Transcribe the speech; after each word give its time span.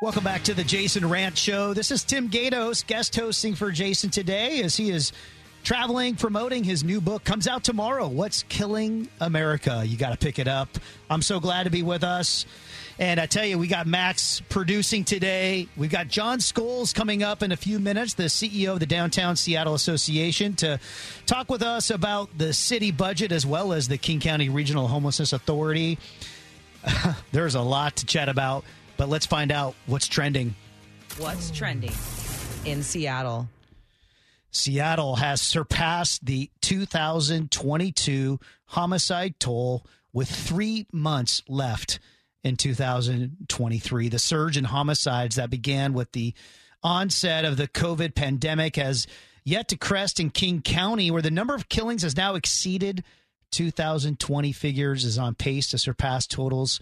Welcome 0.00 0.22
back 0.22 0.44
to 0.44 0.54
the 0.54 0.62
Jason 0.62 1.02
Rantz 1.02 1.38
Show. 1.38 1.74
This 1.74 1.90
is 1.90 2.04
Tim 2.04 2.28
Gatos, 2.28 2.84
guest 2.84 3.16
hosting 3.16 3.56
for 3.56 3.72
Jason 3.72 4.10
today 4.10 4.62
as 4.62 4.76
he 4.76 4.90
is 4.90 5.12
traveling, 5.64 6.14
promoting 6.14 6.62
his 6.62 6.84
new 6.84 7.00
book. 7.00 7.24
Comes 7.24 7.48
out 7.48 7.64
tomorrow. 7.64 8.06
What's 8.06 8.44
Killing 8.44 9.08
America? 9.20 9.82
You 9.84 9.96
got 9.96 10.10
to 10.10 10.16
pick 10.16 10.38
it 10.38 10.46
up. 10.46 10.68
I'm 11.10 11.20
so 11.20 11.40
glad 11.40 11.64
to 11.64 11.70
be 11.70 11.82
with 11.82 12.04
us. 12.04 12.46
And 13.00 13.18
I 13.18 13.26
tell 13.26 13.44
you, 13.44 13.58
we 13.58 13.66
got 13.66 13.88
Max 13.88 14.40
producing 14.48 15.02
today. 15.02 15.66
We've 15.76 15.90
got 15.90 16.06
Jon 16.06 16.38
Scholes 16.38 16.94
coming 16.94 17.24
up 17.24 17.42
in 17.42 17.50
a 17.50 17.56
few 17.56 17.80
minutes, 17.80 18.14
the 18.14 18.24
CEO 18.24 18.74
of 18.74 18.78
the 18.78 18.86
Downtown 18.86 19.34
Seattle 19.34 19.74
Association, 19.74 20.54
to 20.56 20.78
talk 21.26 21.50
with 21.50 21.62
us 21.62 21.90
about 21.90 22.38
the 22.38 22.52
city 22.52 22.92
budget 22.92 23.32
as 23.32 23.44
well 23.44 23.72
as 23.72 23.88
the 23.88 23.98
King 23.98 24.20
County 24.20 24.48
Regional 24.48 24.86
Homelessness 24.86 25.32
Authority. 25.32 25.98
There's 27.32 27.56
a 27.56 27.62
lot 27.62 27.96
to 27.96 28.06
chat 28.06 28.28
about. 28.28 28.62
But 28.98 29.08
let's 29.08 29.24
find 29.24 29.50
out 29.50 29.74
what's 29.86 30.08
trending. 30.08 30.54
What's 31.16 31.50
trending 31.50 31.94
in 32.66 32.82
Seattle? 32.82 33.48
Seattle 34.50 35.16
has 35.16 35.40
surpassed 35.40 36.26
the 36.26 36.50
2022 36.62 38.40
homicide 38.66 39.38
toll 39.38 39.86
with 40.12 40.28
three 40.28 40.86
months 40.92 41.42
left 41.48 42.00
in 42.42 42.56
2023. 42.56 44.08
The 44.08 44.18
surge 44.18 44.56
in 44.56 44.64
homicides 44.64 45.36
that 45.36 45.48
began 45.48 45.92
with 45.92 46.10
the 46.12 46.34
onset 46.82 47.44
of 47.44 47.56
the 47.56 47.68
COVID 47.68 48.16
pandemic 48.16 48.76
has 48.76 49.06
yet 49.44 49.68
to 49.68 49.76
crest 49.76 50.18
in 50.18 50.30
King 50.30 50.60
County, 50.60 51.10
where 51.12 51.22
the 51.22 51.30
number 51.30 51.54
of 51.54 51.68
killings 51.68 52.02
has 52.02 52.16
now 52.16 52.34
exceeded 52.34 53.04
2020 53.52 54.52
figures, 54.52 55.04
is 55.04 55.18
on 55.18 55.36
pace 55.36 55.68
to 55.68 55.78
surpass 55.78 56.26
totals 56.26 56.80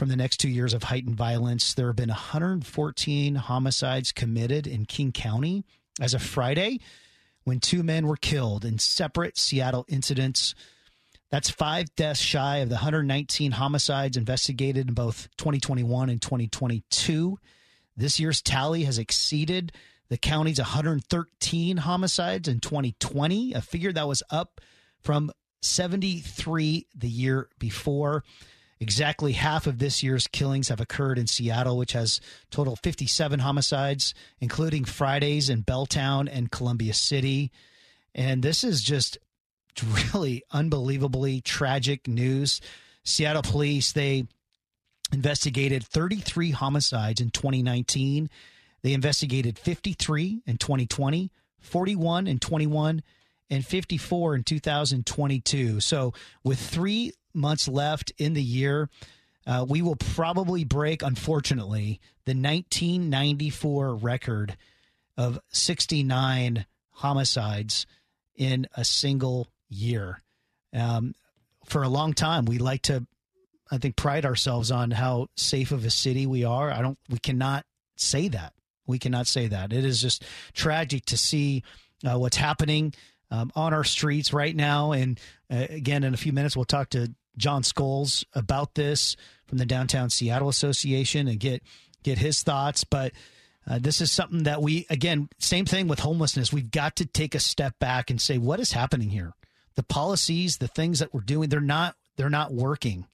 from 0.00 0.08
the 0.08 0.16
next 0.16 0.38
two 0.38 0.48
years 0.48 0.72
of 0.72 0.84
heightened 0.84 1.14
violence. 1.14 1.74
There 1.74 1.88
have 1.88 1.96
been 1.96 2.08
114 2.08 3.34
homicides 3.34 4.12
committed 4.12 4.66
in 4.66 4.86
King 4.86 5.12
County 5.12 5.62
as 6.00 6.14
of 6.14 6.22
Friday 6.22 6.80
when 7.44 7.60
two 7.60 7.82
men 7.82 8.06
were 8.06 8.16
killed 8.16 8.64
in 8.64 8.78
separate 8.78 9.36
Seattle 9.36 9.84
incidents. 9.88 10.54
That's 11.30 11.50
five 11.50 11.94
deaths 11.96 12.18
shy 12.18 12.60
of 12.60 12.70
the 12.70 12.76
119 12.76 13.52
homicides 13.52 14.16
investigated 14.16 14.88
in 14.88 14.94
both 14.94 15.28
2021 15.36 16.08
and 16.08 16.22
2022. 16.22 17.38
This 17.94 18.18
year's 18.18 18.40
tally 18.40 18.84
has 18.84 18.96
exceeded 18.96 19.70
the 20.08 20.16
county's 20.16 20.58
113 20.58 21.76
homicides 21.76 22.48
in 22.48 22.60
2020, 22.60 23.52
a 23.52 23.60
figure 23.60 23.92
that 23.92 24.08
was 24.08 24.22
up 24.30 24.62
from 25.02 25.30
73 25.60 26.86
the 26.94 27.06
year 27.06 27.50
before. 27.58 28.24
Exactly 28.82 29.32
half 29.32 29.66
of 29.66 29.78
this 29.78 30.02
year's 30.02 30.26
killings 30.26 30.68
have 30.68 30.80
occurred 30.80 31.18
in 31.18 31.26
Seattle, 31.26 31.76
which 31.76 31.92
has 31.92 32.18
total 32.50 32.76
57 32.76 33.40
homicides, 33.40 34.14
including 34.40 34.86
Fridays 34.86 35.50
in 35.50 35.62
Belltown 35.62 36.30
and 36.32 36.50
Columbia 36.50 36.94
City. 36.94 37.52
And 38.14 38.42
this 38.42 38.64
is 38.64 38.82
just 38.82 39.18
really 40.14 40.42
unbelievably 40.50 41.42
tragic 41.42 42.08
news. 42.08 42.62
Seattle 43.04 43.42
police, 43.42 43.92
they 43.92 44.26
investigated 45.12 45.84
33 45.84 46.52
homicides 46.52 47.20
in 47.20 47.30
2019. 47.30 48.30
They 48.82 48.92
investigated 48.94 49.58
53 49.58 50.42
in 50.46 50.56
2020, 50.56 51.30
41 51.60 52.26
in 52.26 52.38
21, 52.38 53.02
and 53.50 53.66
54 53.66 54.36
in 54.36 54.44
2022. 54.44 55.80
So, 55.80 56.14
with 56.44 56.58
three 56.58 57.12
months 57.34 57.68
left 57.68 58.12
in 58.18 58.34
the 58.34 58.42
year, 58.42 58.88
uh, 59.46 59.64
we 59.68 59.82
will 59.82 59.96
probably 59.96 60.64
break, 60.64 61.02
unfortunately, 61.02 62.00
the 62.24 62.32
1994 62.32 63.94
record 63.96 64.56
of 65.16 65.40
69 65.50 66.66
homicides 66.90 67.86
in 68.36 68.66
a 68.74 68.84
single 68.84 69.48
year. 69.68 70.20
Um, 70.72 71.14
for 71.64 71.82
a 71.82 71.88
long 71.88 72.12
time, 72.12 72.44
we 72.44 72.58
like 72.58 72.82
to, 72.82 73.06
I 73.70 73.78
think, 73.78 73.96
pride 73.96 74.24
ourselves 74.24 74.70
on 74.70 74.90
how 74.90 75.28
safe 75.36 75.72
of 75.72 75.84
a 75.84 75.90
city 75.90 76.26
we 76.26 76.44
are. 76.44 76.70
I 76.70 76.82
don't, 76.82 76.98
we 77.08 77.18
cannot 77.18 77.64
say 77.96 78.28
that. 78.28 78.52
We 78.86 78.98
cannot 78.98 79.26
say 79.26 79.48
that. 79.48 79.72
It 79.72 79.84
is 79.84 80.00
just 80.00 80.24
tragic 80.52 81.04
to 81.06 81.16
see 81.16 81.62
uh, 82.04 82.18
what's 82.18 82.36
happening 82.36 82.94
um, 83.30 83.52
on 83.54 83.72
our 83.72 83.84
streets 83.84 84.32
right 84.32 84.54
now. 84.54 84.92
And 84.92 85.18
uh, 85.50 85.66
again, 85.70 86.04
in 86.04 86.14
a 86.14 86.18
few 86.18 86.32
minutes, 86.32 86.56
we'll 86.56 86.64
talk 86.64 86.90
to 86.90 87.12
Jon 87.40 87.62
Scholes 87.62 88.24
about 88.34 88.74
this 88.74 89.16
from 89.46 89.58
the 89.58 89.66
Downtown 89.66 90.10
Seattle 90.10 90.48
Association 90.48 91.26
and 91.26 91.40
get 91.40 91.62
get 92.02 92.18
his 92.18 92.42
thoughts. 92.42 92.84
But 92.84 93.12
uh, 93.68 93.78
this 93.80 94.00
is 94.00 94.12
something 94.12 94.44
that 94.44 94.62
we 94.62 94.86
again, 94.90 95.28
same 95.38 95.66
thing 95.66 95.88
with 95.88 96.00
homelessness. 96.00 96.52
We've 96.52 96.70
got 96.70 96.96
to 96.96 97.06
take 97.06 97.34
a 97.34 97.40
step 97.40 97.78
back 97.78 98.10
and 98.10 98.20
say 98.20 98.38
what 98.38 98.60
is 98.60 98.72
happening 98.72 99.10
here. 99.10 99.32
The 99.74 99.82
policies, 99.82 100.58
the 100.58 100.68
things 100.68 100.98
that 100.98 101.14
we're 101.14 101.20
doing, 101.20 101.48
they're 101.48 101.60
not 101.60 101.96
they're 102.16 102.30
not 102.30 102.52
working. 102.52 103.06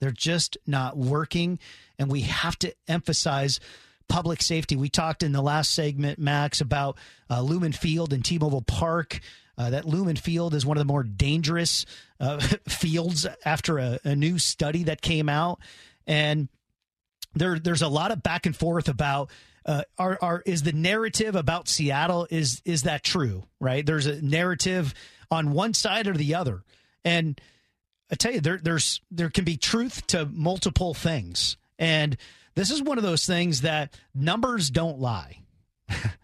They're 0.00 0.10
just 0.10 0.56
not 0.66 0.96
working, 0.96 1.58
and 1.98 2.10
we 2.10 2.22
have 2.22 2.58
to 2.60 2.74
emphasize 2.88 3.60
public 4.08 4.42
safety. 4.42 4.76
We 4.76 4.88
talked 4.88 5.22
in 5.22 5.32
the 5.32 5.42
last 5.42 5.72
segment, 5.72 6.18
Max, 6.18 6.60
about 6.60 6.98
uh, 7.30 7.40
Lumen 7.40 7.72
Field 7.72 8.12
and 8.12 8.24
T-Mobile 8.24 8.62
Park. 8.62 9.20
Uh, 9.62 9.70
that 9.70 9.84
Lumen 9.84 10.16
Field 10.16 10.54
is 10.54 10.66
one 10.66 10.76
of 10.76 10.80
the 10.80 10.92
more 10.92 11.04
dangerous 11.04 11.86
uh, 12.18 12.40
fields 12.68 13.28
after 13.44 13.78
a, 13.78 14.00
a, 14.02 14.16
new 14.16 14.36
study 14.36 14.82
that 14.84 15.00
came 15.00 15.28
out, 15.28 15.60
and 16.04 16.48
there 17.34 17.60
there's 17.60 17.82
a 17.82 17.86
lot 17.86 18.10
of 18.10 18.24
back 18.24 18.44
and 18.46 18.56
forth 18.56 18.88
about. 18.88 19.30
Uh, 19.64 19.82
are, 19.96 20.18
are 20.20 20.42
is 20.44 20.64
the 20.64 20.72
narrative 20.72 21.36
about 21.36 21.68
Seattle 21.68 22.26
is 22.28 22.60
is 22.64 22.82
that 22.82 23.04
true? 23.04 23.44
Right? 23.60 23.86
There's 23.86 24.06
a 24.06 24.20
narrative 24.20 24.94
on 25.30 25.52
one 25.52 25.74
side 25.74 26.08
or 26.08 26.14
the 26.14 26.34
other, 26.34 26.64
and 27.04 27.40
I 28.10 28.16
tell 28.16 28.32
you, 28.32 28.40
there 28.40 28.58
there's 28.60 29.00
there 29.12 29.30
can 29.30 29.44
be 29.44 29.56
truth 29.56 30.04
to 30.08 30.26
multiple 30.26 30.92
things, 30.92 31.56
and 31.78 32.16
this 32.56 32.72
is 32.72 32.82
one 32.82 32.98
of 32.98 33.04
those 33.04 33.26
things 33.26 33.60
that 33.60 33.96
numbers 34.12 34.70
don't 34.70 34.98
lie. 34.98 35.38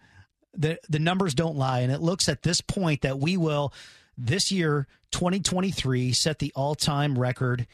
the 0.53 0.79
the 0.89 0.99
numbers 0.99 1.33
don't 1.33 1.57
lie, 1.57 1.79
and 1.79 1.91
it 1.91 2.01
looks 2.01 2.29
at 2.29 2.43
this 2.43 2.61
point 2.61 3.01
that 3.01 3.19
we 3.19 3.37
will 3.37 3.73
this 4.17 4.51
year, 4.51 4.87
2023, 5.11 6.11
set 6.11 6.39
the 6.39 6.51
all 6.55 6.75
time 6.75 7.17
record 7.17 7.67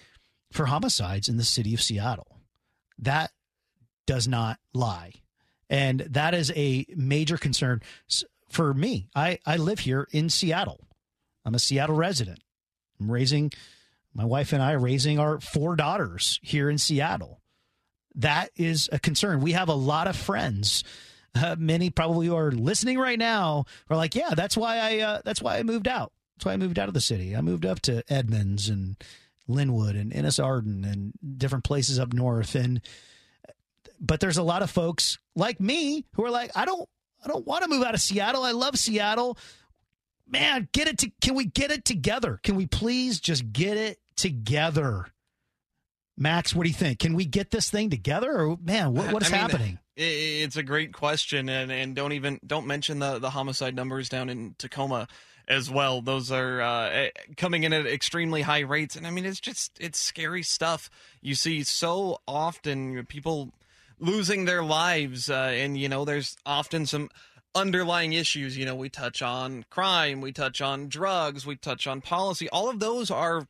for 0.52 0.68
homicides 0.68 1.28
in 1.28 1.38
the 1.38 1.44
city 1.44 1.74
of 1.74 1.82
Seattle. 1.82 2.40
That 3.00 3.32
does 4.06 4.28
not 4.28 4.60
lie, 4.74 5.14
and 5.70 6.02
that 6.02 6.34
is 6.34 6.52
a 6.56 6.86
major 6.96 7.38
concern 7.38 7.82
for 8.50 8.74
me. 8.74 9.10
I 9.16 9.40
I 9.46 9.58
live 9.58 9.80
here 9.80 10.08
in 10.12 10.30
Seattle. 10.30 10.82
I'm 11.44 11.56
a 11.56 11.60
Seattle 11.60 11.96
resident. 11.96 12.40
I'm 13.00 13.12
raising 13.12 13.52
my 14.14 14.24
wife 14.24 14.54
and 14.54 14.64
I 14.64 14.72
are 14.74 14.80
raising 14.80 15.20
our 15.20 15.40
four 15.42 15.76
daughters 15.76 16.40
here 16.42 16.70
in 16.70 16.78
Seattle. 16.78 17.42
That 18.16 18.50
is 18.56 18.90
a 18.94 19.00
concern. 19.00 19.42
We 19.42 19.52
have 19.52 19.68
a 19.68 19.74
lot 19.74 20.08
of 20.08 20.16
friends 20.16 20.86
uh, 21.36 21.56
many 21.58 21.90
probably 21.90 22.28
who 22.28 22.36
are 22.36 22.52
listening 22.52 22.98
right 22.98 23.20
now 23.20 23.66
are 23.90 23.98
like, 23.98 24.16
yeah, 24.16 24.34
that's 24.36 24.56
why 24.56 24.78
I 24.78 25.00
uh, 25.00 25.22
that's 25.24 25.42
why 25.42 25.58
I 25.58 25.64
moved 25.64 25.88
out. 25.88 26.12
That's 26.38 26.46
why 26.46 26.54
I 26.54 26.58
moved 26.58 26.80
out 26.80 26.88
of 26.88 26.94
the 26.94 27.02
city. 27.02 27.36
I 27.36 27.42
moved 27.42 27.66
up 27.66 27.80
to 27.82 28.04
Edmonds 28.10 28.70
and 28.70 28.98
Lynnwood 29.50 30.00
and 30.00 30.14
Ennis 30.14 30.40
Arden 30.40 30.84
and 30.84 31.14
different 31.38 31.64
places 31.64 32.00
up 32.00 32.14
north. 32.14 32.56
And 32.56 32.82
but 34.00 34.20
there's 34.20 34.38
a 34.38 34.44
lot 34.44 34.62
of 34.62 34.72
folks 34.72 35.18
like 35.36 35.60
me 35.60 36.06
who 36.14 36.26
are 36.26 36.32
like, 36.32 36.52
I 36.56 36.66
don't 36.66 36.88
I 37.24 37.28
don't 37.28 37.46
want 37.46 37.64
to 37.64 37.70
move 37.70 37.84
out 37.84 37.94
of 37.94 38.02
Seattle. 38.02 38.44
I 38.44 38.52
love 38.52 38.78
Seattle. 38.78 39.38
Man, 40.28 40.68
get 40.74 40.88
it 40.88 40.98
to 41.00 41.12
can 41.22 41.36
we 41.36 41.46
get 41.46 41.72
it 41.72 41.86
together? 41.86 42.40
Can 42.44 42.56
we 42.56 42.66
please 42.66 43.20
just 43.20 43.52
get 43.52 43.78
it 43.78 44.00
together? 44.16 45.08
Max, 46.18 46.56
what 46.56 46.64
do 46.64 46.70
you 46.70 46.76
think? 46.76 47.00
Can 47.00 47.14
we 47.14 47.26
get 47.26 47.52
this 47.52 47.70
thing 47.70 47.90
together, 47.90 48.32
or 48.32 48.58
man, 48.64 48.94
what, 48.94 49.12
what 49.12 49.22
is 49.22 49.30
I 49.30 49.32
mean, 49.32 49.42
happening? 49.42 49.80
It's 49.98 50.58
a 50.58 50.64
great 50.64 50.94
question, 50.94 51.48
and, 51.48 51.72
and 51.72 51.96
don't 51.96 52.12
even 52.12 52.40
don't 52.46 52.68
mention 52.68 53.00
the 53.00 53.20
the 53.20 53.30
homicide 53.30 53.76
numbers 53.76 54.10
down 54.10 54.30
in 54.30 54.56
Tacoma 54.58 55.08
as 55.48 55.70
well. 55.70 56.02
Those 56.02 56.32
are 56.32 56.62
uh, 56.62 56.90
eh, 56.90 57.10
coming 57.38 57.64
in 57.64 57.72
at 57.72 57.86
extremely 57.86 58.42
high 58.42 58.62
rates, 58.62 58.96
and 58.96 59.08
I 59.08 59.12
mean 59.12 59.26
it's 59.26 59.40
just 59.40 59.78
it's 59.80 60.00
scary 60.00 60.44
stuff. 60.44 60.90
You 61.22 61.36
see 61.36 61.64
so 61.64 62.20
often 62.28 63.06
people 63.06 63.54
losing 64.00 64.46
their 64.46 64.64
lives, 64.64 65.30
uh, 65.30 65.54
and 65.56 65.78
you 65.78 65.88
know 65.88 66.04
there's 66.04 66.36
often 66.46 66.86
some 66.86 67.10
underlying 67.56 68.14
issues. 68.14 68.58
You 68.58 68.66
know, 68.66 68.76
we 68.76 68.90
touch 68.90 69.22
on 69.22 69.64
crime, 69.70 70.22
we 70.22 70.32
touch 70.32 70.62
on 70.62 70.90
drugs, 70.90 71.46
we 71.46 71.56
touch 71.56 71.88
on 71.88 72.02
policy. 72.02 72.50
All 72.50 72.70
of 72.70 72.80
those 72.80 73.10
are 73.10 73.48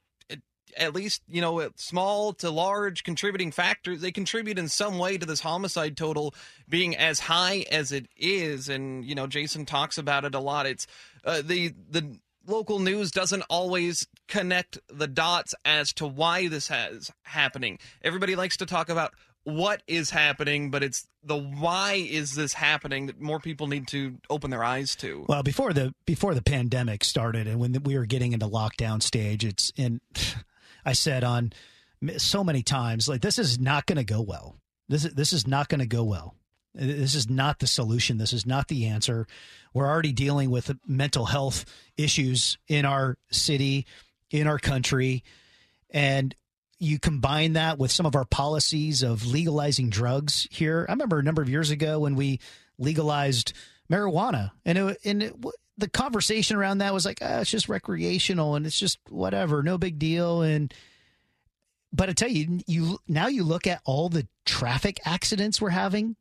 at 0.77 0.94
least 0.94 1.22
you 1.27 1.42
know 1.42 1.69
small 1.75 2.33
to 2.33 2.50
large 2.50 3.04
contributing 3.04 3.51
factors 3.51 4.01
they 4.01 4.12
contribute 4.12 4.57
in 4.57 4.68
some 4.68 4.98
way 4.98 5.18
to 5.18 5.25
this 5.25 5.39
homicide 5.39 5.98
total 5.98 6.33
being 6.68 6.95
as 6.95 7.19
high 7.19 7.66
as 7.72 7.92
it 7.92 8.07
is. 8.18 8.69
And 8.69 9.06
you 9.06 9.16
know 9.16 9.27
jason 9.27 9.66
talks 9.66 9.98
about 9.98 10.25
it 10.25 10.36
a 10.36 10.39
lot. 10.39 10.66
It's 10.66 10.88
uh, 11.24 11.42
the 11.44 11.74
the 11.89 12.19
local 12.48 12.80
news 12.80 13.12
doesn't 13.12 13.44
always 13.50 14.07
connect 14.27 14.80
the 14.88 15.07
dots 15.07 15.56
as 15.63 15.94
to 15.94 16.07
why 16.07 16.48
this 16.48 16.68
has 16.68 17.12
happening. 17.24 17.80
Everybody 18.04 18.36
likes 18.36 18.57
to 18.57 18.66
talk 18.66 18.89
about 18.89 19.13
what 19.44 19.83
is 19.88 20.10
happening, 20.10 20.71
but 20.71 20.83
it's 20.83 21.07
the 21.24 21.38
why 21.38 21.94
is 21.94 22.36
this 22.36 22.54
happening 22.54 23.06
that 23.06 23.21
more 23.21 23.39
people 23.39 23.68
need 23.68 23.88
to 23.89 24.18
open 24.30 24.50
their 24.50 24.63
eyes 24.63 24.95
to. 24.98 25.25
Well, 25.30 25.44
before 25.44 25.71
the 25.71 25.94
before 26.06 26.33
the 26.33 26.42
pandemic 26.42 27.04
started, 27.04 27.48
and 27.48 27.60
when 27.60 27.83
we 27.83 27.98
were 27.98 28.06
getting 28.06 28.33
into 28.33 28.48
lockdown 28.48 29.01
stage, 29.01 29.45
it's 29.45 29.71
and 29.78 30.01
I 30.85 30.93
said 30.93 31.23
on 31.23 31.53
so 32.17 32.43
many 32.43 32.63
times 32.63 33.07
like 33.07 33.21
this 33.21 33.39
is 33.39 33.59
not 33.59 33.85
going 33.85 33.97
to 33.97 34.03
go 34.03 34.21
well. 34.21 34.55
This 34.87 35.05
is 35.05 35.13
this 35.13 35.33
is 35.33 35.47
not 35.47 35.69
going 35.69 35.79
to 35.79 35.87
go 35.87 36.03
well. 36.03 36.35
This 36.73 37.15
is 37.15 37.29
not 37.29 37.59
the 37.59 37.67
solution. 37.67 38.17
This 38.17 38.33
is 38.33 38.45
not 38.45 38.67
the 38.67 38.87
answer. 38.87 39.27
We're 39.73 39.87
already 39.87 40.11
dealing 40.11 40.51
with 40.51 40.71
mental 40.85 41.25
health 41.25 41.65
issues 41.97 42.57
in 42.67 42.85
our 42.85 43.17
city, 43.31 43.85
in 44.29 44.47
our 44.47 44.59
country, 44.59 45.23
and 45.89 46.35
you 46.77 46.99
combine 46.99 47.53
that 47.53 47.79
with 47.79 47.91
some 47.91 48.05
of 48.05 48.15
our 48.15 48.25
policies 48.25 49.03
of 49.03 49.25
legalizing 49.25 49.89
drugs 49.89 50.47
here. 50.51 50.85
I 50.89 50.91
remember 50.91 51.19
a 51.19 51.23
number 51.23 51.41
of 51.41 51.49
years 51.49 51.71
ago 51.71 51.99
when 51.99 52.15
we 52.15 52.41
legalized 52.77 53.53
marijuana, 53.91 54.51
and 54.65 54.77
it, 54.77 54.97
and 55.05 55.23
it, 55.23 55.35
the 55.77 55.89
conversation 55.89 56.57
around 56.57 56.79
that 56.79 56.93
was 56.93 57.05
like, 57.05 57.19
oh, 57.21 57.41
it's 57.41 57.49
just 57.49 57.69
recreational 57.69 58.55
and 58.55 58.65
it's 58.65 58.79
just 58.79 58.99
whatever, 59.09 59.61
no 59.61 59.77
big 59.77 59.99
deal. 59.99 60.41
And 60.41 60.73
but 61.91 62.09
I 62.09 62.13
tell 62.13 62.29
you, 62.29 62.59
you 62.67 62.99
now 63.07 63.27
you 63.27 63.43
look 63.43 63.67
at 63.67 63.81
all 63.85 64.09
the 64.09 64.27
traffic 64.45 64.99
accidents 65.05 65.61
we're 65.61 65.69
having. 65.69 66.15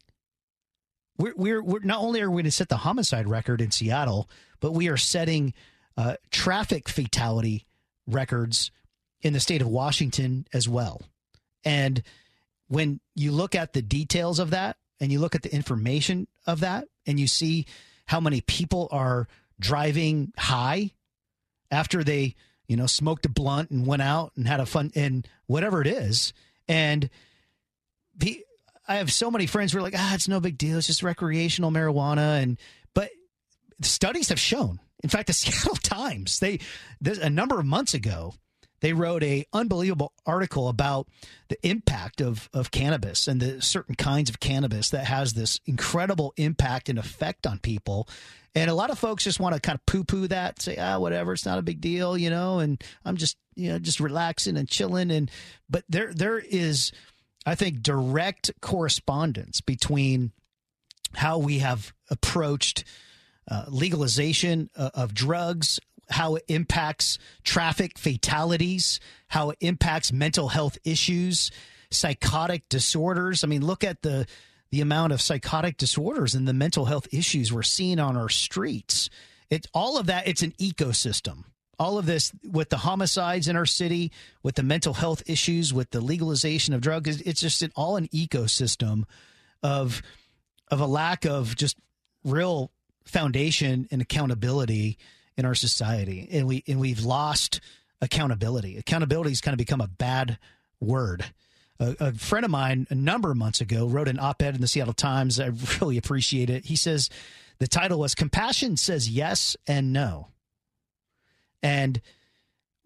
We're 1.19 1.35
we're, 1.37 1.63
we're 1.63 1.81
not 1.81 2.01
only 2.01 2.21
are 2.21 2.31
we 2.31 2.43
going 2.43 2.45
to 2.45 2.51
set 2.51 2.69
the 2.69 2.79
homicide 2.79 3.29
record 3.29 3.61
in 3.61 3.71
Seattle, 3.71 4.29
but 4.61 4.73
we 4.73 4.89
are 4.89 4.97
setting 4.97 5.55
uh, 5.97 6.17
traffic 6.31 6.89
fatality 6.89 7.67
records 8.07 8.71
in 9.23 9.33
the 9.33 9.41
state 9.41 9.63
of 9.63 9.69
Washington 9.69 10.47
as 10.53 10.69
well. 10.69 11.01
And 11.65 12.03
when 12.69 13.01
you 13.15 13.33
look 13.33 13.55
at 13.55 13.73
the 13.73 13.83
details 13.83 14.39
of 14.39 14.51
that 14.51 14.77
and 15.01 15.11
you 15.11 15.19
look 15.19 15.35
at 15.35 15.43
the 15.43 15.55
information 15.55 16.27
of 16.47 16.61
that 16.61 16.87
and 17.07 17.19
you 17.19 17.27
see 17.27 17.67
how 18.07 18.21
many 18.21 18.41
people 18.41 18.89
are 18.91 19.29
driving 19.61 20.33
high 20.37 20.91
after 21.71 22.05
they, 22.05 22.35
you 22.67 22.77
know, 22.77 22.87
smoked 22.87 23.27
a 23.27 23.29
blunt 23.29 23.71
and 23.71 23.87
went 23.87 24.03
out 24.03 24.33
and 24.37 24.47
had 24.47 24.61
a 24.61 24.67
fun 24.67 24.91
and 24.95 25.27
whatever 25.47 25.81
it 25.81 25.87
is. 25.87 26.33
And 26.69 27.09
the, 28.17 28.45
I 28.87 28.97
have 28.97 29.13
so 29.13 29.31
many 29.31 29.47
friends 29.47 29.73
who 29.73 29.79
are 29.79 29.83
like, 29.83 29.95
ah, 29.97 30.15
it's 30.15 30.29
no 30.29 30.41
big 30.41 30.59
deal. 30.59 30.79
It's 30.79 30.87
just 30.87 31.03
recreational 31.03 31.71
marijuana. 31.71 32.43
And, 32.43 32.59
but 32.95 33.11
studies 33.83 34.29
have 34.29 34.41
shown, 34.41 34.81
in 35.03 35.09
fact, 35.09 35.27
the 35.29 35.33
Seattle 35.35 35.77
Times, 35.77 36.39
they, 36.41 36.61
a 37.05 37.31
number 37.31 37.59
of 37.59 37.67
months 37.67 37.95
ago, 37.95 38.35
they 38.85 38.93
wrote 38.93 39.23
a 39.23 39.47
unbelievable 39.55 40.13
article 40.27 40.69
about 40.69 41.09
the 41.49 41.57
impact 41.67 42.21
of 42.21 42.51
of 42.53 42.71
cannabis 42.71 43.27
and 43.27 43.41
the 43.41 43.63
certain 43.63 43.95
kinds 43.95 44.29
of 44.29 44.41
cannabis 44.41 44.91
that 44.91 45.07
has 45.07 45.33
this 45.33 45.59
incredible 45.65 46.35
impact 46.37 46.91
and 46.91 46.99
effect 46.99 47.47
on 47.47 47.59
people. 47.59 48.07
And 48.55 48.71
a 48.71 48.75
lot 48.75 48.91
of 48.91 48.99
folks 48.99 49.25
just 49.25 49.41
want 49.41 49.55
to 49.55 49.61
kind 49.63 49.79
of 49.79 49.87
poo 49.87 50.05
poo 50.05 50.29
that, 50.29 50.61
say, 50.61 50.77
ah, 50.77 50.99
whatever, 50.99 51.33
it's 51.33 51.47
not 51.47 51.59
a 51.59 51.63
big 51.63 51.81
deal, 51.81 52.19
you 52.19 52.29
know, 52.29 52.59
and 52.59 52.85
I'm 53.07 53.17
just, 53.17 53.39
you 53.55 53.71
know, 53.71 53.79
just 53.79 54.01
relaxing 54.01 54.59
and 54.59 54.69
chilling. 54.69 55.11
And, 55.11 55.31
but 55.69 55.85
there, 55.89 56.13
there 56.13 56.39
is, 56.39 56.93
I 57.47 57.55
think, 57.55 57.81
direct 57.81 58.53
correspondence 58.61 59.63
between 59.63 60.33
how 61.15 61.39
we 61.39 61.61
have 61.61 61.95
approached 62.11 62.85
uh, 63.51 63.65
legalization 63.69 64.69
uh, 64.77 64.91
of 64.93 65.15
drugs, 65.15 65.81
how 66.11 66.37
it 66.37 66.45
impacts 66.49 67.19
traffic 67.43 67.99
fatalities, 67.99 69.01
how 69.29 69.51
it 69.51 69.59
impacts 69.61 70.13
mental 70.13 70.49
health 70.49 70.79
issues, 70.85 71.51
psychotic 71.91 72.69
disorders. 72.69 73.45
I 73.45 73.47
mean, 73.47 73.65
look 73.65 73.85
at 73.85 74.03
the 74.03 74.27
the 74.71 74.81
amount 74.81 75.13
of 75.13 75.23
psychotic 75.23 75.77
disorders 75.77 76.35
and 76.35 76.49
the 76.49 76.53
mental 76.53 76.87
health 76.87 77.07
issues 77.13 77.53
we're 77.53 77.63
seeing 77.63 78.01
on 78.01 78.17
our 78.17 78.29
streets. 78.29 79.09
It 79.49 79.67
all 79.73 79.99
of 79.99 80.07
that 80.07 80.27
it's 80.27 80.43
an 80.43 80.53
ecosystem. 80.53 81.45
All 81.79 81.99
of 81.99 82.07
this 82.07 82.33
with 82.49 82.71
the 82.71 82.79
homicides 82.79 83.49
in 83.49 83.57
our 83.57 83.67
city, 83.67 84.13
with 84.43 84.55
the 84.55 84.63
mental 84.63 84.95
health 84.95 85.23
issues, 85.27 85.73
with 85.73 85.91
the 85.91 86.01
legalization 86.01 86.75
of 86.75 86.81
drugs, 86.81 87.21
it's 87.21 87.41
just 87.41 87.63
an, 87.63 87.73
all 87.77 87.97
an 87.97 88.09
ecosystem 88.09 89.05
of 89.63 90.03
of 90.71 90.81
a 90.81 90.87
lack 90.87 91.25
of 91.25 91.57
just 91.57 91.77
real 92.25 92.71
foundation 93.05 93.87
and 93.91 94.01
accountability 94.01 94.99
in 95.37 95.45
our 95.45 95.55
society, 95.55 96.29
and 96.31 96.47
we 96.47 96.63
and 96.67 96.81
we've 96.81 97.05
lost 97.05 97.61
accountability. 98.01 98.77
Accountability 98.77 99.31
has 99.31 99.41
kind 99.41 99.55
of 99.55 99.59
become 99.59 99.81
a 99.81 99.89
bad 99.89 100.39
word. 100.81 101.25
A, 101.81 101.97
a, 101.99 102.13
friend 102.13 102.45
of 102.45 102.51
mine 102.51 102.87
a 102.91 102.95
number 102.95 103.31
of 103.31 103.37
months 103.37 103.61
ago 103.61 103.87
wrote 103.87 104.07
an 104.07 104.21
op-ed 104.21 104.55
in 104.55 104.61
the 104.61 104.69
Seattle 104.69 104.95
Times. 104.95 105.41
I 105.41 105.51
really 105.81 105.99
appreciate 105.99 106.51
it. 106.51 106.67
He 106.67 106.77
says 106.77 107.11
the 107.59 107.67
title 107.67 107.99
was 107.99 108.15
"Compassion 108.15 108.77
Says 108.77 109.09
Yes 109.09 109.57
and 109.67 109.93
No," 109.93 110.29
and 111.63 112.01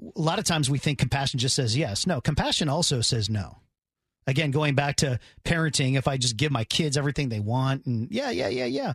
a 0.01 0.21
lot 0.21 0.39
of 0.39 0.45
times 0.45 0.71
we 0.71 0.79
think 0.79 0.99
compassion 0.99 1.39
just 1.39 1.57
says 1.57 1.77
yes. 1.77 2.07
No, 2.07 2.21
compassion 2.21 2.69
also 2.69 3.01
says 3.01 3.29
no. 3.29 3.59
Again, 4.27 4.51
going 4.51 4.75
back 4.75 4.97
to 4.97 5.19
parenting, 5.45 5.97
if 5.97 6.07
I 6.07 6.19
just 6.19 6.37
give 6.37 6.53
my 6.53 6.65
kids 6.65 6.97
everything 6.97 7.29
they 7.29 7.41
want, 7.41 7.87
and 7.87 8.09
yeah, 8.11 8.31
yeah, 8.31 8.49
yeah, 8.49 8.67
yeah, 8.67 8.93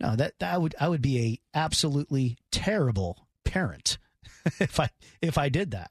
no, 0.00 0.16
that, 0.16 0.34
that 0.40 0.60
would 0.60 0.74
I 0.80 0.88
would 0.88 1.02
be 1.02 1.20
a 1.20 1.58
absolutely 1.58 2.36
terrible 2.50 3.26
parent 3.44 3.98
if 4.60 4.80
I 4.80 4.90
if 5.22 5.38
I 5.38 5.48
did 5.48 5.70
that. 5.72 5.90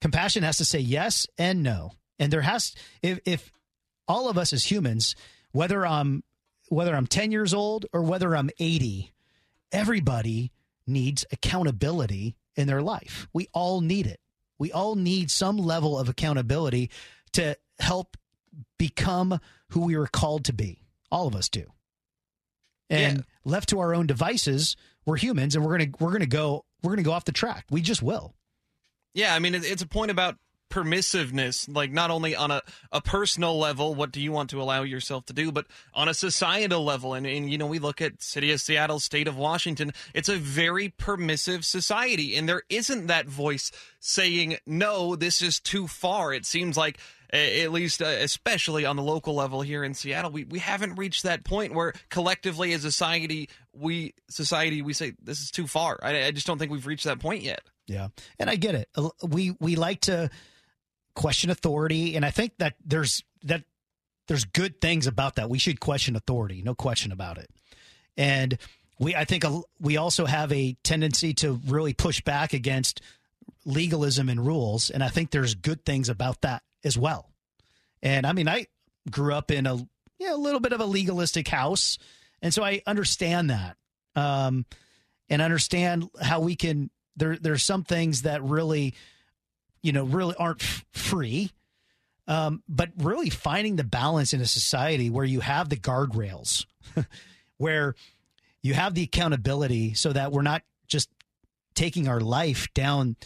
Compassion 0.00 0.42
has 0.42 0.58
to 0.58 0.64
say 0.64 0.78
yes 0.78 1.26
and 1.38 1.62
no. 1.62 1.92
And 2.18 2.32
there 2.32 2.42
has 2.42 2.74
if 3.02 3.18
if 3.24 3.52
all 4.08 4.28
of 4.28 4.38
us 4.38 4.52
as 4.52 4.70
humans, 4.70 5.14
whether 5.52 5.86
I'm 5.86 6.22
whether 6.68 6.94
I'm 6.94 7.06
10 7.06 7.30
years 7.30 7.54
old 7.54 7.86
or 7.92 8.02
whether 8.02 8.36
I'm 8.36 8.50
80, 8.58 9.12
everybody 9.70 10.52
needs 10.86 11.24
accountability 11.32 12.36
in 12.56 12.66
their 12.66 12.82
life. 12.82 13.28
We 13.32 13.48
all 13.52 13.80
need 13.80 14.06
it. 14.06 14.20
We 14.58 14.72
all 14.72 14.96
need 14.96 15.30
some 15.30 15.58
level 15.58 15.98
of 15.98 16.08
accountability 16.08 16.90
to 17.32 17.56
help 17.78 18.16
become 18.78 19.38
who 19.70 19.80
we 19.80 19.96
were 19.96 20.06
called 20.06 20.46
to 20.46 20.52
be. 20.52 20.82
All 21.10 21.26
of 21.26 21.36
us 21.36 21.48
do. 21.48 21.66
And 22.88 23.18
yeah. 23.18 23.22
left 23.44 23.68
to 23.70 23.80
our 23.80 23.94
own 23.94 24.06
devices, 24.06 24.76
we're 25.04 25.16
humans, 25.16 25.56
and 25.56 25.64
we're 25.64 25.78
gonna 25.78 25.90
we're 25.98 26.12
gonna 26.12 26.26
go 26.26 26.64
we're 26.82 26.92
gonna 26.92 27.02
go 27.02 27.12
off 27.12 27.24
the 27.24 27.32
track. 27.32 27.64
We 27.70 27.80
just 27.80 28.02
will. 28.02 28.34
Yeah, 29.14 29.34
I 29.34 29.38
mean, 29.38 29.54
it's 29.54 29.82
a 29.82 29.86
point 29.86 30.10
about 30.10 30.36
permissiveness 30.70 31.72
like 31.72 31.92
not 31.92 32.10
only 32.10 32.34
on 32.34 32.50
a, 32.50 32.60
a 32.90 33.00
personal 33.00 33.56
level 33.56 33.94
what 33.94 34.10
do 34.10 34.20
you 34.20 34.32
want 34.32 34.50
to 34.50 34.60
allow 34.60 34.82
yourself 34.82 35.24
to 35.24 35.32
do 35.32 35.52
but 35.52 35.64
on 35.94 36.08
a 36.08 36.14
societal 36.14 36.84
level 36.84 37.14
and, 37.14 37.24
and 37.24 37.50
you 37.50 37.56
know 37.56 37.66
we 37.66 37.78
look 37.78 38.02
at 38.02 38.20
city 38.20 38.50
of 38.50 38.60
seattle 38.60 38.98
state 38.98 39.28
of 39.28 39.36
washington 39.36 39.92
it's 40.12 40.28
a 40.28 40.36
very 40.36 40.88
permissive 40.88 41.64
society 41.64 42.34
and 42.34 42.48
there 42.48 42.62
isn't 42.68 43.06
that 43.06 43.26
voice 43.26 43.70
saying 44.00 44.56
no 44.66 45.14
this 45.14 45.40
is 45.40 45.60
too 45.60 45.86
far 45.86 46.32
it 46.32 46.44
seems 46.44 46.76
like 46.76 46.98
at 47.32 47.72
least 47.72 48.02
uh, 48.02 48.06
especially 48.06 48.84
on 48.84 48.96
the 48.96 49.02
local 49.02 49.34
level 49.34 49.62
here 49.62 49.84
in 49.84 49.94
Seattle, 49.94 50.30
we, 50.30 50.44
we 50.44 50.58
haven't 50.58 50.96
reached 50.96 51.24
that 51.24 51.44
point 51.44 51.74
where 51.74 51.92
collectively 52.08 52.72
as 52.72 52.84
a 52.84 52.92
society, 52.92 53.48
we 53.72 54.14
society 54.28 54.82
we 54.82 54.92
say 54.92 55.14
this 55.22 55.40
is 55.40 55.50
too 55.50 55.66
far. 55.66 55.98
I, 56.02 56.26
I 56.26 56.30
just 56.30 56.46
don't 56.46 56.58
think 56.58 56.70
we've 56.70 56.86
reached 56.86 57.04
that 57.04 57.20
point 57.20 57.42
yet. 57.42 57.60
Yeah, 57.86 58.08
and 58.38 58.50
I 58.50 58.56
get 58.56 58.74
it. 58.74 58.88
We 59.22 59.56
we 59.60 59.76
like 59.76 60.02
to 60.02 60.30
question 61.14 61.50
authority, 61.50 62.16
and 62.16 62.24
I 62.24 62.30
think 62.30 62.52
that 62.58 62.74
there's 62.84 63.22
that 63.44 63.64
there's 64.28 64.44
good 64.44 64.80
things 64.80 65.06
about 65.06 65.36
that. 65.36 65.48
We 65.48 65.58
should 65.58 65.80
question 65.80 66.16
authority, 66.16 66.62
no 66.62 66.74
question 66.74 67.12
about 67.12 67.38
it. 67.38 67.48
And 68.16 68.58
we 68.98 69.14
I 69.14 69.24
think 69.24 69.44
we 69.80 69.96
also 69.96 70.26
have 70.26 70.52
a 70.52 70.76
tendency 70.82 71.34
to 71.34 71.60
really 71.66 71.92
push 71.92 72.20
back 72.22 72.52
against 72.52 73.00
legalism 73.66 74.28
and 74.28 74.46
rules, 74.46 74.88
and 74.90 75.02
I 75.02 75.08
think 75.08 75.30
there's 75.30 75.54
good 75.54 75.84
things 75.84 76.08
about 76.08 76.40
that 76.42 76.62
as 76.84 76.96
well. 76.96 77.30
And 78.02 78.24
I 78.24 78.32
mean, 78.32 78.48
I 78.48 78.66
grew 79.10 79.34
up 79.34 79.50
in 79.50 79.66
a 79.66 79.76
you 79.76 80.28
know, 80.28 80.36
a 80.36 80.38
little 80.38 80.60
bit 80.60 80.72
of 80.72 80.80
a 80.80 80.86
legalistic 80.86 81.48
house, 81.48 81.98
and 82.40 82.54
so 82.54 82.64
I 82.64 82.80
understand 82.86 83.50
that, 83.50 83.76
um, 84.14 84.64
and 85.28 85.42
understand 85.42 86.08
how 86.22 86.40
we 86.40 86.56
can. 86.56 86.90
There, 87.16 87.36
there's 87.36 87.64
some 87.64 87.82
things 87.82 88.22
that 88.22 88.42
really, 88.42 88.94
you 89.82 89.92
know, 89.92 90.04
really 90.04 90.34
aren't 90.38 90.62
f- 90.62 90.84
free, 90.92 91.50
um, 92.28 92.62
but 92.68 92.90
really 92.98 93.30
finding 93.30 93.76
the 93.76 93.84
balance 93.84 94.32
in 94.32 94.40
a 94.40 94.46
society 94.46 95.10
where 95.10 95.24
you 95.24 95.40
have 95.40 95.70
the 95.70 95.76
guardrails, 95.76 96.66
where 97.56 97.94
you 98.62 98.74
have 98.74 98.94
the 98.94 99.02
accountability, 99.02 99.94
so 99.94 100.12
that 100.12 100.30
we're 100.30 100.42
not 100.42 100.62
just 100.86 101.08
taking 101.74 102.06
our 102.06 102.20
life 102.20 102.68
down 102.74 103.16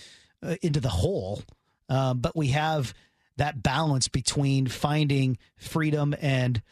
uh, 0.43 0.57
into 0.63 0.81
the 0.81 0.89
hole, 0.89 1.43
uh, 1.89 2.15
but 2.15 2.37
we 2.37 2.49
have 2.49 2.95
that 3.37 3.63
balance 3.63 4.09
between 4.09 4.67
finding 4.67 5.39
freedom 5.57 6.15
and 6.21 6.63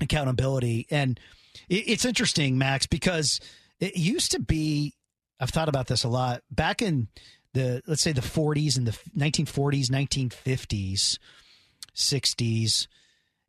accountability. 0.00 0.86
And 0.90 1.18
it's 1.68 2.04
interesting, 2.04 2.58
Max, 2.58 2.86
because 2.86 3.40
it 3.80 3.96
used 3.96 4.32
to 4.32 4.40
be, 4.40 4.94
I've 5.40 5.50
thought 5.50 5.68
about 5.68 5.88
this 5.88 6.04
a 6.04 6.08
lot 6.08 6.42
back 6.50 6.82
in 6.82 7.08
the, 7.52 7.82
let's 7.86 8.02
say 8.02 8.12
the 8.12 8.20
40s 8.20 8.76
and 8.76 8.86
the 8.86 8.98
1940s, 9.16 9.88
1950s, 9.90 11.18
60s. 11.94 12.86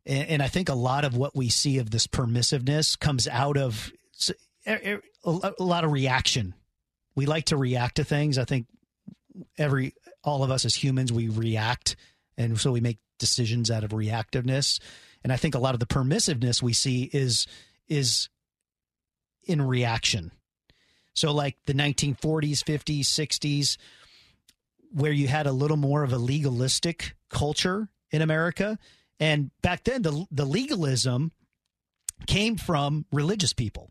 and, 0.04 0.28
and 0.28 0.42
I 0.42 0.48
think 0.48 0.68
a 0.68 0.74
lot 0.74 1.04
of 1.04 1.16
what 1.16 1.36
we 1.36 1.48
see 1.48 1.78
of 1.78 1.90
this 1.90 2.06
permissiveness 2.06 2.98
comes 2.98 3.28
out 3.28 3.56
of 3.56 3.92
a 4.66 5.52
lot 5.58 5.84
of 5.84 5.92
reaction. 5.92 6.54
We 7.14 7.26
like 7.26 7.46
to 7.46 7.56
react 7.56 7.96
to 7.96 8.04
things. 8.04 8.38
I 8.38 8.44
think 8.44 8.66
every 9.58 9.94
all 10.22 10.42
of 10.42 10.50
us 10.50 10.64
as 10.64 10.74
humans 10.74 11.12
we 11.12 11.28
react, 11.28 11.96
and 12.36 12.58
so 12.58 12.72
we 12.72 12.80
make 12.80 12.98
decisions 13.18 13.70
out 13.70 13.84
of 13.84 13.90
reactiveness. 13.90 14.80
And 15.22 15.32
I 15.32 15.36
think 15.36 15.54
a 15.54 15.58
lot 15.58 15.74
of 15.74 15.80
the 15.80 15.86
permissiveness 15.86 16.62
we 16.62 16.72
see 16.72 17.10
is 17.12 17.46
is 17.88 18.28
in 19.44 19.62
reaction. 19.62 20.32
So, 21.14 21.32
like 21.32 21.56
the 21.66 21.74
1940s, 21.74 22.64
50s, 22.64 23.00
60s, 23.02 23.76
where 24.92 25.12
you 25.12 25.28
had 25.28 25.46
a 25.46 25.52
little 25.52 25.76
more 25.76 26.02
of 26.02 26.12
a 26.12 26.18
legalistic 26.18 27.14
culture 27.28 27.88
in 28.10 28.22
America. 28.22 28.78
And 29.20 29.50
back 29.62 29.84
then, 29.84 30.02
the, 30.02 30.26
the 30.30 30.44
legalism 30.44 31.32
came 32.26 32.56
from 32.56 33.06
religious 33.12 33.52
people. 33.52 33.90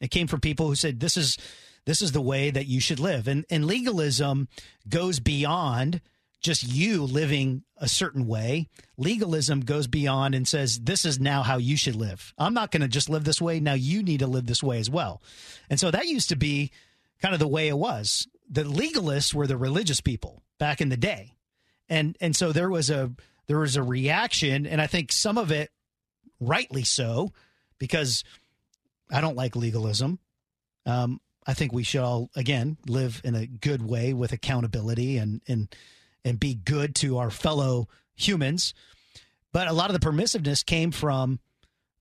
It 0.00 0.10
came 0.10 0.26
from 0.26 0.40
people 0.40 0.68
who 0.68 0.74
said, 0.74 1.00
this 1.00 1.16
is, 1.16 1.38
this 1.86 2.02
is 2.02 2.12
the 2.12 2.20
way 2.20 2.50
that 2.50 2.66
you 2.66 2.80
should 2.80 3.00
live. 3.00 3.28
And, 3.28 3.46
and 3.48 3.64
legalism 3.64 4.48
goes 4.88 5.20
beyond 5.20 6.00
just 6.40 6.64
you 6.64 7.04
living 7.04 7.62
a 7.78 7.88
certain 7.88 8.26
way. 8.26 8.68
Legalism 8.96 9.60
goes 9.60 9.86
beyond 9.86 10.34
and 10.34 10.46
says, 10.46 10.80
this 10.80 11.04
is 11.04 11.18
now 11.18 11.42
how 11.42 11.56
you 11.56 11.76
should 11.76 11.96
live. 11.96 12.34
I'm 12.36 12.54
not 12.54 12.70
going 12.70 12.82
to 12.82 12.88
just 12.88 13.08
live 13.08 13.24
this 13.24 13.40
way. 13.40 13.60
Now 13.60 13.74
you 13.74 14.02
need 14.02 14.20
to 14.20 14.26
live 14.26 14.46
this 14.46 14.62
way 14.62 14.78
as 14.78 14.90
well. 14.90 15.22
And 15.70 15.80
so 15.80 15.90
that 15.90 16.06
used 16.06 16.28
to 16.28 16.36
be 16.36 16.72
kind 17.22 17.34
of 17.34 17.40
the 17.40 17.48
way 17.48 17.68
it 17.68 17.78
was. 17.78 18.28
The 18.50 18.64
legalists 18.64 19.32
were 19.32 19.46
the 19.46 19.56
religious 19.56 20.00
people 20.00 20.42
back 20.58 20.80
in 20.80 20.88
the 20.88 20.96
day. 20.96 21.32
And, 21.88 22.16
and 22.20 22.36
so 22.36 22.52
there 22.52 22.70
was 22.70 22.90
a, 22.90 23.12
there 23.46 23.58
was 23.58 23.76
a 23.76 23.82
reaction. 23.82 24.66
And 24.66 24.80
I 24.80 24.86
think 24.86 25.12
some 25.12 25.38
of 25.38 25.50
it 25.50 25.70
rightly 26.40 26.84
so, 26.84 27.32
because 27.78 28.24
I 29.10 29.20
don't 29.20 29.36
like 29.36 29.56
legalism. 29.56 30.18
Um, 30.84 31.20
I 31.46 31.54
think 31.54 31.72
we 31.72 31.84
should 31.84 32.00
all, 32.00 32.30
again, 32.34 32.76
live 32.86 33.20
in 33.24 33.34
a 33.34 33.46
good 33.46 33.82
way 33.82 34.12
with 34.12 34.32
accountability 34.32 35.16
and, 35.16 35.40
and, 35.46 35.74
and 36.24 36.40
be 36.40 36.54
good 36.54 36.94
to 36.96 37.18
our 37.18 37.30
fellow 37.30 37.88
humans. 38.16 38.74
But 39.52 39.68
a 39.68 39.72
lot 39.72 39.90
of 39.90 39.98
the 39.98 40.06
permissiveness 40.06 40.66
came 40.66 40.90
from 40.90 41.38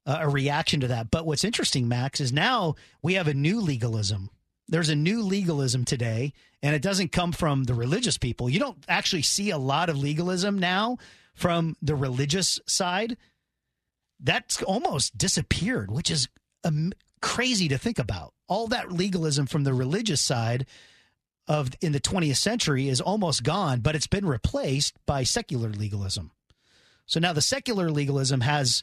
uh, 0.06 0.20
a 0.22 0.30
reaction 0.30 0.80
to 0.82 0.88
that. 0.88 1.12
But 1.12 1.25
what's 1.25 1.44
interesting, 1.44 1.88
Max, 1.88 2.20
is 2.20 2.34
now 2.34 2.75
we 3.02 3.14
have 3.14 3.28
a 3.28 3.34
new 3.34 3.60
legalism. 3.62 4.30
There's 4.68 4.90
a 4.90 4.96
new 4.96 5.22
legalism 5.22 5.86
today, 5.86 6.34
and 6.64 6.75
it 6.75 6.82
doesn't 6.82 7.12
come 7.12 7.32
from 7.32 7.66
the 7.66 7.75
religious 7.75 8.18
people. 8.18 8.50
You 8.50 8.60
don't 8.60 8.84
actually 8.88 9.22
see 9.22 9.52
a 9.52 9.58
lot 9.58 9.90
of 9.90 9.98
legalism 9.98 10.58
now 10.58 10.98
from 11.36 11.75
the 11.82 11.96
religious 11.96 12.60
side. 12.66 13.18
That's 14.20 14.64
almost 14.64 15.18
disappeared, 15.18 15.92
which 15.92 16.10
is 16.10 16.28
crazy 17.22 17.67
to 17.69 17.77
think 17.77 18.00
about. 18.00 18.34
All 18.48 18.67
that 18.67 18.91
legalism 18.91 19.45
from 19.45 19.63
the 19.63 19.74
religious 19.74 20.22
side 20.22 20.65
of 21.48 21.72
in 21.81 21.91
the 21.91 22.00
20th 22.00 22.38
century 22.38 22.89
is 22.89 23.01
almost 23.01 23.43
gone, 23.43 23.79
but 23.81 23.95
it's 23.95 24.07
been 24.07 24.25
replaced 24.25 24.95
by 25.05 25.24
secular 25.24 25.69
legalism. 25.69 26.31
So 27.05 27.19
now 27.19 27.34
the 27.34 27.41
secular 27.41 27.91
legalism 27.91 28.41
has 28.41 28.81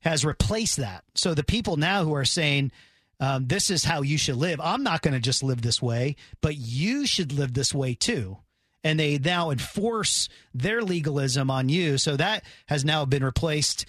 has 0.00 0.24
replaced 0.24 0.78
that. 0.78 1.04
So 1.14 1.34
the 1.34 1.44
people 1.44 1.76
now 1.76 2.04
who 2.04 2.14
are 2.14 2.24
saying 2.24 2.72
um, 3.20 3.46
this 3.46 3.70
is 3.70 3.84
how 3.84 4.00
you 4.00 4.16
should 4.16 4.36
live, 4.36 4.60
I'm 4.62 4.82
not 4.82 5.02
going 5.02 5.12
to 5.12 5.20
just 5.20 5.42
live 5.42 5.60
this 5.60 5.82
way, 5.82 6.16
but 6.40 6.56
you 6.56 7.06
should 7.06 7.32
live 7.32 7.52
this 7.52 7.74
way 7.74 7.94
too. 7.94 8.38
And 8.82 8.98
they 8.98 9.18
now 9.18 9.50
enforce 9.50 10.30
their 10.54 10.80
legalism 10.80 11.50
on 11.50 11.68
you. 11.68 11.98
So 11.98 12.16
that 12.16 12.44
has 12.66 12.82
now 12.82 13.04
been 13.04 13.22
replaced 13.22 13.84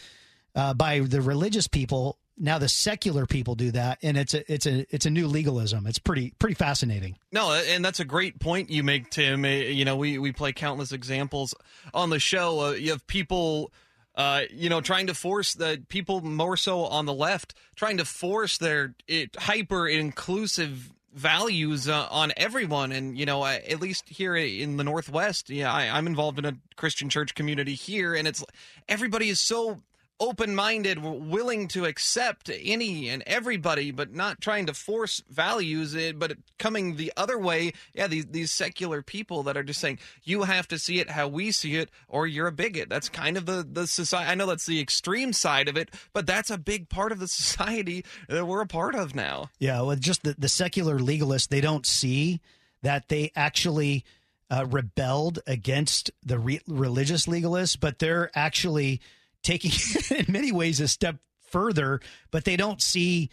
uh, 0.53 0.73
by 0.73 0.99
the 0.99 1.21
religious 1.21 1.67
people 1.67 2.17
now 2.41 2.57
the 2.57 2.67
secular 2.67 3.25
people 3.25 3.55
do 3.55 3.71
that 3.71 3.99
and 4.01 4.17
it's 4.17 4.33
a 4.33 4.51
it's 4.51 4.65
a 4.65 4.85
it's 4.93 5.05
a 5.05 5.09
new 5.09 5.27
legalism. 5.27 5.87
It's 5.87 5.99
pretty 5.99 6.33
pretty 6.39 6.55
fascinating. 6.55 7.17
No 7.31 7.53
and 7.53 7.85
that's 7.85 7.99
a 7.99 8.05
great 8.05 8.39
point 8.39 8.69
you 8.69 8.83
make 8.83 9.09
tim. 9.09 9.45
Eh, 9.45 9.69
you 9.69 9.85
know 9.85 9.95
we 9.95 10.17
we 10.17 10.31
play 10.31 10.51
countless 10.51 10.91
examples 10.91 11.53
on 11.93 12.09
the 12.09 12.19
show 12.19 12.59
uh, 12.59 12.71
you 12.71 12.91
have 12.91 13.05
people 13.07 13.71
uh, 14.15 14.41
you 14.51 14.69
know, 14.69 14.81
trying 14.81 15.07
to 15.07 15.13
force 15.13 15.53
the 15.53 15.81
people 15.87 16.21
more 16.21 16.57
so 16.57 16.83
on 16.85 17.05
the 17.05 17.13
left, 17.13 17.53
trying 17.75 17.97
to 17.97 18.05
force 18.05 18.57
their 18.57 18.93
hyper 19.37 19.87
inclusive 19.87 20.91
values 21.13 21.87
uh, 21.87 22.07
on 22.09 22.33
everyone. 22.35 22.91
And, 22.91 23.17
you 23.17 23.25
know, 23.25 23.45
at 23.45 23.79
least 23.79 24.09
here 24.09 24.35
in 24.35 24.77
the 24.77 24.83
Northwest, 24.83 25.49
yeah, 25.49 25.71
I, 25.71 25.97
I'm 25.97 26.07
involved 26.07 26.39
in 26.39 26.45
a 26.45 26.57
Christian 26.75 27.09
church 27.09 27.35
community 27.35 27.73
here, 27.73 28.13
and 28.13 28.27
it's 28.27 28.43
everybody 28.89 29.29
is 29.29 29.39
so 29.39 29.81
open 30.21 30.55
minded, 30.55 30.99
willing 31.03 31.67
to 31.67 31.85
accept 31.85 32.49
any 32.53 33.09
and 33.09 33.23
everybody, 33.25 33.89
but 33.89 34.13
not 34.13 34.39
trying 34.39 34.67
to 34.67 34.73
force 34.73 35.23
values, 35.27 35.95
eh, 35.95 36.11
but 36.15 36.37
coming 36.59 36.95
the 36.95 37.11
other 37.17 37.39
way. 37.39 37.73
Yeah, 37.93 38.05
these, 38.05 38.27
these 38.27 38.51
secular 38.51 39.01
people 39.01 39.41
that 39.43 39.57
are 39.57 39.63
just 39.63 39.81
saying, 39.81 39.97
you 40.23 40.43
have 40.43 40.67
to 40.69 40.77
see 40.77 40.99
it 40.99 41.09
how 41.09 41.27
we 41.27 41.51
see 41.51 41.75
it, 41.75 41.89
or 42.07 42.27
you're 42.27 42.47
a 42.47 42.51
bigot. 42.51 42.87
That's 42.87 43.09
kind 43.09 43.35
of 43.35 43.47
the, 43.47 43.67
the 43.69 43.87
society. 43.87 44.29
I 44.29 44.35
know 44.35 44.45
that's 44.45 44.67
the 44.67 44.79
extreme 44.79 45.33
side 45.33 45.67
of 45.67 45.75
it, 45.75 45.89
but 46.13 46.27
that's 46.27 46.51
a 46.51 46.57
big 46.57 46.87
part 46.87 47.11
of 47.11 47.19
the 47.19 47.27
society 47.27 48.05
that 48.29 48.45
we're 48.45 48.61
a 48.61 48.67
part 48.67 48.93
of 48.93 49.15
now. 49.15 49.49
Yeah, 49.59 49.81
well, 49.81 49.95
just 49.95 50.21
the, 50.21 50.35
the 50.37 50.49
secular 50.49 50.99
legalists, 50.99 51.47
they 51.47 51.61
don't 51.61 51.85
see 51.85 52.39
that 52.83 53.09
they 53.09 53.31
actually. 53.35 54.05
Uh, 54.53 54.65
rebelled 54.69 55.39
against 55.47 56.11
the 56.25 56.37
re- 56.37 56.59
religious 56.67 57.25
legalists, 57.25 57.79
but 57.79 57.99
they're 57.99 58.29
actually 58.35 58.99
taking 59.43 59.71
in 60.17 60.25
many 60.31 60.51
ways 60.51 60.79
a 60.79 60.87
step 60.87 61.17
further, 61.49 61.99
but 62.31 62.45
they 62.45 62.55
don't 62.55 62.81
see 62.81 63.29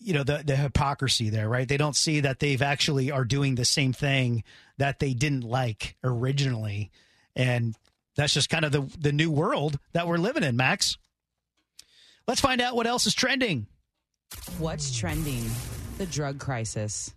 you 0.00 0.12
know 0.12 0.22
the 0.22 0.42
the 0.44 0.56
hypocrisy 0.56 1.30
there, 1.30 1.48
right? 1.48 1.66
They 1.66 1.76
don't 1.76 1.96
see 1.96 2.20
that 2.20 2.38
they've 2.38 2.60
actually 2.60 3.10
are 3.10 3.24
doing 3.24 3.54
the 3.54 3.64
same 3.64 3.92
thing 3.92 4.44
that 4.78 4.98
they 4.98 5.14
didn't 5.14 5.42
like 5.44 5.96
originally, 6.04 6.90
and 7.34 7.74
that's 8.16 8.34
just 8.34 8.50
kind 8.50 8.64
of 8.64 8.72
the 8.72 8.82
the 8.98 9.12
new 9.12 9.30
world 9.30 9.78
that 9.92 10.06
we're 10.06 10.18
living 10.18 10.42
in, 10.42 10.56
Max. 10.56 10.98
Let's 12.26 12.40
find 12.40 12.60
out 12.60 12.76
what 12.76 12.86
else 12.86 13.06
is 13.06 13.14
trending. 13.14 13.66
What's 14.58 14.96
trending? 14.96 15.44
The 15.98 16.06
drug 16.06 16.38
crisis. 16.38 17.14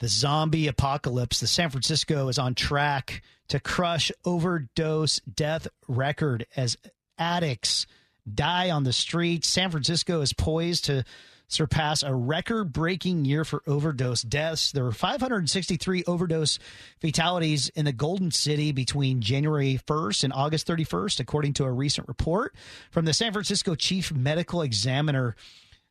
The 0.00 0.08
zombie 0.08 0.68
apocalypse. 0.68 1.40
The 1.40 1.46
San 1.46 1.70
Francisco 1.70 2.28
is 2.28 2.38
on 2.38 2.54
track 2.54 3.22
to 3.48 3.60
crush 3.60 4.10
overdose 4.24 5.20
death 5.20 5.68
record 5.88 6.46
as 6.56 6.76
addicts 7.22 7.86
die 8.32 8.70
on 8.70 8.84
the 8.84 8.92
streets. 8.92 9.48
San 9.48 9.70
Francisco 9.70 10.20
is 10.20 10.32
poised 10.32 10.84
to 10.86 11.04
surpass 11.46 12.02
a 12.02 12.14
record 12.14 12.72
breaking 12.72 13.24
year 13.24 13.44
for 13.44 13.62
overdose 13.66 14.22
deaths. 14.22 14.72
There 14.72 14.84
were 14.84 14.92
563 14.92 16.04
overdose 16.06 16.58
fatalities 17.00 17.68
in 17.70 17.84
the 17.84 17.92
Golden 17.92 18.30
City 18.30 18.72
between 18.72 19.20
January 19.20 19.78
1st 19.86 20.24
and 20.24 20.32
August 20.32 20.66
31st, 20.66 21.20
according 21.20 21.52
to 21.54 21.64
a 21.64 21.70
recent 21.70 22.08
report 22.08 22.54
from 22.90 23.04
the 23.04 23.12
San 23.12 23.32
Francisco 23.32 23.74
Chief 23.74 24.12
Medical 24.12 24.62
Examiner. 24.62 25.36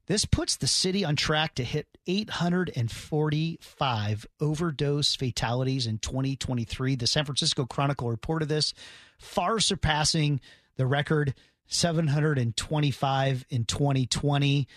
This 0.08 0.26
puts 0.26 0.58
the 0.58 0.68
city 0.68 1.06
on 1.06 1.16
track 1.16 1.56
to 1.56 1.64
hit 1.64 1.88
845 2.08 4.26
overdose 4.42 5.16
fatalities 5.16 5.88
in 5.88 6.00
2023. 6.00 6.96
The 6.96 7.08
San 7.08 7.24
Francisco 7.24 7.66
Chronicle 7.66 8.10
reported 8.10 8.50
this, 8.50 8.74
far 9.20 9.60
surpassing 9.60 10.42
the 10.78 10.86
record 10.86 11.34
725 11.68 13.46
in 13.50 13.66
2020. 13.66 14.68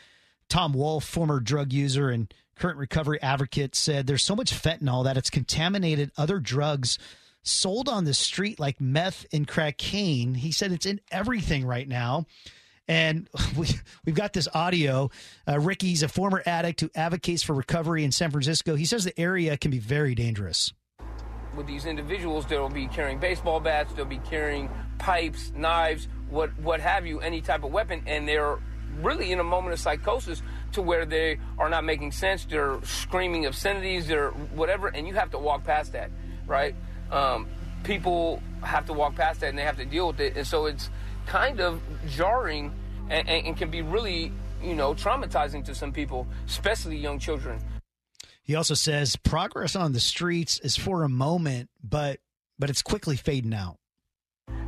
Tom 0.48 0.72
Wolf, 0.72 1.04
former 1.04 1.40
drug 1.40 1.72
user 1.72 2.10
and 2.10 2.32
current 2.56 2.78
recovery 2.78 3.20
advocate, 3.20 3.74
said 3.74 4.06
there's 4.06 4.22
so 4.22 4.36
much 4.36 4.52
fentanyl 4.52 5.04
that 5.04 5.16
it's 5.16 5.30
contaminated 5.30 6.12
other 6.16 6.38
drugs 6.38 6.98
sold 7.42 7.88
on 7.88 8.04
the 8.04 8.14
street 8.14 8.58
like 8.58 8.80
meth 8.80 9.26
and 9.32 9.46
crack 9.46 9.78
cocaine. 9.78 10.34
He 10.34 10.52
said 10.52 10.72
it's 10.72 10.86
in 10.86 11.00
everything 11.10 11.66
right 11.66 11.86
now. 11.86 12.26
And 12.88 13.28
we, 13.56 13.68
we've 14.04 14.14
got 14.14 14.32
this 14.32 14.48
audio. 14.52 15.10
Uh, 15.46 15.60
Ricky's 15.60 16.02
a 16.02 16.08
former 16.08 16.42
addict 16.46 16.80
who 16.80 16.90
advocates 16.94 17.42
for 17.42 17.54
recovery 17.54 18.04
in 18.04 18.12
San 18.12 18.30
Francisco. 18.30 18.74
He 18.74 18.84
says 18.84 19.04
the 19.04 19.18
area 19.18 19.56
can 19.56 19.70
be 19.70 19.78
very 19.78 20.14
dangerous 20.14 20.72
with 21.56 21.66
these 21.66 21.87
individuals, 21.87 22.46
they'll 22.46 22.68
be 22.68 22.87
carrying 22.87 23.18
baseball 23.18 23.61
bats, 23.61 23.92
they'll 23.92 24.04
be 24.04 24.18
carrying 24.18 24.68
pipes, 24.99 25.52
knives, 25.56 26.08
what 26.30 26.56
what 26.58 26.80
have 26.80 27.06
you, 27.06 27.20
any 27.20 27.40
type 27.40 27.64
of 27.64 27.73
weapon, 27.73 28.02
and 28.06 28.26
they're 28.28 28.58
really 29.00 29.32
in 29.32 29.40
a 29.40 29.44
moment 29.44 29.73
of 29.73 29.80
psychosis 29.80 30.42
to 30.73 30.82
where 30.82 31.04
they 31.04 31.38
are 31.58 31.68
not 31.68 31.84
making 31.84 32.12
sense. 32.12 32.44
They're 32.44 32.78
screaming 32.82 33.46
obscenities, 33.46 34.06
they're 34.06 34.30
whatever, 34.30 34.88
and 34.88 35.06
you 35.06 35.14
have 35.14 35.30
to 35.32 35.38
walk 35.38 35.64
past 35.64 35.92
that, 35.92 36.11
right? 36.46 36.75
Um, 37.11 37.49
people 37.82 38.42
have 38.62 38.87
to 38.87 38.92
walk 38.92 39.14
past 39.14 39.40
that 39.40 39.50
and 39.50 39.58
they 39.58 39.62
have 39.62 39.76
to 39.76 39.84
deal 39.84 40.08
with 40.08 40.20
it, 40.20 40.37
and 40.37 40.46
so 40.46 40.66
it's 40.66 40.90
kind 41.26 41.61
of 41.61 41.80
jarring 42.08 42.73
and, 43.11 43.28
and, 43.28 43.46
and 43.46 43.56
can 43.56 43.70
be 43.70 43.82
really, 43.82 44.32
you 44.62 44.75
know, 44.75 44.94
traumatizing 44.94 45.64
to 45.64 45.75
some 45.75 45.92
people, 45.92 46.26
especially 46.46 46.96
young 46.96 47.18
children. 47.18 47.61
He 48.44 48.54
also 48.54 48.74
says 48.74 49.16
progress 49.16 49.74
on 49.74 49.92
the 49.92 50.00
streets 50.00 50.60
is 50.60 50.76
for 50.76 51.02
a 51.02 51.08
moment, 51.08 51.70
but 51.82 52.20
but 52.58 52.68
it's 52.68 52.82
quickly 52.82 53.16
fading 53.16 53.54
out. 53.54 53.78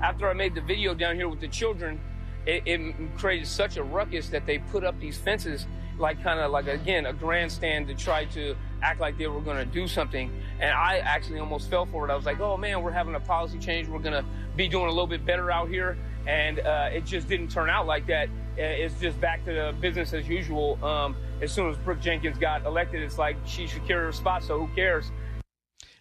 After 0.02 0.28
I 0.30 0.33
made 0.33 0.54
the 0.54 0.62
video 0.62 0.95
down 0.95 1.16
here 1.16 1.28
with 1.28 1.40
the 1.40 1.49
children, 1.49 2.00
it, 2.47 2.62
it 2.64 3.16
created 3.18 3.47
such 3.47 3.76
a 3.76 3.83
ruckus 3.83 4.30
that 4.30 4.47
they 4.47 4.59
put 4.59 4.83
up 4.83 4.99
these 4.99 5.18
fences 5.18 5.66
like 5.99 6.23
kind 6.23 6.40
of 6.40 6.50
like 6.50 6.66
again 6.66 7.06
a 7.06 7.12
grandstand 7.12 7.88
to 7.88 7.95
try 7.95 8.25
to 8.26 8.54
act 8.83 9.00
like 9.00 9.16
they 9.18 9.26
were 9.26 9.40
going 9.40 9.59
to 9.59 9.64
do 9.66 9.87
something. 9.87 10.30
And 10.59 10.71
i 10.73 10.99
actually 10.99 11.38
almost 11.38 11.68
fell 11.68 11.85
for 11.85 12.09
it. 12.09 12.11
I 12.11 12.16
was 12.16 12.25
like 12.25 12.40
oh 12.40 12.56
man 12.56 12.83
we're 12.83 12.92
having 12.92 13.14
a 13.14 13.21
policy 13.21 13.59
change. 13.59 13.88
We're 13.88 13.99
going 13.99 14.14
to 14.14 14.25
be 14.56 14.68
doing 14.68 14.87
a 14.87 14.90
little 14.90 15.06
bit 15.06 15.26
better 15.26 15.50
out 15.50 15.68
here. 15.68 15.99
And 16.26 16.61
uh, 16.61 16.88
it 16.92 17.04
just 17.04 17.28
didn't 17.28 17.50
turn 17.50 17.68
out 17.68 17.87
like 17.87 18.06
that. 18.06 18.30
It's 18.56 18.99
just 19.00 19.21
back 19.21 19.45
to 19.45 19.75
business 19.80 20.14
as 20.14 20.26
usual. 20.26 20.83
Um, 20.83 21.14
as 21.43 21.52
soon 21.52 21.71
as 21.71 21.76
brooke 21.78 22.00
jenkins 22.00 22.38
got 22.38 22.64
elected 22.64 23.02
it's 23.02 23.19
like 23.19 23.37
she 23.45 23.66
should 23.66 23.87
carry 23.87 24.05
her 24.05 24.12
spot 24.12 24.43
so 24.43 24.59
who 24.59 24.75
cares 24.75 25.11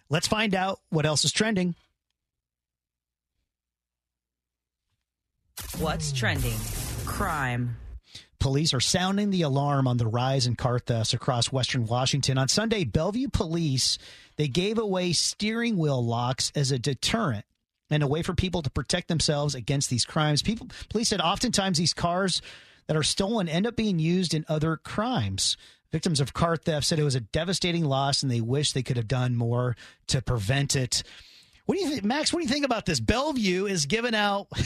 let's 0.08 0.26
find 0.26 0.54
out 0.54 0.80
what 0.90 1.06
else 1.06 1.24
is 1.24 1.32
trending 1.32 1.74
what's 5.78 6.12
trending 6.12 6.56
crime 7.04 7.76
Police 8.38 8.74
are 8.74 8.80
sounding 8.80 9.30
the 9.30 9.42
alarm 9.42 9.88
on 9.88 9.96
the 9.96 10.06
rise 10.06 10.46
in 10.46 10.54
car 10.56 10.78
thefts 10.78 11.14
across 11.14 11.50
western 11.50 11.86
Washington. 11.86 12.38
On 12.38 12.46
Sunday, 12.46 12.84
Bellevue 12.84 13.28
police 13.28 13.98
they 14.36 14.48
gave 14.48 14.78
away 14.78 15.12
steering 15.12 15.76
wheel 15.76 16.04
locks 16.04 16.52
as 16.54 16.70
a 16.70 16.78
deterrent 16.78 17.44
and 17.90 18.02
a 18.02 18.06
way 18.06 18.22
for 18.22 18.34
people 18.34 18.62
to 18.62 18.70
protect 18.70 19.08
themselves 19.08 19.54
against 19.54 19.90
these 19.90 20.04
crimes. 20.04 20.42
People 20.42 20.68
police 20.90 21.08
said 21.08 21.20
oftentimes 21.20 21.78
these 21.78 21.94
cars 21.94 22.42
that 22.86 22.96
are 22.96 23.02
stolen 23.02 23.48
end 23.48 23.66
up 23.66 23.76
being 23.76 23.98
used 23.98 24.34
in 24.34 24.44
other 24.48 24.76
crimes. 24.76 25.56
Victims 25.92 26.20
of 26.20 26.34
car 26.34 26.56
theft 26.56 26.86
said 26.86 26.98
it 26.98 27.04
was 27.04 27.14
a 27.14 27.20
devastating 27.20 27.84
loss 27.84 28.22
and 28.22 28.30
they 28.30 28.40
wish 28.40 28.72
they 28.72 28.82
could 28.82 28.96
have 28.96 29.08
done 29.08 29.36
more 29.36 29.76
to 30.08 30.20
prevent 30.20 30.76
it. 30.76 31.02
What 31.66 31.76
do 31.76 31.84
you 31.84 31.90
think, 31.90 32.04
Max? 32.04 32.32
What 32.32 32.40
do 32.40 32.44
you 32.46 32.52
think 32.52 32.64
about 32.64 32.86
this? 32.86 33.00
Bellevue 33.00 33.66
is 33.66 33.86
giving 33.86 34.14
out 34.14 34.48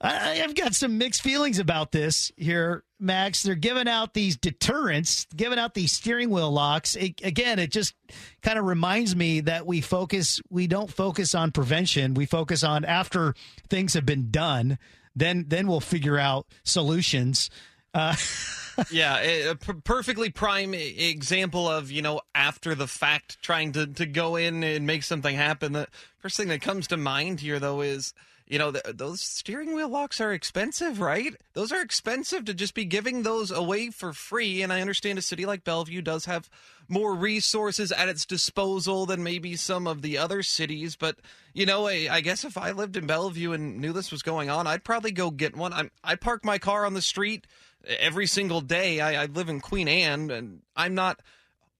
I, 0.00 0.34
have 0.36 0.54
got 0.54 0.74
some 0.74 0.96
mixed 0.96 1.22
feelings 1.22 1.58
about 1.58 1.90
this 1.90 2.30
here, 2.36 2.84
Max. 3.00 3.42
They're 3.42 3.56
giving 3.56 3.88
out 3.88 4.14
these 4.14 4.36
deterrents, 4.36 5.26
giving 5.34 5.58
out 5.58 5.74
these 5.74 5.92
steering 5.92 6.30
wheel 6.30 6.52
locks. 6.52 6.94
It, 6.94 7.20
again, 7.24 7.58
it 7.58 7.72
just 7.72 7.94
kind 8.42 8.58
of 8.58 8.64
reminds 8.64 9.16
me 9.16 9.40
that 9.40 9.66
we 9.66 9.80
focus, 9.80 10.40
we 10.50 10.68
don't 10.68 10.92
focus 10.92 11.34
on 11.34 11.50
prevention. 11.50 12.14
We 12.14 12.26
focus 12.26 12.62
on 12.62 12.84
after 12.84 13.34
things 13.68 13.94
have 13.94 14.06
been 14.06 14.30
done, 14.30 14.78
then 15.14 15.46
then 15.48 15.66
we'll 15.66 15.80
figure 15.80 16.18
out 16.18 16.46
solutions. 16.64 17.50
Uh, 17.94 18.14
yeah, 18.90 19.18
a 19.18 19.54
perfectly 19.54 20.30
prime 20.30 20.74
example 20.74 21.68
of 21.68 21.90
you 21.90 22.02
know 22.02 22.20
after 22.34 22.74
the 22.74 22.86
fact 22.86 23.40
trying 23.42 23.72
to 23.72 23.86
to 23.86 24.06
go 24.06 24.36
in 24.36 24.62
and 24.62 24.86
make 24.86 25.02
something 25.02 25.34
happen. 25.34 25.72
The 25.72 25.88
first 26.18 26.36
thing 26.36 26.48
that 26.48 26.60
comes 26.60 26.86
to 26.88 26.96
mind 26.96 27.40
here 27.40 27.58
though 27.58 27.80
is 27.80 28.14
you 28.48 28.58
know, 28.58 28.70
those 28.70 29.20
steering 29.20 29.74
wheel 29.74 29.90
locks 29.90 30.22
are 30.22 30.32
expensive, 30.32 31.00
right? 31.00 31.36
Those 31.52 31.70
are 31.70 31.82
expensive 31.82 32.46
to 32.46 32.54
just 32.54 32.72
be 32.72 32.86
giving 32.86 33.22
those 33.22 33.50
away 33.50 33.90
for 33.90 34.14
free. 34.14 34.62
And 34.62 34.72
I 34.72 34.80
understand 34.80 35.18
a 35.18 35.22
city 35.22 35.44
like 35.44 35.64
Bellevue 35.64 36.00
does 36.00 36.24
have 36.24 36.48
more 36.88 37.14
resources 37.14 37.92
at 37.92 38.08
its 38.08 38.24
disposal 38.24 39.04
than 39.04 39.22
maybe 39.22 39.54
some 39.56 39.86
of 39.86 40.00
the 40.00 40.16
other 40.16 40.42
cities. 40.42 40.96
But, 40.96 41.18
you 41.52 41.66
know, 41.66 41.88
I, 41.88 42.08
I 42.10 42.20
guess 42.22 42.42
if 42.42 42.56
I 42.56 42.70
lived 42.70 42.96
in 42.96 43.06
Bellevue 43.06 43.52
and 43.52 43.80
knew 43.80 43.92
this 43.92 44.10
was 44.10 44.22
going 44.22 44.48
on, 44.48 44.66
I'd 44.66 44.84
probably 44.84 45.12
go 45.12 45.30
get 45.30 45.54
one. 45.54 45.74
I'm, 45.74 45.90
I 46.02 46.14
park 46.14 46.42
my 46.42 46.56
car 46.56 46.86
on 46.86 46.94
the 46.94 47.02
street 47.02 47.46
every 47.86 48.26
single 48.26 48.62
day. 48.62 49.00
I, 49.00 49.24
I 49.24 49.26
live 49.26 49.50
in 49.50 49.60
Queen 49.60 49.88
Anne 49.88 50.30
and 50.30 50.62
I'm 50.74 50.94
not 50.94 51.20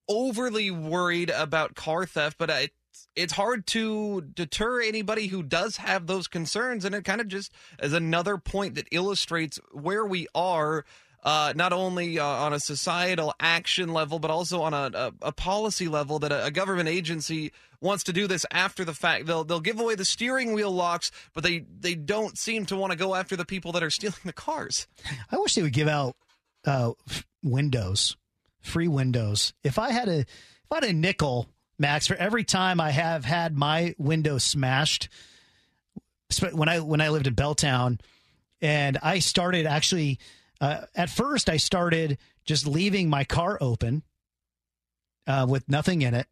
overly 0.07 0.71
worried 0.71 1.31
about 1.31 1.75
car 1.75 2.05
theft, 2.05 2.37
but 2.39 2.51
I, 2.51 2.69
it's 3.19 3.33
hard 3.33 3.67
to 3.69 4.21
deter 4.21 4.81
anybody 4.81 5.27
who 5.27 5.43
does 5.43 5.77
have 5.79 6.07
those 6.07 6.29
concerns, 6.29 6.85
and 6.85 6.95
it 6.95 7.05
kind 7.05 7.21
of 7.21 7.29
just 7.29 7.53
is 7.83 7.93
another 7.93 8.39
point 8.39 8.77
that 8.77 8.87
illustrates 8.93 9.59
where 9.73 10.07
we 10.07 10.29
are. 10.35 10.85
Uh, 11.25 11.53
not 11.57 11.73
only 11.73 12.17
uh, 12.17 12.25
on 12.25 12.53
a 12.53 12.61
societal 12.61 13.35
action 13.41 13.93
level, 13.93 14.21
but 14.21 14.31
also 14.31 14.63
on 14.63 14.73
a, 14.73 14.89
a, 14.95 15.13
a 15.23 15.33
policy 15.33 15.89
level, 15.89 16.21
that 16.21 16.31
a, 16.31 16.45
a, 16.45 16.51
government 16.53 16.89
agency 16.89 17.51
wants 17.81 18.05
to 18.05 18.13
do 18.13 18.29
this 18.29 18.47
after 18.53 18.85
the 18.85 18.95
fact. 18.95 19.27
They'll 19.27 19.43
they'll 19.43 19.59
give 19.59 19.81
away 19.81 19.97
the 19.97 20.05
steering 20.05 20.53
wheel 20.53 20.71
locks, 20.71 21.11
but 21.35 21.43
they 21.43 21.65
they 21.81 21.97
don't 21.97 22.39
seem 22.39 22.67
to 22.67 22.77
want 22.77 22.93
to 22.93 22.97
go 22.97 23.17
after 23.17 23.35
the 23.35 23.45
people 23.45 23.73
that 23.73 23.83
are 23.83 23.91
stealing 23.91 24.15
the 24.25 24.33
cars. 24.33 24.87
I 25.33 25.39
wish 25.39 25.57
they 25.57 25.63
would 25.63 25.73
give 25.73 25.89
out 25.89 26.15
uh, 26.65 26.93
windows, 27.43 28.17
free 28.61 28.89
windows. 28.89 29.55
If 29.65 29.77
I 29.77 29.91
had 29.91 30.09
a 30.09 30.21
if 30.21 30.71
I 30.71 30.77
had 30.77 30.85
a 30.85 30.93
nickel 30.93 31.49
Max, 31.79 32.09
for 32.09 32.17
every 32.17 32.45
time 32.45 32.81
I 32.81 32.91
have 32.91 33.25
had 33.25 33.57
my 33.57 33.95
window 33.99 34.39
smashed, 34.39 35.09
when 36.53 36.69
I 36.69 36.81
when 36.81 37.01
I 37.01 37.09
lived 37.09 37.27
in 37.27 37.35
Belltown, 37.35 38.01
and 38.61 38.99
I 39.03 39.21
started 39.21 39.67
actually 39.67 40.19
uh, 40.61 40.83
at 40.95 41.09
first 41.09 41.49
I 41.49 41.57
started 41.57 42.19
just 42.45 42.67
leaving 42.67 43.09
my 43.09 43.25
car 43.25 43.59
open 43.61 44.03
uh, 45.27 45.47
with 45.49 45.69
nothing 45.69 46.03
in 46.03 46.15
it 46.15 46.27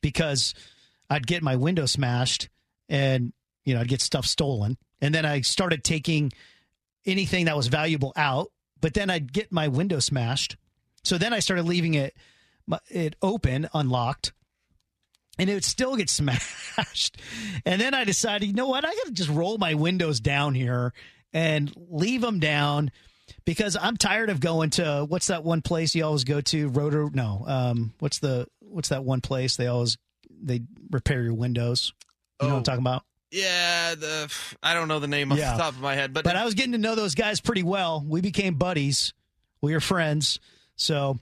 because 0.00 0.54
I'd 1.10 1.26
get 1.26 1.42
my 1.42 1.56
window 1.56 1.86
smashed 1.86 2.48
and 2.88 3.32
you 3.64 3.74
know 3.74 3.80
I'd 3.80 3.88
get 3.88 4.00
stuff 4.00 4.26
stolen, 4.26 4.78
and 5.00 5.12
then 5.12 5.26
I 5.26 5.40
started 5.40 5.82
taking 5.82 6.32
anything 7.04 7.46
that 7.46 7.56
was 7.56 7.66
valuable 7.66 8.12
out, 8.16 8.52
but 8.80 8.94
then 8.94 9.10
I'd 9.10 9.32
get 9.32 9.50
my 9.50 9.66
window 9.66 9.98
smashed, 9.98 10.56
so 11.02 11.18
then 11.18 11.32
I 11.32 11.40
started 11.40 11.64
leaving 11.64 11.94
it 11.94 12.16
it 12.88 13.16
open, 13.20 13.68
unlocked 13.74 14.32
and 15.38 15.50
it 15.50 15.54
would 15.54 15.64
still 15.64 15.96
get 15.96 16.08
smashed. 16.10 17.20
And 17.64 17.80
then 17.80 17.94
I 17.94 18.04
decided, 18.04 18.46
you 18.46 18.54
know 18.54 18.68
what? 18.68 18.84
I 18.84 18.94
got 18.94 19.06
to 19.06 19.12
just 19.12 19.30
roll 19.30 19.58
my 19.58 19.74
windows 19.74 20.20
down 20.20 20.54
here 20.54 20.92
and 21.32 21.72
leave 21.90 22.20
them 22.20 22.38
down 22.38 22.90
because 23.44 23.76
I'm 23.80 23.96
tired 23.96 24.30
of 24.30 24.40
going 24.40 24.70
to 24.70 25.04
what's 25.08 25.28
that 25.28 25.44
one 25.44 25.62
place 25.62 25.94
you 25.94 26.04
always 26.04 26.24
go 26.24 26.40
to? 26.40 26.68
Rotor? 26.68 27.10
No. 27.12 27.44
Um, 27.46 27.94
what's 27.98 28.18
the 28.18 28.46
what's 28.60 28.88
that 28.88 29.04
one 29.04 29.20
place 29.20 29.56
they 29.56 29.66
always 29.66 29.96
they 30.42 30.62
repair 30.90 31.22
your 31.22 31.34
windows? 31.34 31.92
You 32.40 32.46
oh. 32.46 32.48
know 32.48 32.54
what 32.54 32.56
I'm 32.56 32.60
oh. 32.60 32.64
talking 32.64 32.82
about? 32.82 33.02
Yeah, 33.30 33.96
the 33.96 34.32
I 34.62 34.74
don't 34.74 34.86
know 34.86 35.00
the 35.00 35.08
name 35.08 35.32
off 35.32 35.38
yeah. 35.38 35.56
the 35.56 35.58
top 35.58 35.72
of 35.74 35.80
my 35.80 35.96
head, 35.96 36.12
but 36.12 36.24
but 36.24 36.36
I 36.36 36.44
was 36.44 36.54
getting 36.54 36.72
to 36.72 36.78
know 36.78 36.94
those 36.94 37.16
guys 37.16 37.40
pretty 37.40 37.64
well. 37.64 38.04
We 38.06 38.20
became 38.20 38.54
buddies. 38.54 39.12
We 39.60 39.72
were 39.72 39.80
friends. 39.80 40.38
So 40.76 41.18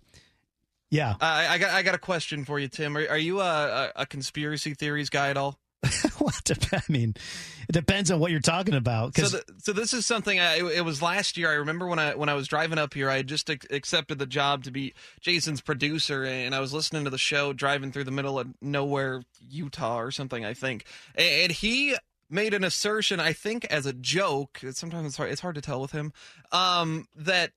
yeah. 0.92 1.14
I, 1.22 1.54
I 1.54 1.58
got 1.58 1.70
I 1.70 1.82
got 1.82 1.94
a 1.94 1.98
question 1.98 2.44
for 2.44 2.58
you, 2.58 2.68
Tim. 2.68 2.96
Are, 2.96 3.08
are 3.08 3.18
you 3.18 3.40
a, 3.40 3.92
a, 3.96 4.04
conspiracy 4.04 4.74
theories 4.74 5.08
guy 5.08 5.30
at 5.30 5.38
all? 5.38 5.58
what 6.18 6.50
I 6.70 6.80
mean, 6.92 7.14
it 7.66 7.72
depends 7.72 8.10
on 8.10 8.20
what 8.20 8.30
you're 8.30 8.40
talking 8.40 8.74
about. 8.74 9.16
So, 9.16 9.26
the, 9.26 9.44
so 9.56 9.72
this 9.72 9.94
is 9.94 10.04
something. 10.04 10.38
I, 10.38 10.58
it, 10.58 10.84
was 10.84 11.00
last 11.00 11.38
year. 11.38 11.50
I 11.50 11.54
remember 11.54 11.86
when 11.86 11.98
I 11.98 12.14
when 12.14 12.28
I 12.28 12.34
was 12.34 12.46
driving 12.46 12.76
up 12.76 12.92
here, 12.92 13.08
I 13.08 13.16
had 13.16 13.26
just 13.26 13.48
accepted 13.48 14.18
the 14.18 14.26
job 14.26 14.64
to 14.64 14.70
be 14.70 14.92
Jason's 15.22 15.62
producer, 15.62 16.24
and 16.24 16.54
I 16.54 16.60
was 16.60 16.74
listening 16.74 17.04
to 17.04 17.10
the 17.10 17.18
show 17.18 17.54
driving 17.54 17.90
through 17.90 18.04
the 18.04 18.10
middle 18.10 18.38
of 18.38 18.48
nowhere, 18.60 19.22
Utah, 19.40 19.98
or 19.98 20.10
something. 20.10 20.44
I 20.44 20.52
think, 20.52 20.84
and 21.14 21.50
he 21.50 21.96
made 22.28 22.52
an 22.52 22.64
assertion. 22.64 23.18
I 23.18 23.32
think 23.32 23.64
as 23.64 23.86
a 23.86 23.94
joke. 23.94 24.60
Sometimes 24.72 25.06
it's 25.06 25.16
hard, 25.16 25.30
it's 25.30 25.40
hard 25.40 25.54
to 25.54 25.62
tell 25.62 25.80
with 25.80 25.92
him. 25.92 26.12
Um, 26.52 27.08
that 27.16 27.52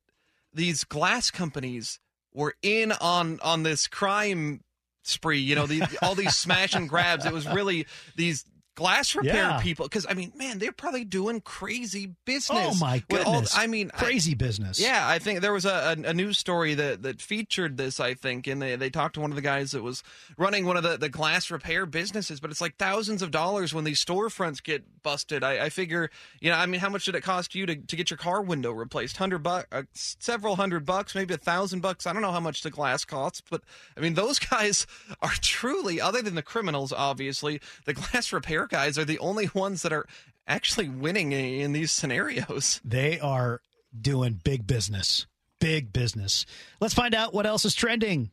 these 0.53 0.85
glass 0.85 1.29
companies 1.31 1.99
were 2.35 2.53
in 2.61 2.91
on 2.91 3.39
on 3.41 3.63
this 3.63 3.87
crime 3.87 4.61
spree. 5.03 5.39
You 5.39 5.55
know, 5.55 5.65
the, 5.65 5.87
all 6.01 6.15
these 6.15 6.35
smash 6.35 6.75
and 6.75 6.87
grabs. 6.87 7.25
It 7.25 7.33
was 7.33 7.47
really 7.47 7.87
these 8.15 8.45
glass 8.75 9.15
repair 9.15 9.33
yeah. 9.35 9.59
people 9.61 9.85
because 9.85 10.05
i 10.09 10.13
mean 10.13 10.31
man 10.35 10.59
they're 10.59 10.73
probably 10.73 11.05
doing 11.05 11.39
crazy 11.39 12.13
business 12.25 12.75
oh 12.75 12.75
my 12.75 13.01
goodness 13.09 13.55
all, 13.55 13.61
i 13.61 13.67
mean 13.67 13.89
crazy 13.89 14.33
I, 14.33 14.35
business. 14.35 14.79
Yeah 14.79 15.07
i 15.07 15.17
think 15.17 15.39
there 15.39 15.53
was 15.53 15.65
a, 15.65 15.95
a, 15.97 16.09
a, 16.09 16.13
news 16.13 16.37
story 16.37 16.73
that 16.73 17.03
that 17.03 17.21
featured 17.21 17.77
this 17.77 18.01
i 18.01 18.13
think 18.13 18.47
and 18.47 18.61
they, 18.61 18.75
they 18.75 18.89
talked 18.89 19.15
to 19.15 19.21
one 19.21 19.31
of 19.31 19.37
the 19.37 19.41
guys 19.41 19.71
that 19.71 19.81
was 19.81 20.03
running 20.37 20.65
one 20.65 20.75
of 20.75 20.83
the, 20.83 20.97
the 20.97 21.07
glass 21.07 21.49
repair 21.49 21.85
businesses 21.85 22.41
but 22.41 22.51
it's 22.51 22.59
like 22.59 22.75
thousands 22.75 23.21
of 23.21 23.31
dollars 23.31 23.73
when 23.73 23.85
these 23.85 24.03
storefronts 24.03 24.61
get 24.61 24.83
busted. 25.03 25.43
I, 25.43 25.65
I 25.65 25.69
figure 25.69 26.09
you 26.41 26.49
know 26.49 26.57
i 26.57 26.65
mean 26.65 26.81
how 26.81 26.89
much 26.89 27.05
did 27.05 27.15
it 27.15 27.21
cost 27.21 27.55
you 27.55 27.65
to, 27.65 27.75
to 27.75 27.95
get 27.95 28.09
your 28.09 28.17
car 28.17 28.41
window 28.41 28.71
replaced? 28.71 29.17
Hundred 29.17 29.39
bucks 29.39 29.67
uh, 29.71 29.83
several 29.93 30.57
hundred 30.57 30.85
bucks 30.85 31.15
maybe 31.15 31.33
a 31.33 31.37
thousand 31.37 31.79
bucks. 31.79 32.05
I 32.05 32.13
don't 32.13 32.21
know 32.21 32.31
how 32.31 32.39
much 32.39 32.61
the 32.61 32.71
glass 32.71 33.05
costs 33.05 33.41
but 33.49 33.61
i 33.95 34.01
mean 34.01 34.15
those 34.15 34.39
guys 34.51 34.85
are 35.21 35.33
truly 35.41 36.01
other 36.01 36.21
than 36.21 36.35
the 36.35 36.41
criminals 36.41 36.91
obviously 36.91 37.61
the 37.85 37.93
glass 37.93 38.33
repair 38.33 38.64
guys 38.67 38.97
are 38.97 39.05
the 39.05 39.19
only 39.19 39.49
ones 39.53 39.81
that 39.81 39.93
are 39.93 40.05
actually 40.47 40.89
winning 40.89 41.31
in 41.31 41.73
these 41.73 41.91
scenarios. 41.91 42.81
They 42.83 43.19
are 43.19 43.61
doing 43.99 44.39
big 44.43 44.67
business. 44.67 45.25
Big 45.59 45.93
business. 45.93 46.45
Let's 46.79 46.93
find 46.93 47.15
out 47.15 47.33
what 47.33 47.45
else 47.45 47.65
is 47.65 47.73
trending. 47.73 48.29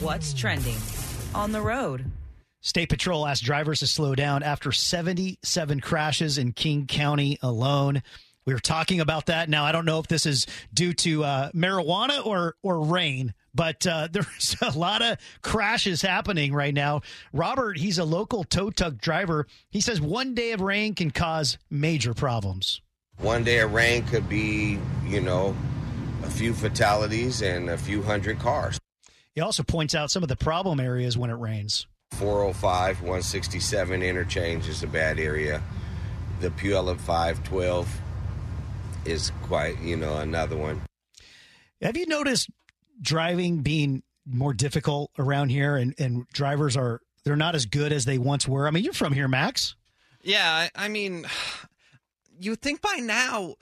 What's 0.00 0.34
trending 0.34 0.76
on 1.34 1.52
the 1.52 1.60
road? 1.60 2.10
State 2.60 2.88
Patrol 2.88 3.26
asked 3.26 3.44
drivers 3.44 3.80
to 3.80 3.86
slow 3.86 4.14
down 4.14 4.42
after 4.42 4.72
77 4.72 5.80
crashes 5.80 6.36
in 6.36 6.52
King 6.52 6.86
County 6.86 7.38
alone. 7.40 8.02
We 8.44 8.54
were 8.54 8.60
talking 8.60 9.00
about 9.00 9.26
that. 9.26 9.48
Now, 9.48 9.64
I 9.64 9.72
don't 9.72 9.84
know 9.84 10.00
if 10.00 10.08
this 10.08 10.26
is 10.26 10.46
due 10.74 10.92
to 10.94 11.24
uh, 11.24 11.50
marijuana 11.52 12.24
or, 12.26 12.56
or 12.62 12.80
rain, 12.80 13.34
but 13.56 13.86
uh, 13.86 14.08
there's 14.12 14.56
a 14.60 14.78
lot 14.78 15.02
of 15.02 15.18
crashes 15.42 16.02
happening 16.02 16.52
right 16.52 16.74
now. 16.74 17.00
Robert, 17.32 17.78
he's 17.78 17.98
a 17.98 18.04
local 18.04 18.44
tow 18.44 18.70
truck 18.70 18.98
driver. 18.98 19.46
He 19.70 19.80
says 19.80 20.00
one 20.00 20.34
day 20.34 20.52
of 20.52 20.60
rain 20.60 20.94
can 20.94 21.10
cause 21.10 21.58
major 21.70 22.14
problems. 22.14 22.80
One 23.18 23.44
day 23.44 23.60
of 23.60 23.72
rain 23.72 24.04
could 24.04 24.28
be, 24.28 24.78
you 25.06 25.20
know, 25.22 25.56
a 26.22 26.30
few 26.30 26.52
fatalities 26.52 27.40
and 27.40 27.70
a 27.70 27.78
few 27.78 28.02
hundred 28.02 28.38
cars. 28.38 28.78
He 29.34 29.40
also 29.40 29.62
points 29.62 29.94
out 29.94 30.10
some 30.10 30.22
of 30.22 30.28
the 30.28 30.36
problem 30.36 30.80
areas 30.80 31.16
when 31.16 31.30
it 31.30 31.34
rains. 31.34 31.86
405, 32.12 33.00
167 33.00 34.02
interchange 34.02 34.68
is 34.68 34.82
a 34.82 34.86
bad 34.86 35.18
area. 35.18 35.62
The 36.40 36.50
Puyallup 36.50 37.00
512 37.00 38.00
is 39.06 39.32
quite, 39.42 39.78
you 39.80 39.96
know, 39.96 40.18
another 40.18 40.56
one. 40.56 40.82
Have 41.82 41.96
you 41.96 42.06
noticed 42.06 42.48
driving 43.00 43.62
being 43.62 44.02
more 44.26 44.54
difficult 44.54 45.10
around 45.18 45.50
here 45.50 45.76
and, 45.76 45.94
and 45.98 46.26
drivers 46.32 46.76
are 46.76 47.00
they're 47.24 47.36
not 47.36 47.54
as 47.54 47.66
good 47.66 47.92
as 47.92 48.04
they 48.04 48.18
once 48.18 48.46
were? 48.46 48.66
I 48.66 48.70
mean, 48.70 48.84
you're 48.84 48.92
from 48.92 49.12
here, 49.12 49.28
Max. 49.28 49.74
Yeah, 50.22 50.48
I, 50.48 50.86
I 50.86 50.88
mean, 50.88 51.26
you 52.38 52.54
think 52.54 52.80
by 52.82 52.96
now 52.96 53.54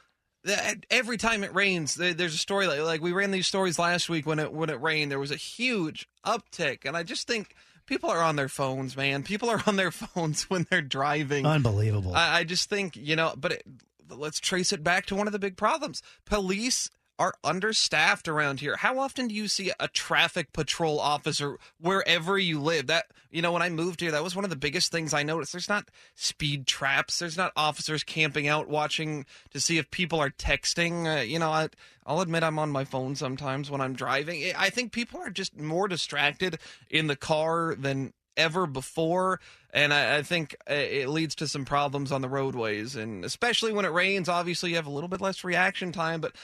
that 0.45 0.85
every 0.91 1.17
time 1.17 1.43
it 1.45 1.55
rains, 1.55 1.95
there's 1.95 2.35
a 2.35 2.39
story 2.39 2.67
like, 2.67 2.81
like 2.81 3.01
we 3.01 3.13
ran 3.13 3.31
these 3.31 3.47
stories 3.47 3.79
last 3.79 4.09
week 4.09 4.27
when 4.27 4.39
it 4.39 4.53
when 4.53 4.71
it 4.71 4.81
rained. 4.81 5.11
There 5.11 5.19
was 5.19 5.31
a 5.31 5.37
huge 5.37 6.07
uptick, 6.25 6.85
and 6.85 6.97
I 6.97 7.03
just 7.03 7.27
think 7.27 7.55
people 7.87 8.11
are 8.11 8.23
on 8.23 8.37
their 8.37 8.49
phones, 8.49 8.97
man. 8.97 9.23
People 9.23 9.51
are 9.51 9.63
on 9.67 9.77
their 9.77 9.91
phones 9.91 10.45
when 10.45 10.67
they're 10.71 10.83
driving. 10.83 11.47
Unbelievable. 11.47 12.15
I, 12.15 12.41
I 12.41 12.45
just 12.45 12.69
think 12.69 12.97
you 12.97 13.17
know, 13.17 13.35
but 13.37 13.53
it, 13.53 13.63
let's 14.11 14.41
trace 14.41 14.73
it 14.73 14.85
back 14.85 15.07
to 15.07 15.15
one 15.15 15.27
of 15.27 15.33
the 15.33 15.39
big 15.39 15.57
problems: 15.57 16.03
police 16.27 16.91
are 17.19 17.35
understaffed 17.45 18.29
around 18.29 18.61
here. 18.61 18.77
How 18.77 18.99
often 18.99 19.29
do 19.29 19.35
you 19.35 19.49
see 19.49 19.71
a 19.79 19.89
traffic 19.89 20.53
patrol 20.53 20.99
officer 20.99 21.59
wherever 21.81 22.39
you 22.39 22.61
live? 22.61 22.89
That 22.89 23.07
you 23.31 23.43
know, 23.43 23.53
when 23.53 23.63
I 23.63 23.69
moved 23.69 24.01
here, 24.01 24.13
that 24.13 24.23
was 24.23 24.37
one 24.37 24.45
of 24.45 24.51
the 24.51 24.57
biggest 24.57 24.93
things 24.93 25.13
I 25.13 25.23
noticed. 25.23 25.53
There's 25.53 25.69
not 25.69 25.91
speed 26.15 26.67
traps. 26.67 27.19
There's 27.19 27.37
not 27.37 27.53
officers 27.57 28.05
camping 28.05 28.47
out 28.49 28.69
watching 28.69 29.27
to 29.51 29.61
see 29.61 29.79
if 29.79 29.91
people 29.91 30.21
are 30.21 30.31
texting. 30.31 31.19
Uh, 31.19 31.23
you 31.23 31.39
know, 31.39 31.51
I, 31.51 31.69
I'll 32.07 32.21
admit 32.21 32.43
I'm 32.43 32.59
on 32.59 32.71
my 32.71 32.85
phone 32.85 33.17
sometimes 33.17 33.71
when 33.71 33.81
I'm 33.81 33.95
driving. 33.95 34.53
I 34.57 34.71
think 34.71 34.93
people 34.93 35.21
are 35.21 35.31
just 35.31 35.59
more 35.59 35.89
distracted 35.89 36.59
in 36.91 37.07
the 37.07 37.17
car 37.17 37.75
than 37.77 38.13
ever 38.37 38.67
before. 38.67 39.41
And 39.73 39.93
I, 39.93 40.19
I, 40.19 40.23
think 40.23 40.57
uh, 40.71 40.75
it 40.75 41.09
leads 41.09 41.35
to 41.37 41.49
some 41.49 41.65
problems 41.65 42.13
on 42.13 42.21
the 42.21 42.29
roadways. 42.29 42.97
And 42.97 43.25
especially 43.25 43.73
when 43.73 43.85
it 43.85 43.93
rains, 43.93 44.29
obviously 44.29 44.71
you 44.71 44.77
have 44.77 44.87
a 44.87 44.91
little 44.91 45.09
bit 45.09 45.21
less 45.21 45.45
reaction 45.45 45.93
time. 45.93 46.21
But 46.21 46.35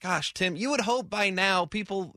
gosh, 0.00 0.34
Tim, 0.34 0.56
you 0.56 0.70
would 0.70 0.80
hope 0.80 1.10
by 1.10 1.30
now 1.30 1.66
people 1.66 2.16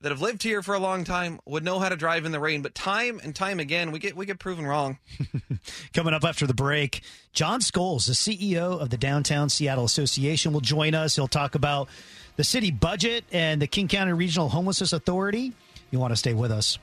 that 0.00 0.10
have 0.10 0.20
lived 0.20 0.42
here 0.42 0.62
for 0.62 0.74
a 0.74 0.78
long 0.78 1.02
time 1.02 1.40
would 1.46 1.64
know 1.64 1.78
how 1.78 1.88
to 1.88 1.96
drive 1.96 2.26
in 2.26 2.32
the 2.32 2.38
rain, 2.38 2.60
but 2.60 2.74
time 2.74 3.20
and 3.24 3.34
time 3.34 3.58
again 3.58 3.90
we 3.90 3.98
get 3.98 4.14
we 4.14 4.26
get 4.26 4.38
proven 4.38 4.66
wrong. 4.66 4.98
Coming 5.94 6.12
up 6.12 6.24
after 6.24 6.46
the 6.46 6.54
break, 6.54 7.02
Jon 7.32 7.60
Scholes, 7.60 8.06
the 8.06 8.12
CEO 8.12 8.78
of 8.80 8.90
the 8.90 8.98
Downtown 8.98 9.48
Seattle 9.48 9.84
Association, 9.84 10.52
will 10.52 10.60
join 10.60 10.94
us. 10.94 11.16
He'll 11.16 11.26
talk 11.26 11.54
about 11.54 11.88
the 12.36 12.44
city 12.44 12.70
budget 12.70 13.24
and 13.32 13.62
the 13.62 13.66
King 13.66 13.88
County 13.88 14.12
Regional 14.12 14.50
Homelessness 14.50 14.92
Authority. 14.92 15.52
You 15.90 15.98
want 15.98 16.12
to 16.12 16.16
stay 16.16 16.34
with 16.34 16.50
us. 16.50 16.78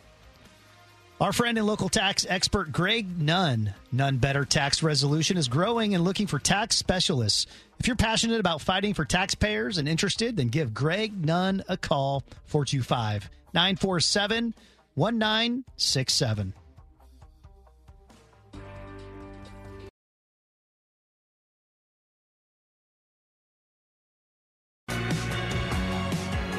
Our 1.22 1.32
friend 1.32 1.60
and 1.60 1.68
local 1.68 1.88
tax 1.88 2.26
expert 2.28 2.72
Greg 2.72 3.22
Nunn, 3.22 3.76
None 3.92 4.18
Better 4.18 4.44
Tax 4.44 4.82
Resolution, 4.82 5.38
is 5.38 5.48
growing 5.48 5.94
and 5.94 6.04
looking 6.04 6.26
for 6.26 6.40
tax 6.40 6.76
specialists. 6.76 7.46
If 7.78 7.86
you're 7.86 7.96
passionate 7.96 8.40
about 8.40 8.60
fighting 8.60 8.96
for 8.96 9.06
taxpayers 9.06 9.78
and 9.78 9.88
interested, 9.88 10.36
then 10.36 10.48
give 10.48 10.74
Greg 10.74 11.24
Nunn 11.24 11.64
a 11.70 11.78
call 11.78 12.24
425 12.46 13.30
947 13.54 14.56
1967. 14.96 16.54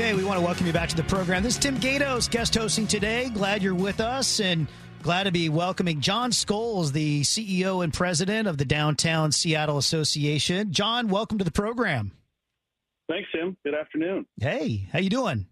Hey, 0.03 0.15
we 0.15 0.25
want 0.25 0.41
to 0.41 0.45
welcome 0.45 0.67
you 0.67 0.73
back 0.73 0.89
to 0.89 0.97
the 0.97 1.05
program. 1.05 1.45
This 1.45 1.55
is 1.55 1.61
Tim 1.61 1.79
Gatos, 1.79 2.27
guest 2.27 2.57
hosting 2.57 2.89
today. 2.89 3.31
Glad 3.31 3.63
you're 3.63 3.73
with 3.73 4.01
us 4.01 4.41
and 4.41 4.67
glad 5.01 5.23
to 5.25 5.31
be 5.31 5.49
welcoming 5.49 6.01
Jon 6.01 6.33
Scholes, 6.33 6.91
the 6.91 7.21
CEO 7.21 7.85
and 7.85 7.95
president 7.95 8.49
of 8.49 8.59
the 8.59 8.65
Downtown 8.65 9.31
Seattle 9.31 9.79
Association. 9.79 10.73
Jon, 10.73 11.07
welcome 11.07 11.39
to 11.39 11.45
the 11.45 11.53
program. 11.53 12.11
Thanks, 13.09 13.29
Tim. 13.33 13.57
Good 13.65 13.77
afternoon. 13.77 14.27
Hey, 14.41 14.89
how 14.93 14.99
you 14.99 15.09
doing? 15.09 15.47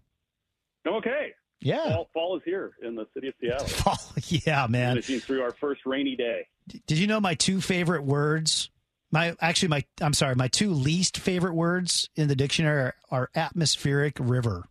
I'm 0.85 0.95
okay. 0.95 1.31
Yeah. 1.61 1.85
Fall, 1.85 2.09
fall 2.13 2.35
is 2.35 2.43
here 2.43 2.73
in 2.83 2.95
the 2.95 3.05
city 3.13 3.29
of 3.29 3.33
Seattle. 3.39 3.67
Fall, 3.67 3.99
yeah, 4.27 4.67
man. 4.67 4.95
Finishing 4.95 5.21
through 5.21 5.43
our 5.43 5.51
first 5.51 5.85
rainy 5.85 6.17
day. 6.17 6.45
Did 6.87 6.97
you 6.97 7.07
know 7.07 7.21
my 7.21 7.35
two 7.35 7.61
favorite 7.61 8.03
words 8.03 8.69
my 9.11 9.35
actually 9.41 9.69
my 9.69 9.83
I'm 10.01 10.13
sorry, 10.13 10.35
my 10.35 10.47
two 10.47 10.71
least 10.71 11.17
favorite 11.17 11.53
words 11.53 12.09
in 12.15 12.27
the 12.27 12.35
dictionary 12.35 12.81
are, 12.81 12.95
are 13.09 13.29
atmospheric 13.35 14.17
river. 14.19 14.65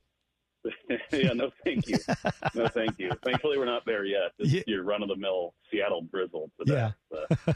yeah, 1.13 1.33
no, 1.33 1.51
thank 1.65 1.89
you. 1.89 1.97
No, 2.55 2.69
thank 2.69 2.99
you. 2.99 3.11
Thankfully, 3.25 3.57
we're 3.57 3.65
not 3.65 3.87
there 3.87 4.05
yet. 4.05 4.33
It's 4.39 4.53
yeah. 4.53 4.63
your 4.67 4.83
run 4.83 5.03
of 5.03 5.09
the 5.09 5.17
mill 5.17 5.55
Seattle 5.71 6.03
drizzle 6.11 6.51
today. 6.59 6.91
Yeah. 7.11 7.55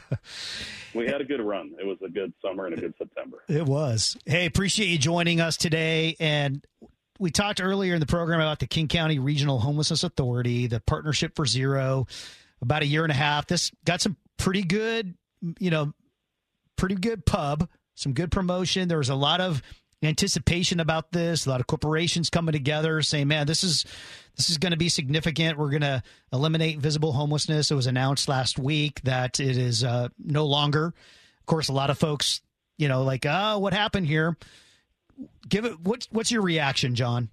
We 0.95 1.05
had 1.05 1.19
a 1.19 1.25
good 1.25 1.41
run. 1.41 1.73
It 1.79 1.85
was 1.85 1.97
a 2.03 2.09
good 2.09 2.33
summer 2.41 2.65
and 2.65 2.77
a 2.77 2.81
good 2.81 2.93
September. 2.97 3.43
It 3.49 3.65
was. 3.65 4.17
Hey, 4.25 4.45
appreciate 4.45 4.87
you 4.87 4.97
joining 4.97 5.41
us 5.41 5.57
today. 5.57 6.15
And 6.19 6.65
we 7.19 7.31
talked 7.31 7.61
earlier 7.61 7.95
in 7.95 7.99
the 7.99 8.05
program 8.05 8.39
about 8.39 8.59
the 8.59 8.67
King 8.67 8.87
County 8.87 9.19
Regional 9.19 9.59
Homelessness 9.59 10.03
Authority, 10.03 10.67
the 10.67 10.79
Partnership 10.79 11.35
for 11.35 11.45
Zero, 11.45 12.07
about 12.61 12.81
a 12.81 12.85
year 12.85 13.03
and 13.03 13.11
a 13.11 13.15
half. 13.15 13.45
This 13.47 13.71
got 13.83 14.01
some 14.01 14.15
pretty 14.37 14.63
good, 14.63 15.15
you 15.59 15.69
know, 15.69 15.93
pretty 16.75 16.95
good 16.95 17.25
pub, 17.25 17.69
some 17.95 18.13
good 18.13 18.31
promotion. 18.31 18.87
There 18.87 18.97
was 18.97 19.09
a 19.09 19.15
lot 19.15 19.41
of 19.41 19.61
anticipation 20.03 20.79
about 20.79 21.11
this. 21.11 21.45
A 21.45 21.49
lot 21.49 21.59
of 21.61 21.67
corporations 21.67 22.29
coming 22.29 22.53
together 22.53 23.01
saying, 23.01 23.27
"Man, 23.27 23.47
this 23.47 23.63
is 23.63 23.85
this 24.35 24.49
is 24.49 24.57
going 24.57 24.71
to 24.71 24.77
be 24.77 24.89
significant. 24.89 25.57
We're 25.57 25.69
going 25.69 25.81
to 25.81 26.03
eliminate 26.31 26.79
visible 26.79 27.13
homelessness." 27.13 27.71
It 27.71 27.75
was 27.75 27.87
announced 27.87 28.27
last 28.27 28.59
week 28.59 29.01
that 29.01 29.39
it 29.39 29.57
is 29.57 29.83
uh, 29.83 30.09
no 30.17 30.45
longer. 30.45 30.87
Of 31.39 31.45
course, 31.45 31.69
a 31.69 31.73
lot 31.73 31.89
of 31.89 31.97
folks, 31.97 32.41
you 32.77 32.87
know, 32.87 33.03
like, 33.03 33.25
"Oh, 33.27 33.59
what 33.59 33.73
happened 33.73 34.07
here?" 34.07 34.37
Give 35.47 35.65
it. 35.65 35.79
What's 35.79 36.07
what's 36.11 36.31
your 36.31 36.41
reaction, 36.41 36.95
Jon? 36.95 37.29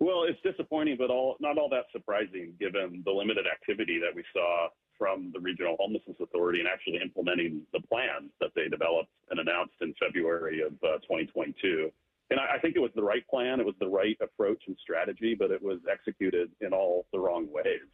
Well, 0.00 0.24
it's 0.24 0.40
disappointing, 0.42 0.96
but 0.98 1.10
all 1.10 1.36
not 1.40 1.58
all 1.58 1.68
that 1.70 1.84
surprising 1.92 2.54
given 2.60 3.02
the 3.04 3.10
limited 3.12 3.46
activity 3.46 3.98
that 4.00 4.14
we 4.14 4.22
saw 4.32 4.68
from 4.98 5.30
the 5.32 5.40
Regional 5.40 5.76
Homelessness 5.78 6.16
Authority 6.20 6.60
and 6.60 6.68
actually 6.68 7.00
implementing 7.02 7.62
the 7.72 7.80
plan 7.80 8.30
that 8.40 8.50
they 8.54 8.68
developed 8.68 9.10
and 9.30 9.40
announced 9.40 9.74
in 9.80 9.94
February 10.00 10.62
of 10.62 10.72
uh, 10.82 10.98
2022. 11.02 11.90
And 12.30 12.40
I, 12.40 12.56
I, 12.56 12.58
think 12.58 12.76
it 12.76 12.80
was 12.80 12.90
the 12.94 13.02
right 13.02 13.26
plan. 13.28 13.60
It 13.60 13.66
was 13.66 13.74
the 13.80 13.88
right 13.88 14.16
approach 14.20 14.62
and 14.66 14.76
strategy, 14.80 15.34
but 15.38 15.50
it 15.50 15.62
was 15.62 15.78
executed 15.90 16.50
in 16.60 16.72
all 16.72 17.06
the 17.12 17.18
wrong 17.18 17.46
ways. 17.52 17.90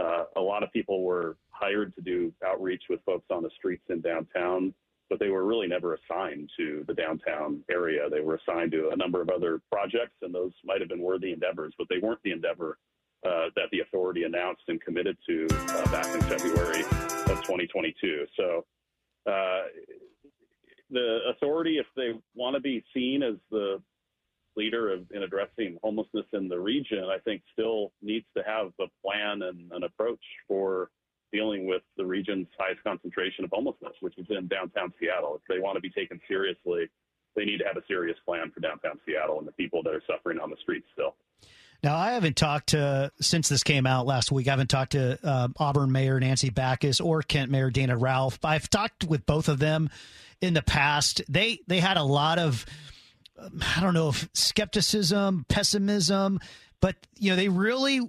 Uh, 0.00 0.24
a 0.36 0.40
lot 0.40 0.62
of 0.62 0.72
people 0.72 1.02
were 1.02 1.36
hired 1.50 1.94
to 1.94 2.00
do 2.00 2.32
outreach 2.44 2.82
with 2.88 3.00
folks 3.04 3.26
on 3.30 3.42
the 3.42 3.50
streets 3.56 3.84
in 3.90 4.00
downtown, 4.00 4.72
but 5.08 5.18
they 5.18 5.28
were 5.28 5.44
really 5.44 5.66
never 5.66 5.94
assigned 5.94 6.48
to 6.56 6.84
the 6.86 6.94
downtown 6.94 7.62
area. 7.70 8.08
They 8.08 8.20
were 8.20 8.36
assigned 8.36 8.72
to 8.72 8.90
a 8.92 8.96
number 8.96 9.20
of 9.20 9.28
other 9.28 9.60
projects, 9.70 10.16
and 10.22 10.34
those 10.34 10.52
might 10.64 10.80
have 10.80 10.88
been 10.88 11.02
worthy 11.02 11.32
endeavors, 11.32 11.74
but 11.76 11.88
they 11.90 11.98
weren't 11.98 12.22
the 12.22 12.32
endeavor 12.32 12.78
uh, 13.26 13.46
that 13.56 13.68
the 13.72 13.80
authority 13.80 14.24
announced 14.24 14.62
and 14.68 14.80
committed 14.80 15.16
to 15.28 15.46
uh, 15.50 15.90
back 15.90 16.14
in 16.14 16.22
February 16.22 16.80
of 16.80 17.40
2022. 17.42 18.26
So 18.36 18.64
uh, 19.26 19.62
the 20.90 21.18
authority, 21.30 21.78
if 21.78 21.86
they 21.96 22.12
want 22.34 22.54
to 22.54 22.60
be 22.60 22.84
seen 22.94 23.22
as 23.22 23.34
the 23.50 23.80
leader 24.56 24.92
of, 24.92 25.04
in 25.12 25.22
addressing 25.22 25.78
homelessness 25.82 26.26
in 26.32 26.48
the 26.48 26.58
region, 26.58 27.04
I 27.04 27.18
think 27.18 27.42
still 27.52 27.92
needs 28.02 28.26
to 28.36 28.42
have 28.42 28.72
a 28.80 28.86
plan 29.04 29.42
and 29.42 29.70
an 29.72 29.84
approach 29.84 30.22
for 30.48 30.90
dealing 31.32 31.66
with 31.66 31.82
the 31.96 32.04
region's 32.04 32.48
highest 32.58 32.82
concentration 32.82 33.44
of 33.44 33.50
homelessness, 33.52 33.92
which 34.00 34.18
is 34.18 34.26
in 34.30 34.48
downtown 34.48 34.92
Seattle. 34.98 35.36
If 35.36 35.42
they 35.48 35.60
want 35.60 35.76
to 35.76 35.80
be 35.80 35.90
taken 35.90 36.20
seriously, 36.26 36.88
they 37.36 37.44
need 37.44 37.58
to 37.58 37.64
have 37.64 37.76
a 37.76 37.86
serious 37.86 38.16
plan 38.26 38.50
for 38.52 38.60
downtown 38.60 38.98
Seattle 39.06 39.38
and 39.38 39.46
the 39.46 39.52
people 39.52 39.82
that 39.84 39.94
are 39.94 40.02
suffering 40.06 40.40
on 40.40 40.50
the 40.50 40.56
streets 40.62 40.86
still. 40.92 41.14
Now, 41.82 41.96
I 41.96 42.12
haven't 42.12 42.36
talked 42.36 42.70
to, 42.70 43.10
since 43.20 43.48
this 43.48 43.62
came 43.62 43.86
out 43.86 44.06
last 44.06 44.30
week, 44.30 44.48
I 44.48 44.50
haven't 44.50 44.68
talked 44.68 44.92
to 44.92 45.18
uh, 45.22 45.48
Auburn 45.56 45.90
Mayor 45.92 46.20
Nancy 46.20 46.50
Backus 46.50 47.00
or 47.00 47.22
Kent 47.22 47.50
Mayor 47.50 47.70
Dana 47.70 47.96
Ralph. 47.96 48.38
I've 48.44 48.68
talked 48.68 49.04
with 49.04 49.24
both 49.24 49.48
of 49.48 49.58
them 49.58 49.88
in 50.40 50.54
the 50.54 50.62
past. 50.62 51.22
They 51.28 51.60
they 51.66 51.80
had 51.80 51.96
a 51.96 52.02
lot 52.02 52.38
of, 52.38 52.66
I 53.76 53.80
don't 53.80 53.94
know 53.94 54.10
if 54.10 54.28
skepticism, 54.34 55.46
pessimism, 55.48 56.40
but 56.80 56.96
you 57.18 57.30
know 57.30 57.36
they 57.36 57.48
really 57.48 58.00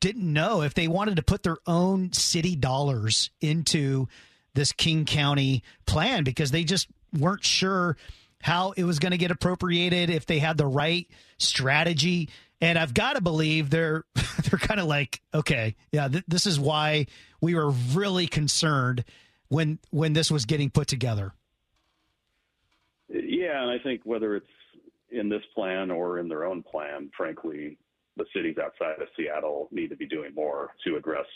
didn't 0.00 0.32
know 0.32 0.62
if 0.62 0.74
they 0.74 0.88
wanted 0.88 1.16
to 1.16 1.22
put 1.22 1.42
their 1.42 1.58
own 1.66 2.12
city 2.12 2.56
dollars 2.56 3.30
into 3.40 4.08
this 4.54 4.72
King 4.72 5.04
County 5.04 5.62
plan 5.86 6.24
because 6.24 6.50
they 6.50 6.64
just 6.64 6.88
weren't 7.18 7.44
sure 7.44 7.96
how 8.42 8.72
it 8.76 8.84
was 8.84 8.98
going 8.98 9.12
to 9.12 9.18
get 9.18 9.30
appropriated 9.30 10.10
if 10.10 10.26
they 10.26 10.38
had 10.38 10.56
the 10.56 10.66
right 10.66 11.08
strategy 11.38 12.28
And 12.62 12.78
I've 12.78 12.94
got 12.94 13.16
to 13.16 13.20
believe 13.20 13.68
they're 13.70 14.04
they're 14.14 14.58
kind 14.58 14.80
of 14.80 14.86
like, 14.86 15.20
okay, 15.34 15.74
yeah, 15.90 16.08
th- 16.08 16.24
this 16.28 16.46
is 16.46 16.58
why 16.58 17.06
we 17.40 17.54
were 17.54 17.70
really 17.70 18.26
concerned 18.26 19.04
when 19.48 19.80
when 19.90 20.14
this 20.14 20.30
was 20.30 20.46
getting 20.46 20.70
put 20.70 20.86
together. 20.86 21.34
Yeah, 23.08 23.62
and 23.62 23.70
I 23.70 23.82
think 23.82 24.02
whether 24.04 24.36
it's 24.36 24.46
in 25.10 25.28
this 25.28 25.42
plan 25.54 25.90
or 25.90 26.18
in 26.20 26.28
their 26.28 26.44
own 26.44 26.62
plan, 26.62 27.10
frankly, 27.14 27.76
the 28.16 28.24
cities 28.34 28.56
outside 28.62 29.02
of 29.02 29.08
Seattle 29.16 29.68
need 29.72 29.90
to 29.90 29.96
be 29.96 30.06
doing 30.06 30.32
more 30.34 30.70
to 30.86 30.96
address 30.96 31.26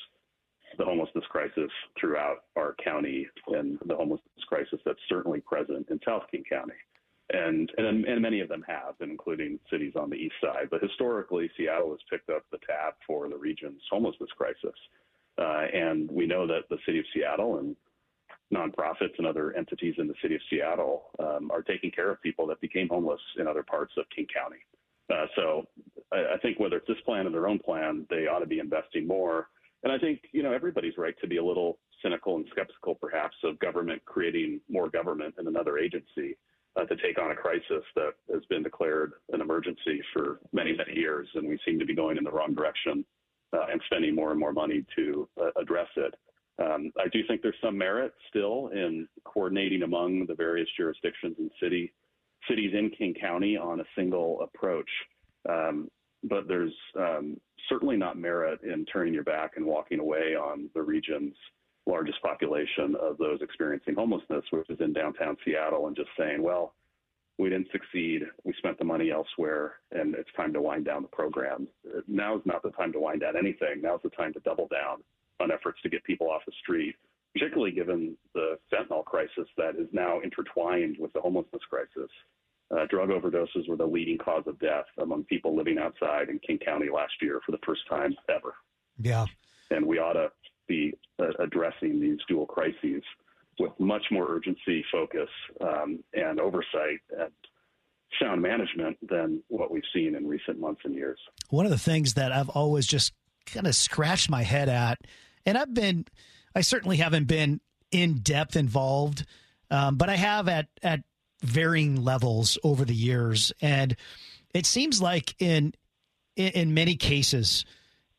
the 0.78 0.84
homelessness 0.84 1.24
crisis 1.28 1.70
throughout 1.98 2.44
our 2.56 2.74
county 2.82 3.26
and 3.48 3.78
the 3.84 3.96
homelessness 3.96 4.44
crisis 4.46 4.78
that's 4.84 4.98
certainly 5.08 5.40
present 5.40 5.88
in 5.90 5.98
South 6.06 6.22
King 6.30 6.44
County. 6.48 6.74
And, 7.32 7.70
and, 7.76 8.04
and 8.04 8.22
many 8.22 8.40
of 8.40 8.48
them 8.48 8.64
have, 8.68 8.94
including 9.00 9.58
cities 9.70 9.94
on 9.96 10.10
the 10.10 10.16
east 10.16 10.36
side. 10.40 10.68
But 10.70 10.82
historically, 10.82 11.50
Seattle 11.56 11.90
has 11.90 11.98
picked 12.08 12.30
up 12.30 12.44
the 12.52 12.58
tab 12.58 12.94
for 13.06 13.28
the 13.28 13.36
region's 13.36 13.82
homelessness 13.90 14.30
crisis. 14.36 14.78
Uh, 15.38 15.66
and 15.72 16.10
we 16.10 16.26
know 16.26 16.46
that 16.46 16.68
the 16.70 16.78
city 16.86 17.00
of 17.00 17.04
Seattle 17.12 17.58
and 17.58 17.76
nonprofits 18.54 19.18
and 19.18 19.26
other 19.26 19.52
entities 19.56 19.94
in 19.98 20.06
the 20.06 20.14
city 20.22 20.36
of 20.36 20.40
Seattle 20.48 21.06
um, 21.18 21.50
are 21.50 21.62
taking 21.62 21.90
care 21.90 22.10
of 22.10 22.22
people 22.22 22.46
that 22.46 22.60
became 22.60 22.88
homeless 22.88 23.20
in 23.38 23.48
other 23.48 23.62
parts 23.62 23.92
of 23.98 24.04
King 24.14 24.26
County. 24.32 24.58
Uh, 25.12 25.26
so 25.34 25.66
I, 26.12 26.34
I, 26.34 26.38
think 26.40 26.58
whether 26.58 26.76
it's 26.76 26.86
this 26.86 26.96
plan 27.04 27.26
or 27.26 27.30
their 27.30 27.48
own 27.48 27.58
plan, 27.58 28.06
they 28.10 28.26
ought 28.26 28.40
to 28.40 28.46
be 28.46 28.58
investing 28.58 29.06
more. 29.06 29.48
And 29.82 29.92
I 29.92 29.98
think 29.98 30.22
you 30.32 30.42
know 30.42 30.52
everybody's 30.52 30.96
right 30.96 31.14
to 31.20 31.28
be 31.28 31.36
a 31.36 31.44
little 31.44 31.78
cynical 32.02 32.36
and 32.36 32.46
skeptical, 32.50 32.94
perhaps, 32.94 33.36
of 33.44 33.58
government 33.58 34.02
creating 34.04 34.60
more 34.68 34.88
government 34.88 35.34
in 35.38 35.46
another 35.46 35.78
agency 35.78 36.36
uh, 36.76 36.84
to 36.84 36.96
take 36.96 37.18
on 37.18 37.30
a 37.30 37.34
crisis 37.34 37.84
that 37.94 38.12
has 38.32 38.44
been 38.48 38.62
declared 38.62 39.12
an 39.32 39.40
emergency 39.40 40.00
for 40.12 40.40
many 40.52 40.76
many 40.76 40.94
years, 40.94 41.28
and 41.34 41.48
we 41.48 41.58
seem 41.64 41.78
to 41.78 41.86
be 41.86 41.94
going 41.94 42.16
in 42.16 42.24
the 42.24 42.30
wrong 42.30 42.54
direction 42.54 43.04
uh, 43.52 43.66
and 43.70 43.80
spending 43.86 44.14
more 44.14 44.30
and 44.30 44.40
more 44.40 44.52
money 44.52 44.84
to 44.96 45.28
uh, 45.40 45.50
address 45.60 45.88
it. 45.96 46.14
Um, 46.58 46.90
I 46.98 47.08
do 47.08 47.20
think 47.28 47.42
there's 47.42 47.54
some 47.62 47.76
merit 47.76 48.12
still 48.28 48.68
in 48.68 49.06
coordinating 49.24 49.82
among 49.82 50.26
the 50.26 50.34
various 50.34 50.68
jurisdictions 50.76 51.36
and 51.38 51.50
city 51.60 51.92
cities 52.48 52.72
in 52.74 52.90
King 52.90 53.14
County 53.20 53.56
on 53.56 53.80
a 53.80 53.84
single 53.96 54.40
approach. 54.42 54.88
Um, 55.48 55.88
but 56.24 56.48
there's 56.48 56.74
um, 56.98 57.36
certainly 57.68 57.96
not 57.96 58.18
merit 58.18 58.60
in 58.62 58.84
turning 58.86 59.14
your 59.14 59.24
back 59.24 59.52
and 59.56 59.66
walking 59.66 60.00
away 60.00 60.34
on 60.34 60.70
the 60.74 60.82
region's 60.82 61.34
largest 61.86 62.20
population 62.22 62.96
of 63.00 63.16
those 63.18 63.40
experiencing 63.40 63.94
homelessness, 63.94 64.44
which 64.50 64.68
is 64.68 64.80
in 64.80 64.92
downtown 64.92 65.36
Seattle, 65.44 65.86
and 65.86 65.96
just 65.96 66.10
saying, 66.18 66.42
well, 66.42 66.74
we 67.38 67.50
didn't 67.50 67.70
succeed. 67.70 68.22
We 68.44 68.54
spent 68.58 68.78
the 68.78 68.84
money 68.84 69.10
elsewhere, 69.10 69.74
and 69.92 70.14
it's 70.14 70.30
time 70.36 70.52
to 70.54 70.62
wind 70.62 70.86
down 70.86 71.02
the 71.02 71.08
program. 71.08 71.68
Now 72.08 72.36
is 72.36 72.42
not 72.46 72.62
the 72.62 72.70
time 72.70 72.92
to 72.92 73.00
wind 73.00 73.20
down 73.20 73.36
anything. 73.36 73.82
Now 73.82 73.96
is 73.96 74.00
the 74.02 74.10
time 74.10 74.32
to 74.32 74.40
double 74.40 74.68
down 74.68 75.02
on 75.40 75.52
efforts 75.52 75.80
to 75.82 75.90
get 75.90 76.02
people 76.04 76.30
off 76.30 76.42
the 76.46 76.52
street, 76.62 76.94
particularly 77.34 77.72
given 77.72 78.16
the 78.34 78.58
fentanyl 78.72 79.04
crisis 79.04 79.46
that 79.58 79.76
is 79.76 79.88
now 79.92 80.20
intertwined 80.20 80.96
with 80.98 81.12
the 81.12 81.20
homelessness 81.20 81.62
crisis. 81.68 82.10
Uh, 82.74 82.86
drug 82.90 83.10
overdoses 83.10 83.68
were 83.68 83.76
the 83.76 83.86
leading 83.86 84.18
cause 84.18 84.42
of 84.46 84.58
death 84.58 84.86
among 85.00 85.22
people 85.24 85.54
living 85.54 85.78
outside 85.78 86.30
in 86.30 86.38
King 86.40 86.58
County 86.58 86.88
last 86.92 87.12
year 87.20 87.40
for 87.44 87.52
the 87.52 87.60
first 87.64 87.82
time 87.88 88.16
ever. 88.28 88.54
Yeah. 88.98 89.26
And 89.70 89.86
we 89.86 89.98
ought 89.98 90.14
to 90.14 90.30
be 90.66 90.94
uh, 91.18 91.28
addressing 91.38 92.00
these 92.00 92.18
dual 92.28 92.46
crises 92.46 93.02
with 93.58 93.72
much 93.78 94.04
more 94.10 94.26
urgency, 94.28 94.84
focus, 94.92 95.28
um, 95.60 96.02
and 96.14 96.38
oversight 96.40 97.00
and 97.18 97.30
sound 98.20 98.42
management 98.42 98.96
than 99.08 99.42
what 99.48 99.70
we've 99.70 99.82
seen 99.94 100.14
in 100.14 100.26
recent 100.26 100.58
months 100.58 100.80
and 100.84 100.94
years. 100.94 101.18
One 101.50 101.66
of 101.66 101.70
the 101.70 101.78
things 101.78 102.14
that 102.14 102.32
I've 102.32 102.48
always 102.50 102.86
just 102.86 103.12
kind 103.46 103.66
of 103.66 103.74
scratched 103.74 104.30
my 104.30 104.42
head 104.42 104.68
at, 104.68 104.98
and 105.44 105.56
I've 105.56 105.72
been, 105.72 106.06
I 106.54 106.60
certainly 106.60 106.96
haven't 106.96 107.26
been 107.26 107.60
in 107.90 108.18
depth 108.18 108.56
involved, 108.56 109.24
um, 109.70 109.96
but 109.96 110.08
I 110.08 110.16
have 110.16 110.48
at 110.48 110.66
at 110.82 111.00
varying 111.42 112.02
levels 112.02 112.58
over 112.64 112.84
the 112.84 112.94
years, 112.94 113.52
and 113.60 113.96
it 114.54 114.66
seems 114.66 115.00
like 115.00 115.34
in 115.38 115.74
in, 116.36 116.48
in 116.48 116.74
many 116.74 116.96
cases, 116.96 117.64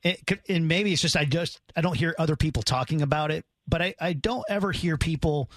and 0.03 0.67
maybe 0.67 0.93
it's 0.93 1.01
just 1.01 1.17
I 1.17 1.25
just 1.25 1.60
I 1.75 1.81
don't 1.81 1.97
hear 1.97 2.15
other 2.17 2.36
people 2.36 2.63
talking 2.63 3.01
about 3.01 3.31
it, 3.31 3.45
but 3.67 3.81
I 3.81 3.95
I 3.99 4.13
don't 4.13 4.45
ever 4.49 4.71
hear 4.71 4.97
people. 4.97 5.49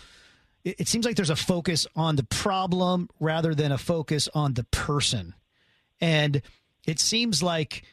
It, 0.64 0.80
it 0.80 0.88
seems 0.88 1.04
like 1.04 1.16
there's 1.16 1.30
a 1.30 1.36
focus 1.36 1.86
on 1.96 2.16
the 2.16 2.24
problem 2.24 3.08
rather 3.18 3.54
than 3.54 3.72
a 3.72 3.78
focus 3.78 4.28
on 4.34 4.54
the 4.54 4.64
person, 4.64 5.34
and 6.00 6.42
it 6.86 6.98
seems 6.98 7.42
like 7.42 7.84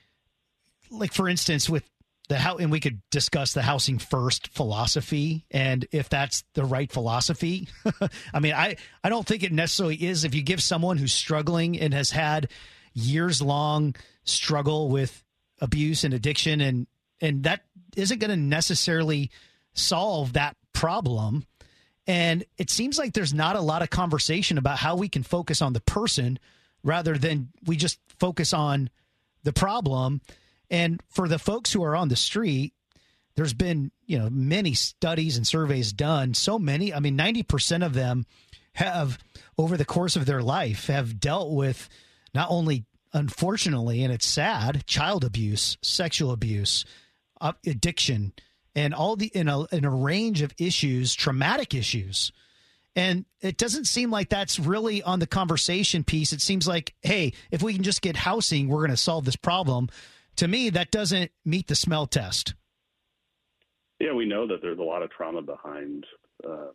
like 0.90 1.14
for 1.14 1.28
instance 1.28 1.70
with 1.70 1.84
the 2.30 2.38
how 2.38 2.58
and 2.58 2.72
we 2.72 2.80
could 2.80 3.02
discuss 3.10 3.54
the 3.54 3.62
housing 3.62 4.00
first 4.00 4.50
philosophy 4.50 5.46
and 5.52 5.88
if 5.92 6.10
that's 6.10 6.44
the 6.54 6.66
right 6.66 6.92
philosophy 6.92 7.68
i 8.34 8.40
mean 8.40 8.54
i 8.54 8.76
i 9.04 9.10
don't 9.10 9.26
think 9.26 9.44
it 9.44 9.52
necessarily 9.52 9.96
is 9.96 10.24
if 10.24 10.36
you 10.36 10.42
give 10.42 10.62
someone 10.62 10.98
who's 10.98 11.14
struggling 11.14 11.80
and 11.80 11.94
has 11.94 12.12
had 12.12 12.50
years 12.94 13.42
long 13.42 13.96
struggle 14.24 14.90
with 14.90 15.24
abuse 15.60 16.04
and 16.04 16.14
addiction 16.14 16.62
and 16.62 16.88
and 17.20 17.44
that 17.44 17.62
isn't 17.96 18.20
going 18.20 18.30
to 18.30 18.38
necessarily 18.38 19.32
solve 19.74 20.34
that 20.34 20.56
problem 20.74 21.46
and 22.06 22.46
it 22.58 22.70
seems 22.70 22.98
like 22.98 23.14
there's 23.14 23.34
not 23.34 23.56
a 23.56 23.62
lot 23.62 23.82
of 23.82 23.90
conversation 23.90 24.58
about 24.58 24.78
how 24.78 24.96
we 24.96 25.10
can 25.10 25.24
focus 25.24 25.62
on 25.62 25.74
the 25.74 25.82
person 25.82 26.40
rather 26.84 27.18
than 27.18 27.50
we 27.66 27.76
just 27.76 28.00
focus 28.20 28.54
on 28.54 28.90
the 29.44 29.54
problem 29.54 30.22
and 30.70 31.02
for 31.10 31.28
the 31.28 31.40
folks 31.40 31.72
who 31.72 31.84
are 31.84 31.96
on 31.96 32.10
the 32.10 32.16
street, 32.16 32.74
there's 33.36 33.54
been, 33.54 33.92
you 34.06 34.18
know, 34.18 34.30
many 34.30 34.74
studies 34.74 35.38
and 35.38 35.46
surveys 35.46 35.94
done. 35.94 36.34
So 36.34 36.58
many, 36.58 36.94
I 36.94 37.00
mean, 37.00 37.18
90% 37.18 37.86
of 37.86 37.94
them 37.94 38.26
have, 38.74 39.18
over 39.58 39.78
the 39.78 39.86
course 39.86 40.16
of 40.16 40.26
their 40.26 40.42
life, 40.42 40.88
have 40.88 41.20
dealt 41.20 41.52
with 41.52 41.88
not 42.34 42.48
only, 42.50 42.86
unfortunately, 43.18 44.04
and 44.04 44.14
it's 44.14 44.26
sad, 44.26 44.86
child 44.86 45.24
abuse, 45.24 45.78
sexual 45.82 46.32
abuse, 46.32 46.86
uh, 47.42 47.54
addiction, 47.66 48.34
and 48.76 48.94
all 48.94 49.16
the, 49.16 49.28
in 49.28 49.48
a, 49.48 49.66
in 49.66 49.84
a 49.84 49.90
range 49.90 50.42
of 50.42 50.54
issues, 50.58 51.14
traumatic 51.14 51.74
issues. 51.74 52.32
And 52.96 53.26
it 53.42 53.58
doesn't 53.58 53.86
seem 53.86 54.10
like 54.10 54.30
that's 54.30 54.60
really 54.60 55.04
on 55.04 55.20
the 55.20 55.28
conversation 55.28 56.04
piece. 56.04 56.34
It 56.34 56.42
seems 56.42 56.68
like, 56.68 56.96
hey, 57.02 57.34
if 57.52 57.62
we 57.62 57.74
can 57.74 57.84
just 57.84 58.02
get 58.02 58.16
housing, 58.16 58.68
we're 58.68 58.80
going 58.80 58.92
to 58.92 58.98
solve 58.98 59.26
this 59.26 59.36
problem 59.36 59.90
to 60.38 60.48
me, 60.48 60.70
that 60.70 60.92
doesn't 60.92 61.32
meet 61.46 61.68
the 61.68 61.76
smell 61.76 62.08
test. 62.08 62.54
Yeah, 64.00 64.14
we 64.14 64.26
know 64.26 64.48
that 64.48 64.62
there's 64.62 64.80
a 64.80 64.84
lot 64.84 65.02
of 65.02 65.10
trauma 65.10 65.42
behind 65.42 66.06
um, 66.46 66.72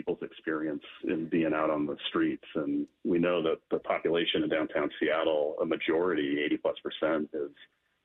people's 0.00 0.22
experience 0.22 0.82
in 1.04 1.28
being 1.28 1.52
out 1.54 1.70
on 1.70 1.84
the 1.84 1.96
streets. 2.08 2.44
And 2.54 2.86
we 3.04 3.18
know 3.18 3.42
that 3.42 3.58
the 3.70 3.80
population 3.80 4.42
in 4.42 4.48
downtown 4.48 4.88
Seattle, 4.98 5.56
a 5.60 5.66
majority, 5.66 6.40
80 6.44 6.56
plus 6.56 6.76
percent, 6.82 7.28
is 7.34 7.50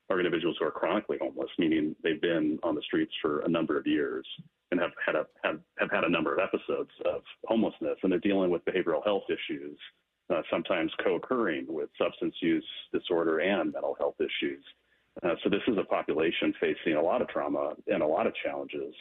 are 0.08 0.20
individuals 0.20 0.56
who 0.60 0.66
are 0.66 0.70
chronically 0.70 1.16
homeless, 1.20 1.50
meaning 1.58 1.96
they've 2.04 2.20
been 2.20 2.60
on 2.62 2.76
the 2.76 2.82
streets 2.82 3.12
for 3.20 3.40
a 3.40 3.48
number 3.48 3.76
of 3.76 3.86
years 3.86 4.24
and 4.70 4.78
have 4.78 4.92
had 5.04 5.16
a 5.16 5.26
have, 5.42 5.58
have 5.78 5.90
had 5.90 6.04
a 6.04 6.08
number 6.08 6.32
of 6.32 6.38
episodes 6.38 6.90
of 7.04 7.22
homelessness, 7.46 7.98
and 8.02 8.12
they're 8.12 8.20
dealing 8.20 8.50
with 8.50 8.64
behavioral 8.64 9.02
health 9.04 9.24
issues 9.28 9.76
uh, 10.32 10.42
sometimes 10.50 10.92
co-occurring 11.02 11.66
with 11.68 11.88
substance 12.00 12.34
use 12.40 12.66
disorder 12.92 13.38
and 13.38 13.72
mental 13.72 13.96
health 13.98 14.16
issues. 14.20 14.64
Uh, 15.22 15.34
so 15.42 15.48
this 15.48 15.62
is 15.68 15.78
a 15.78 15.84
population 15.84 16.52
facing 16.60 16.94
a 16.94 17.02
lot 17.02 17.22
of 17.22 17.28
trauma 17.28 17.72
and 17.86 18.02
a 18.02 18.06
lot 18.06 18.26
of 18.26 18.34
challenges, 18.44 18.94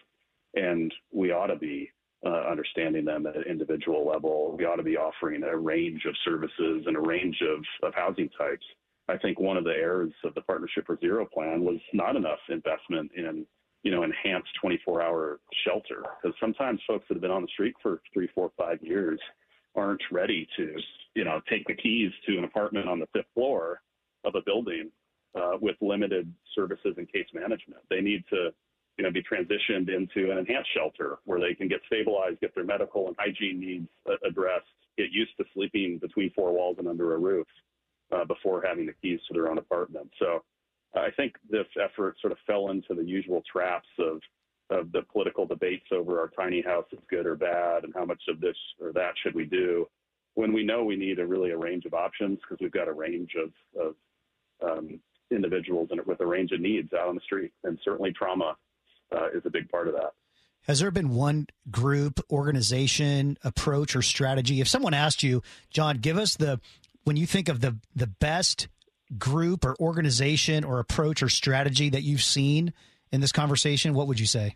and 0.55 0.93
we 1.11 1.31
ought 1.31 1.47
to 1.47 1.55
be 1.55 1.89
uh, 2.25 2.43
understanding 2.49 3.05
them 3.05 3.25
at 3.27 3.35
an 3.35 3.43
individual 3.43 4.07
level. 4.07 4.55
We 4.57 4.65
ought 4.65 4.77
to 4.77 4.83
be 4.83 4.97
offering 4.97 5.43
a 5.43 5.55
range 5.55 6.05
of 6.05 6.15
services 6.25 6.83
and 6.87 6.95
a 6.95 6.99
range 6.99 7.41
of, 7.41 7.63
of 7.87 7.93
housing 7.93 8.29
types. 8.37 8.65
I 9.07 9.17
think 9.17 9.39
one 9.39 9.57
of 9.57 9.63
the 9.63 9.71
errors 9.71 10.13
of 10.23 10.33
the 10.33 10.41
Partnership 10.41 10.87
for 10.87 10.97
Zero 10.99 11.27
plan 11.31 11.63
was 11.63 11.79
not 11.93 12.15
enough 12.15 12.39
investment 12.49 13.11
in 13.15 13.45
you 13.85 13.91
know, 13.91 14.01
enhanced 14.01 14.49
24-hour 14.63 15.39
shelter 15.63 16.03
because 16.21 16.35
sometimes 16.39 16.81
folks 16.87 17.05
that 17.07 17.13
have 17.13 17.21
been 17.21 17.29
on 17.29 17.43
the 17.43 17.47
street 17.53 17.75
for 17.83 18.01
three, 18.11 18.27
four, 18.33 18.51
five 18.57 18.79
years 18.81 19.19
aren't 19.75 20.01
ready 20.11 20.47
to, 20.57 20.75
you 21.13 21.23
know, 21.23 21.39
take 21.47 21.67
the 21.67 21.75
keys 21.75 22.11
to 22.27 22.37
an 22.39 22.45
apartment 22.45 22.89
on 22.89 22.99
the 22.99 23.05
fifth 23.13 23.27
floor 23.35 23.81
of 24.23 24.33
a 24.33 24.41
building 24.41 24.89
uh, 25.39 25.51
with 25.61 25.75
limited 25.81 26.33
services 26.55 26.95
and 26.97 27.11
case 27.11 27.27
management. 27.31 27.81
They 27.91 28.01
need 28.01 28.23
to, 28.31 28.49
you 28.97 29.03
know, 29.03 29.11
be 29.11 29.23
transitioned 29.23 29.93
into 29.93 30.31
an 30.31 30.37
enhanced 30.37 30.69
shelter 30.73 31.17
where 31.25 31.39
they 31.39 31.53
can 31.53 31.67
get 31.67 31.81
stabilized, 31.87 32.39
get 32.39 32.55
their 32.55 32.63
medical 32.63 33.07
and 33.07 33.15
hygiene 33.19 33.59
needs 33.59 33.87
addressed, 34.25 34.65
get 34.97 35.11
used 35.11 35.31
to 35.37 35.45
sleeping 35.53 35.97
between 35.97 36.31
four 36.31 36.53
walls 36.53 36.77
and 36.79 36.87
under 36.87 37.13
a 37.13 37.17
roof 37.17 37.47
uh, 38.15 38.23
before 38.25 38.63
having 38.65 38.85
the 38.85 38.93
keys 39.01 39.19
to 39.27 39.33
their 39.33 39.49
own 39.49 39.57
apartment. 39.57 40.09
So 40.19 40.43
I 40.95 41.09
think 41.11 41.33
this 41.49 41.67
effort 41.81 42.15
sort 42.21 42.31
of 42.31 42.37
fell 42.47 42.69
into 42.69 42.93
the 42.93 43.03
usual 43.03 43.43
traps 43.51 43.89
of 43.99 44.21
of 44.71 44.91
the 44.91 45.03
political 45.13 45.45
debates 45.45 45.85
over 45.91 46.19
our 46.19 46.31
tiny 46.35 46.59
house 46.59 46.87
is 46.91 46.97
good 47.07 47.27
or 47.27 47.35
bad 47.35 47.83
and 47.83 47.93
how 47.93 48.03
much 48.03 48.23
of 48.27 48.41
this 48.41 48.55
or 48.81 48.91
that 48.91 49.13
should 49.21 49.35
we 49.35 49.45
do 49.45 49.87
when 50.35 50.53
we 50.53 50.63
know 50.63 50.83
we 50.83 50.95
need 50.95 51.19
a 51.19 51.25
really 51.25 51.51
a 51.51 51.57
range 51.57 51.85
of 51.85 51.93
options 51.93 52.39
because 52.41 52.57
we've 52.61 52.71
got 52.71 52.87
a 52.87 52.93
range 52.93 53.31
of, 53.41 53.51
of 53.79 53.95
um, 54.67 54.99
individuals 55.31 55.89
and 55.91 56.05
with 56.05 56.19
a 56.19 56.25
range 56.25 56.51
of 56.51 56.59
needs 56.59 56.93
out 56.93 57.07
on 57.07 57.15
the 57.15 57.21
street. 57.21 57.51
And 57.63 57.79
certainly 57.83 58.11
trauma 58.11 58.55
uh, 59.11 59.29
is 59.33 59.43
a 59.45 59.49
big 59.49 59.69
part 59.69 59.87
of 59.87 59.93
that. 59.93 60.13
Has 60.67 60.79
there 60.79 60.91
been 60.91 61.09
one 61.09 61.47
group, 61.69 62.19
organization, 62.31 63.37
approach, 63.43 63.95
or 63.95 64.01
strategy? 64.01 64.61
If 64.61 64.67
someone 64.67 64.95
asked 64.95 65.21
you, 65.21 65.43
Jon, 65.69 65.97
give 65.97 66.17
us 66.17 66.35
the 66.35 66.59
when 67.03 67.17
you 67.17 67.27
think 67.27 67.49
of 67.49 67.61
the 67.61 67.77
the 67.95 68.07
best 68.07 68.67
group 69.17 69.63
or 69.63 69.75
organization 69.79 70.63
or 70.63 70.79
approach 70.79 71.21
or 71.21 71.29
strategy 71.29 71.89
that 71.89 72.01
you've 72.01 72.23
seen 72.23 72.73
in 73.11 73.21
this 73.21 73.31
conversation, 73.31 73.93
what 73.93 74.07
would 74.07 74.19
you 74.19 74.25
say? 74.25 74.55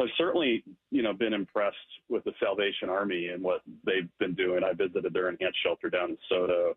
I've 0.00 0.06
certainly, 0.16 0.62
you 0.92 1.02
know, 1.02 1.12
been 1.12 1.32
impressed 1.32 1.76
with 2.08 2.22
the 2.22 2.32
Salvation 2.38 2.88
Army 2.88 3.28
and 3.34 3.42
what 3.42 3.62
they've 3.84 4.08
been 4.20 4.34
doing. 4.34 4.62
I 4.62 4.72
visited 4.72 5.12
their 5.12 5.28
enhanced 5.28 5.58
shelter 5.64 5.90
down 5.90 6.10
in 6.10 6.18
SoDo 6.30 6.74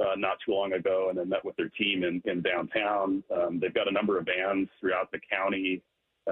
uh, 0.00 0.14
not 0.16 0.38
too 0.44 0.52
long 0.52 0.72
ago, 0.72 1.08
and 1.10 1.18
then 1.18 1.28
met 1.28 1.44
with 1.44 1.56
their 1.56 1.68
team 1.68 2.04
in, 2.04 2.22
in 2.24 2.42
downtown. 2.42 3.22
Um, 3.34 3.60
they've 3.60 3.74
got 3.74 3.88
a 3.88 3.92
number 3.92 4.18
of 4.18 4.26
vans 4.26 4.68
throughout 4.80 5.10
the 5.12 5.20
county 5.30 5.82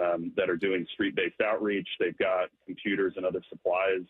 um, 0.01 0.33
that 0.37 0.49
are 0.49 0.57
doing 0.57 0.87
street-based 0.92 1.40
outreach. 1.40 1.88
They've 1.99 2.16
got 2.18 2.49
computers 2.66 3.14
and 3.16 3.27
other 3.27 3.42
supplies 3.49 4.07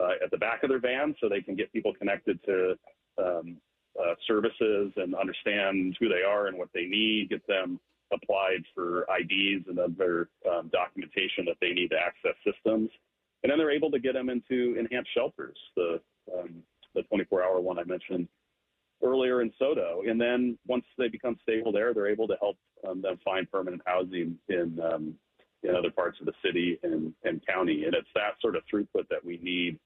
uh, 0.00 0.12
at 0.22 0.30
the 0.30 0.38
back 0.38 0.62
of 0.62 0.70
their 0.70 0.80
van, 0.80 1.14
so 1.20 1.28
they 1.28 1.40
can 1.40 1.56
get 1.56 1.72
people 1.72 1.92
connected 1.94 2.42
to 2.44 2.76
um, 3.18 3.56
uh, 4.00 4.14
services 4.26 4.92
and 4.96 5.14
understand 5.14 5.96
who 5.98 6.08
they 6.08 6.22
are 6.26 6.46
and 6.46 6.58
what 6.58 6.68
they 6.74 6.84
need. 6.84 7.30
Get 7.30 7.46
them 7.46 7.80
applied 8.12 8.62
for 8.74 9.06
IDs 9.18 9.66
and 9.68 9.78
other 9.78 10.28
um, 10.48 10.70
documentation 10.72 11.44
that 11.46 11.56
they 11.60 11.72
need 11.72 11.88
to 11.88 11.96
access 11.98 12.36
systems. 12.44 12.90
And 13.42 13.50
then 13.50 13.58
they're 13.58 13.70
able 13.70 13.90
to 13.90 13.98
get 13.98 14.14
them 14.14 14.28
into 14.28 14.76
enhanced 14.78 15.10
shelters, 15.14 15.56
the 15.76 16.00
um, 16.36 16.62
the 16.94 17.02
24-hour 17.12 17.60
one 17.60 17.78
I 17.78 17.84
mentioned 17.84 18.26
earlier 19.04 19.42
in 19.42 19.52
SoDo. 19.60 20.08
And 20.08 20.20
then 20.20 20.58
once 20.66 20.84
they 20.98 21.08
become 21.08 21.36
stable 21.42 21.72
there, 21.72 21.92
they're 21.92 22.08
able 22.08 22.28
to 22.28 22.36
help 22.40 22.56
um, 22.88 23.02
them 23.02 23.18
find 23.24 23.50
permanent 23.50 23.82
housing 23.86 24.38
in 24.48 24.80
um, 24.80 25.14
in 25.62 25.74
other 25.74 25.90
parts 25.90 26.18
of 26.20 26.26
the 26.26 26.32
city 26.44 26.78
and, 26.82 27.12
and 27.24 27.44
county. 27.46 27.84
And 27.84 27.94
it's 27.94 28.08
that 28.14 28.34
sort 28.40 28.56
of 28.56 28.62
throughput 28.72 29.08
that 29.10 29.24
we 29.24 29.38
need 29.42 29.78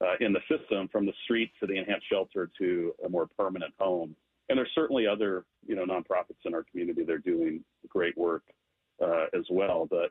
uh, 0.00 0.14
in 0.20 0.32
the 0.32 0.40
system 0.48 0.88
from 0.88 1.06
the 1.06 1.12
street 1.24 1.50
to 1.60 1.66
the 1.66 1.76
enhanced 1.76 2.08
shelter 2.10 2.50
to 2.58 2.94
a 3.04 3.08
more 3.08 3.28
permanent 3.38 3.74
home. 3.78 4.14
And 4.48 4.56
there's 4.56 4.70
certainly 4.74 5.06
other, 5.06 5.44
you 5.66 5.76
know, 5.76 5.84
nonprofits 5.84 6.46
in 6.46 6.54
our 6.54 6.64
community 6.70 7.04
that 7.04 7.12
are 7.12 7.18
doing 7.18 7.62
great 7.88 8.16
work 8.16 8.44
uh, 9.02 9.26
as 9.34 9.44
well. 9.50 9.86
But 9.90 10.10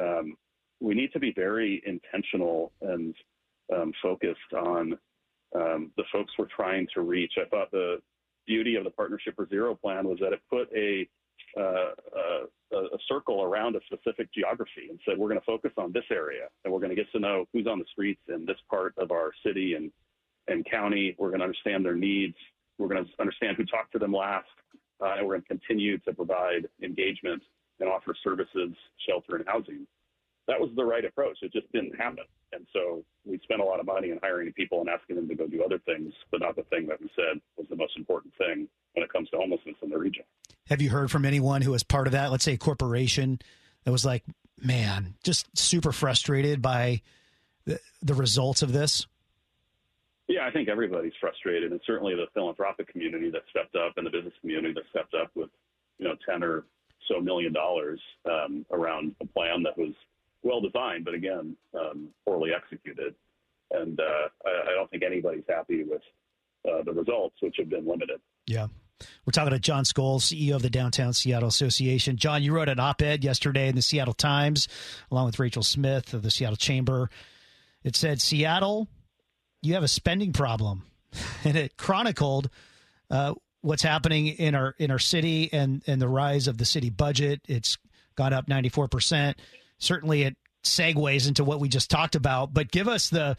um, 0.00 0.36
we 0.80 0.94
need 0.94 1.12
to 1.12 1.20
be 1.20 1.32
very 1.32 1.82
intentional 1.86 2.72
and 2.82 3.14
um, 3.74 3.92
focused 4.02 4.52
on 4.56 4.98
um, 5.54 5.90
the 5.96 6.04
folks 6.12 6.32
we're 6.38 6.46
trying 6.46 6.86
to 6.94 7.02
reach. 7.02 7.32
I 7.38 7.48
thought 7.48 7.70
the 7.70 7.98
beauty 8.46 8.76
of 8.76 8.84
the 8.84 8.90
Partnership 8.90 9.36
for 9.36 9.48
Zero 9.48 9.74
plan 9.74 10.08
was 10.08 10.18
that 10.20 10.32
it 10.32 10.40
put 10.50 10.68
a 10.76 11.08
uh, 11.56 11.94
a, 12.72 12.76
a, 12.76 12.98
circle 13.08 13.42
around 13.42 13.74
a 13.76 13.80
specific 13.86 14.28
geography 14.34 14.88
and 14.90 14.98
said 15.06 15.16
we're 15.16 15.28
going 15.28 15.40
to 15.40 15.46
focus 15.46 15.70
on 15.78 15.92
this 15.92 16.04
area 16.10 16.48
and 16.64 16.72
we're 16.72 16.80
going 16.80 16.90
to 16.90 16.96
get 16.96 17.10
to 17.12 17.18
know 17.18 17.46
who's 17.52 17.66
on 17.66 17.78
the 17.78 17.84
streets 17.90 18.20
in 18.28 18.44
this 18.44 18.58
part 18.68 18.92
of 18.98 19.10
our 19.10 19.30
city 19.44 19.74
and 19.74 19.90
and 20.48 20.68
county. 20.70 21.14
We're 21.18 21.28
going 21.28 21.40
to 21.40 21.44
understand 21.44 21.84
their 21.84 21.94
needs. 21.94 22.36
We're 22.78 22.88
going 22.88 23.04
to 23.04 23.10
understand 23.20 23.56
who 23.56 23.64
talked 23.64 23.92
to 23.92 23.98
them 23.98 24.12
last, 24.12 24.48
uh, 25.00 25.14
and 25.18 25.26
we're 25.26 25.34
going 25.34 25.42
to 25.42 25.48
continue 25.48 25.98
to 25.98 26.12
provide 26.12 26.68
engagement 26.82 27.42
and 27.80 27.88
offer 27.88 28.14
services, 28.22 28.70
shelter, 29.06 29.36
and 29.36 29.46
housing 29.46 29.86
that 30.48 30.58
was 30.58 30.70
the 30.74 30.84
right 30.84 31.04
approach. 31.04 31.38
It 31.42 31.52
just 31.52 31.70
didn't 31.72 31.96
happen. 31.96 32.24
And 32.52 32.66
so 32.72 33.04
we 33.24 33.38
spent 33.42 33.60
a 33.60 33.64
lot 33.64 33.78
of 33.78 33.86
money 33.86 34.10
in 34.10 34.18
hiring 34.22 34.52
people 34.54 34.80
and 34.80 34.88
asking 34.88 35.16
them 35.16 35.28
to 35.28 35.34
go 35.34 35.46
do 35.46 35.62
other 35.62 35.78
things, 35.78 36.12
but 36.30 36.40
not 36.40 36.56
the 36.56 36.62
thing 36.64 36.86
that 36.88 37.00
we 37.00 37.08
said 37.14 37.40
was 37.56 37.66
the 37.68 37.76
most 37.76 37.96
important 37.96 38.32
thing 38.38 38.66
when 38.94 39.04
it 39.04 39.12
comes 39.12 39.28
to 39.30 39.36
homelessness 39.36 39.76
in 39.82 39.90
the 39.90 39.98
region. 39.98 40.24
Have 40.68 40.80
you 40.82 40.90
heard 40.90 41.10
from 41.10 41.24
anyone 41.24 41.62
who 41.62 41.72
was 41.72 41.82
part 41.82 42.06
of 42.06 42.14
that? 42.14 42.30
Let's 42.30 42.44
say 42.44 42.54
a 42.54 42.58
corporation 42.58 43.38
that 43.84 43.92
was 43.92 44.04
like, 44.04 44.24
man, 44.60 45.14
just 45.22 45.46
super 45.56 45.92
frustrated 45.92 46.62
by 46.62 47.02
the, 47.66 47.78
the 48.02 48.14
results 48.14 48.62
of 48.62 48.72
this? 48.72 49.06
Yeah, 50.28 50.46
I 50.46 50.50
think 50.50 50.68
everybody's 50.68 51.14
frustrated, 51.20 51.72
and 51.72 51.80
certainly 51.86 52.14
the 52.14 52.26
philanthropic 52.34 52.88
community 52.88 53.30
that 53.30 53.42
stepped 53.48 53.76
up 53.76 53.94
and 53.96 54.06
the 54.06 54.10
business 54.10 54.34
community 54.40 54.74
that 54.74 54.84
stepped 54.90 55.14
up 55.14 55.30
with, 55.34 55.48
you 55.98 56.06
know, 56.06 56.16
ten 56.28 56.42
or 56.42 56.64
so 57.08 57.18
million 57.18 57.52
dollars 57.52 57.98
um, 58.26 58.66
around 58.70 59.14
a 59.22 59.26
plan 59.26 59.62
that 59.62 59.78
was 59.78 59.94
well 60.42 60.60
designed, 60.60 61.04
but 61.04 61.14
again, 61.14 61.56
um, 61.74 62.08
poorly 62.24 62.50
executed. 62.54 63.14
And 63.70 63.98
uh, 64.00 64.28
I, 64.46 64.70
I, 64.70 64.74
don't 64.74 64.90
think 64.90 65.02
anybody's 65.02 65.44
happy 65.48 65.84
with 65.84 66.00
uh, 66.66 66.82
the 66.84 66.92
results, 66.92 67.36
which 67.40 67.56
have 67.58 67.68
been 67.68 67.86
limited. 67.86 68.20
Yeah. 68.46 68.68
We're 69.24 69.32
talking 69.32 69.52
to 69.52 69.58
Jon 69.58 69.84
Scholes, 69.84 70.22
CEO 70.22 70.56
of 70.56 70.62
the 70.62 70.70
Downtown 70.70 71.12
Seattle 71.12 71.48
Association. 71.48 72.16
Jon, 72.16 72.42
you 72.42 72.52
wrote 72.52 72.68
an 72.68 72.80
op 72.80 73.00
ed 73.02 73.22
yesterday 73.22 73.68
in 73.68 73.76
the 73.76 73.82
Seattle 73.82 74.14
Times, 74.14 74.66
along 75.10 75.26
with 75.26 75.38
Rachel 75.38 75.62
Smith 75.62 76.14
of 76.14 76.22
the 76.22 76.30
Seattle 76.30 76.56
Chamber. 76.56 77.10
It 77.84 77.94
said, 77.94 78.20
Seattle, 78.20 78.88
you 79.62 79.74
have 79.74 79.84
a 79.84 79.88
spending 79.88 80.32
problem. 80.32 80.84
And 81.44 81.56
it 81.56 81.76
chronicled 81.76 82.50
uh, 83.10 83.34
what's 83.62 83.82
happening 83.82 84.26
in 84.26 84.54
our 84.54 84.74
in 84.78 84.90
our 84.90 84.98
city 84.98 85.48
and, 85.52 85.82
and 85.86 86.02
the 86.02 86.08
rise 86.08 86.48
of 86.48 86.58
the 86.58 86.64
city 86.64 86.90
budget. 86.90 87.40
It's 87.48 87.78
gone 88.14 88.32
up 88.32 88.46
94% 88.46 89.34
certainly 89.78 90.22
it 90.22 90.36
segues 90.64 91.28
into 91.28 91.44
what 91.44 91.60
we 91.60 91.68
just 91.68 91.90
talked 91.90 92.14
about. 92.14 92.52
But 92.52 92.70
give 92.70 92.88
us 92.88 93.10
the 93.10 93.36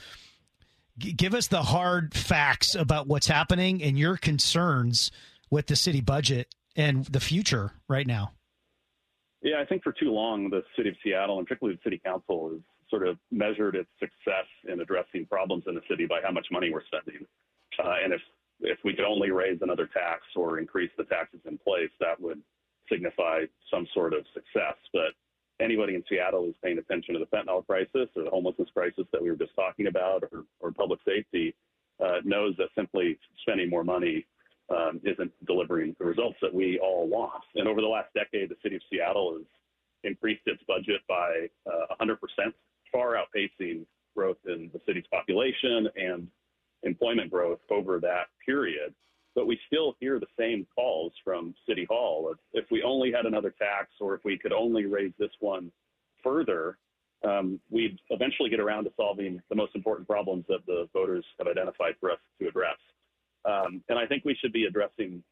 give 0.98 1.34
us 1.34 1.48
the 1.48 1.62
hard 1.62 2.14
facts 2.14 2.76
about 2.76 3.08
what's 3.08 3.28
happening 3.28 3.82
and 3.82 3.98
your 3.98 4.18
concerns 4.18 5.12
with 5.50 5.68
the 5.68 5.76
city 5.76 6.02
budget 6.02 6.54
and 6.76 7.06
the 7.06 7.20
future 7.20 7.72
right 7.88 8.06
now. 8.06 8.34
Yeah, 9.42 9.62
I 9.62 9.66
think 9.66 9.84
for 9.84 9.94
too 9.94 10.12
long 10.12 10.50
the 10.50 10.64
city 10.76 10.90
of 10.90 10.96
Seattle 11.04 11.38
and 11.38 11.48
particularly 11.48 11.78
the 11.78 11.90
city 11.90 12.02
council 12.04 12.52
has 12.52 12.60
sort 12.90 13.08
of 13.08 13.18
measured 13.32 13.76
its 13.76 13.90
success 14.00 14.46
in 14.68 14.82
addressing 14.82 15.26
problems 15.26 15.64
in 15.68 15.76
the 15.76 15.82
city 15.90 16.06
by 16.06 16.20
how 16.24 16.32
much 16.32 16.48
money 16.52 16.72
we're 16.72 16.84
spending. 16.86 17.26
Uh, 17.78 17.96
and 18.04 18.14
if 18.14 18.22
if 18.62 18.78
we 18.84 18.94
could 18.94 19.06
only 19.06 19.32
raise 19.32 19.58
another 19.62 19.88
tax 19.88 20.24
or 20.36 20.60
increase 20.60 20.92
the 20.98 21.06
taxes 21.06 21.40
in 21.46 21.58
place, 21.60 21.92
that 22.02 22.20
would 22.20 22.42
signify 22.92 23.44
some 23.72 23.88
sort 23.94 24.14
of 24.14 24.26
success. 24.34 24.76
But 24.92 25.16
anybody 25.60 25.96
in 25.96 26.04
Seattle 26.10 26.46
who's 26.46 26.56
paying 26.64 26.78
attention 26.78 27.14
to 27.14 27.20
the 27.20 27.26
fentanyl 27.26 27.66
crisis 27.66 28.10
or 28.16 28.24
the 28.24 28.30
homelessness 28.30 28.70
crisis 28.74 29.06
that 29.12 29.22
we 29.22 29.30
were 29.30 29.36
just 29.36 29.56
talking 29.56 29.88
about 29.88 30.24
or, 30.32 30.46
or 30.60 30.72
public 30.72 31.00
safety 31.06 31.56
uh, 32.04 32.20
knows 32.24 32.56
that 32.58 32.70
simply 32.76 33.18
spending 33.42 33.70
more 33.70 33.84
money 33.84 34.26
um, 34.70 35.02
isn't 35.04 35.32
delivering 35.46 35.96
the 36.00 36.06
results 36.06 36.38
that 36.42 36.54
we 36.54 36.80
all 36.80 37.08
want. 37.08 37.44
And 37.56 37.68
over 37.68 37.82
the 37.82 37.88
last 37.88 38.14
decade, 38.14 38.50
the 38.50 38.56
city 38.64 38.76
of 38.76 38.82
Seattle 38.92 39.34
has 39.34 39.46
increased 40.04 40.44
its 40.46 40.62
budget 40.68 41.02
by 41.08 41.48
uh, 41.68 41.96
100%, 42.00 42.18
far 42.92 43.16
outpacing 43.16 43.86
growth 44.16 44.38
in 44.48 44.70
the 44.74 44.80
city's 44.86 45.06
population 45.12 45.88
and 45.96 46.28
employment 46.84 47.30
growth 47.30 47.60
over 47.70 48.00
that 48.00 48.28
period 48.46 48.94
but 49.40 49.48
we 49.48 49.58
still 49.68 49.96
hear 50.02 50.20
the 50.20 50.28
same 50.38 50.68
calls 50.76 51.14
from 51.24 51.56
City 51.66 51.88
Hall. 51.90 52.30
If, 52.30 52.66
if 52.66 52.72
we 52.72 52.84
only 52.84 53.10
had 53.10 53.26
another 53.26 53.52
tax 53.58 53.88
or 54.02 54.14
if 54.14 54.20
we 54.26 54.38
could 54.38 54.52
only 54.52 54.86
raise 54.86 55.14
this 55.18 55.32
one 55.40 55.72
further, 56.22 56.78
um, 57.24 57.58
we'd 57.70 57.98
eventually 58.10 58.50
get 58.50 58.60
around 58.60 58.84
to 58.84 58.92
solving 58.98 59.42
the 59.50 59.56
most 59.56 59.78
important 59.78 60.10
problems 60.10 60.44
that 60.50 60.66
the 60.68 60.90
voters 60.92 61.24
have 61.38 61.48
identified 61.48 61.94
for 62.02 62.12
us 62.12 62.18
to 62.42 62.50
address. 62.50 62.76
Um, 63.46 63.82
and 63.88 63.98
I 63.98 64.06
think 64.06 64.26
we 64.26 64.36
should 64.42 64.52
be 64.52 64.66
addressing 64.66 65.24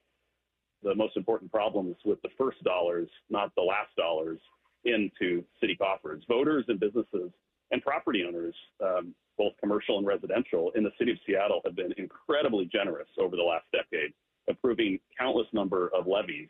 the 0.84 0.96
most 0.96 1.18
important 1.18 1.52
problems 1.52 1.98
with 2.06 2.22
the 2.22 2.30
first 2.38 2.64
dollars, 2.64 3.10
not 3.30 3.54
the 3.56 3.62
last 3.62 3.94
dollars, 3.98 4.40
into 4.86 5.44
city 5.60 5.76
coffers. 5.76 6.24
Voters 6.30 6.64
and 6.70 6.80
businesses 6.80 7.30
and 7.72 7.82
property 7.82 8.24
owners 8.28 8.56
um, 8.84 9.14
both 9.38 9.54
commercial 9.60 9.98
and 9.98 10.08
residential, 10.08 10.72
in 10.76 10.84
the 10.84 10.92
city 10.98 11.12
of 11.12 11.18
Seattle 11.26 11.62
have 11.64 11.76
been 11.76 11.94
incredibly 11.98 12.66
generous 12.66 13.08
over 13.20 13.36
the 13.36 13.44
last 13.44 13.66
decade, 13.72 14.14
approving 14.50 15.00
countless 15.18 15.48
number 15.54 15.92
of 15.96 16.08
levies 16.08 16.50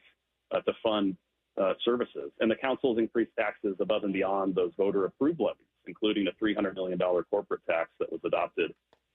uh, 0.52 0.62
to 0.62 0.72
fund 0.82 1.18
uh, 1.62 1.74
services. 1.84 2.32
And 2.40 2.50
the 2.50 2.56
council 2.56 2.94
has 2.94 3.00
increased 3.00 3.32
taxes 3.38 3.76
above 3.80 4.04
and 4.04 4.14
beyond 4.14 4.56
those 4.56 4.72
voter 4.78 5.06
approved 5.06 5.40
levies, 5.40 5.68
including 5.86 6.28
a 6.28 6.44
$300 6.44 6.76
million 6.76 7.00
corporate 7.30 7.62
tax 7.70 7.90
that 8.00 8.12
was 8.12 8.22
adopted 8.26 8.74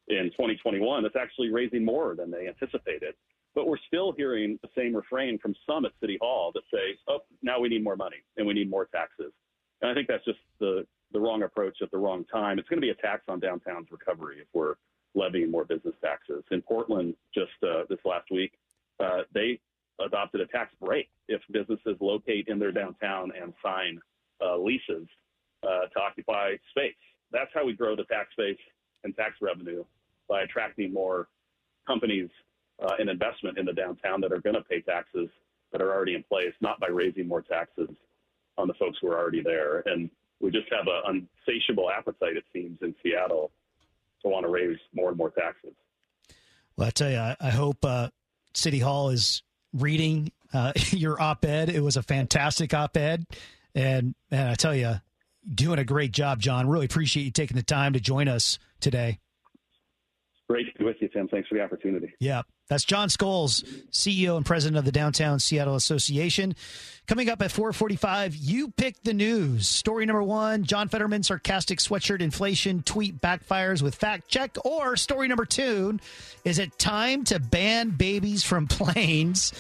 in 0.09 0.30
2021. 0.32 1.03
That's 1.03 1.16
actually 1.16 1.50
raising 1.50 1.84
more 1.84 2.14
than 2.14 2.30
they 2.30 2.48
anticipated. 2.48 3.14
But 3.55 3.66
we're 3.66 3.78
still 3.86 4.12
hearing 4.12 4.59
the 4.62 4.68
same 4.76 4.96
refrain 4.96 5.38
from 5.38 5.55
some 5.66 5.84
at 5.84 5.92
City 6.00 6.18
Hall 6.20 6.53
that 6.55 6.62
say, 6.72 6.98
oh, 7.09 7.20
now 7.42 7.61
we 7.61 7.68
need 7.68 7.84
more 7.84 7.96
money 7.96 8.16
and 8.36 8.46
we 8.46 8.55
need 8.55 8.70
more 8.70 8.86
taxes. 8.86 9.32
And 9.82 9.90
I 9.90 9.94
think 9.94 10.09
that's 10.09 10.24
just 10.24 10.38
the 10.59 10.86
the 11.12 11.20
wrong 11.20 11.42
approach 11.42 11.78
at 11.82 11.90
the 11.90 11.98
wrong 11.98 12.24
time. 12.24 12.58
It's 12.58 12.68
going 12.68 12.80
to 12.80 12.86
be 12.86 12.90
a 12.90 12.94
tax 12.94 13.22
on 13.28 13.40
downtown's 13.40 13.88
recovery 13.90 14.38
if 14.40 14.48
we're 14.52 14.74
levying 15.14 15.50
more 15.50 15.64
business 15.64 15.94
taxes. 16.02 16.42
In 16.50 16.62
Portland, 16.62 17.14
just 17.34 17.52
uh, 17.62 17.82
this 17.88 17.98
last 18.04 18.30
week, 18.30 18.52
uh, 19.00 19.22
they 19.34 19.60
adopted 20.04 20.40
a 20.40 20.46
tax 20.46 20.72
break 20.80 21.08
if 21.28 21.40
businesses 21.50 21.96
locate 22.00 22.48
in 22.48 22.58
their 22.58 22.72
downtown 22.72 23.32
and 23.40 23.52
sign 23.62 24.00
uh, 24.44 24.56
leases 24.56 25.06
uh, 25.62 25.86
to 25.92 26.00
occupy 26.00 26.54
space. 26.70 26.94
That's 27.30 27.50
how 27.54 27.64
we 27.64 27.74
grow 27.74 27.94
the 27.96 28.04
tax 28.04 28.30
base 28.36 28.58
and 29.04 29.14
tax 29.16 29.34
revenue 29.40 29.84
by 30.28 30.42
attracting 30.42 30.92
more 30.92 31.28
companies 31.86 32.28
uh, 32.82 32.94
an 32.98 33.08
investment 33.08 33.58
in 33.58 33.66
the 33.66 33.72
downtown 33.72 34.20
that 34.20 34.32
are 34.32 34.40
going 34.40 34.54
to 34.54 34.62
pay 34.62 34.80
taxes 34.80 35.28
that 35.70 35.80
are 35.80 35.92
already 35.92 36.14
in 36.14 36.22
place, 36.24 36.52
not 36.60 36.80
by 36.80 36.88
raising 36.88 37.28
more 37.28 37.42
taxes 37.42 37.88
on 38.58 38.66
the 38.68 38.74
folks 38.74 38.98
who 39.00 39.08
are 39.08 39.18
already 39.18 39.42
there. 39.42 39.82
And 39.86 40.10
we 40.43 40.51
just 40.51 40.66
have 40.70 40.86
an 40.86 41.28
unsatiable 41.47 41.88
appetite, 41.90 42.36
it 42.36 42.45
seems, 42.53 42.78
in 42.82 42.95
Seattle 43.03 43.53
to 44.22 44.28
want 44.28 44.45
to 44.45 44.51
raise 44.51 44.76
more 44.95 45.09
and 45.09 45.16
more 45.16 45.30
taxes. 45.30 45.72
Well, 46.76 46.88
I 46.88 46.90
tell 46.90 47.11
you, 47.11 47.18
I, 47.18 47.36
I 47.40 47.51
hope 47.51 47.84
uh, 47.84 48.09
City 48.53 48.80
Hall 48.80 49.11
is 49.11 49.43
reading 49.72 50.32
uh, 50.53 50.72
your 50.90 51.20
op-ed. 51.20 51.70
It 51.70 51.80
was 51.80 51.97
a 51.97 52.03
fantastic 52.03 52.74
op-ed, 52.74 53.24
and 53.74 54.14
and 54.30 54.49
I 54.49 54.55
tell 54.55 54.74
you, 54.74 55.01
doing 55.53 55.78
a 55.78 55.84
great 55.84 56.12
job, 56.12 56.40
Jon. 56.40 56.68
Really 56.68 56.86
appreciate 56.86 57.24
you 57.24 57.30
taking 57.30 57.57
the 57.57 57.62
time 57.62 57.93
to 57.93 58.01
join 58.01 58.28
us 58.28 58.59
today. 58.80 59.18
Great 60.49 60.72
to 60.72 60.78
be 60.78 60.84
with 60.84 60.97
you, 61.01 61.09
Tim. 61.09 61.28
Thanks 61.28 61.49
for 61.49 61.55
the 61.55 61.62
opportunity. 61.62 62.12
Yeah. 62.18 62.43
That's 62.68 62.84
Jon 62.84 63.09
Scholes, 63.09 63.64
CEO 63.90 64.36
and 64.36 64.47
president 64.47 64.78
of 64.78 64.84
the 64.84 64.93
Downtown 64.93 65.40
Seattle 65.40 65.74
Association. 65.74 66.55
Coming 67.07 67.28
up 67.28 67.43
at 67.43 67.53
445, 67.53 68.34
you 68.36 68.70
pick 68.70 69.03
the 69.03 69.12
news. 69.12 69.68
Story 69.68 70.07
number 70.07 70.22
one, 70.22 70.64
John 70.64 70.88
Fetterman, 70.88 71.22
sarcastic 71.22 71.78
sweatshirt 71.78 72.20
inflation 72.20 72.82
tweet 72.82 73.20
backfires 73.20 73.82
with 73.82 73.95
fact 73.95 74.28
check. 74.28 74.57
Or 74.64 74.97
story 74.97 75.28
number 75.28 75.45
two, 75.45 75.99
is 76.45 76.59
it 76.59 76.78
time 76.78 77.24
to 77.24 77.38
ban 77.38 77.90
babies 77.90 78.43
from 78.43 78.66
planes? 78.68 79.53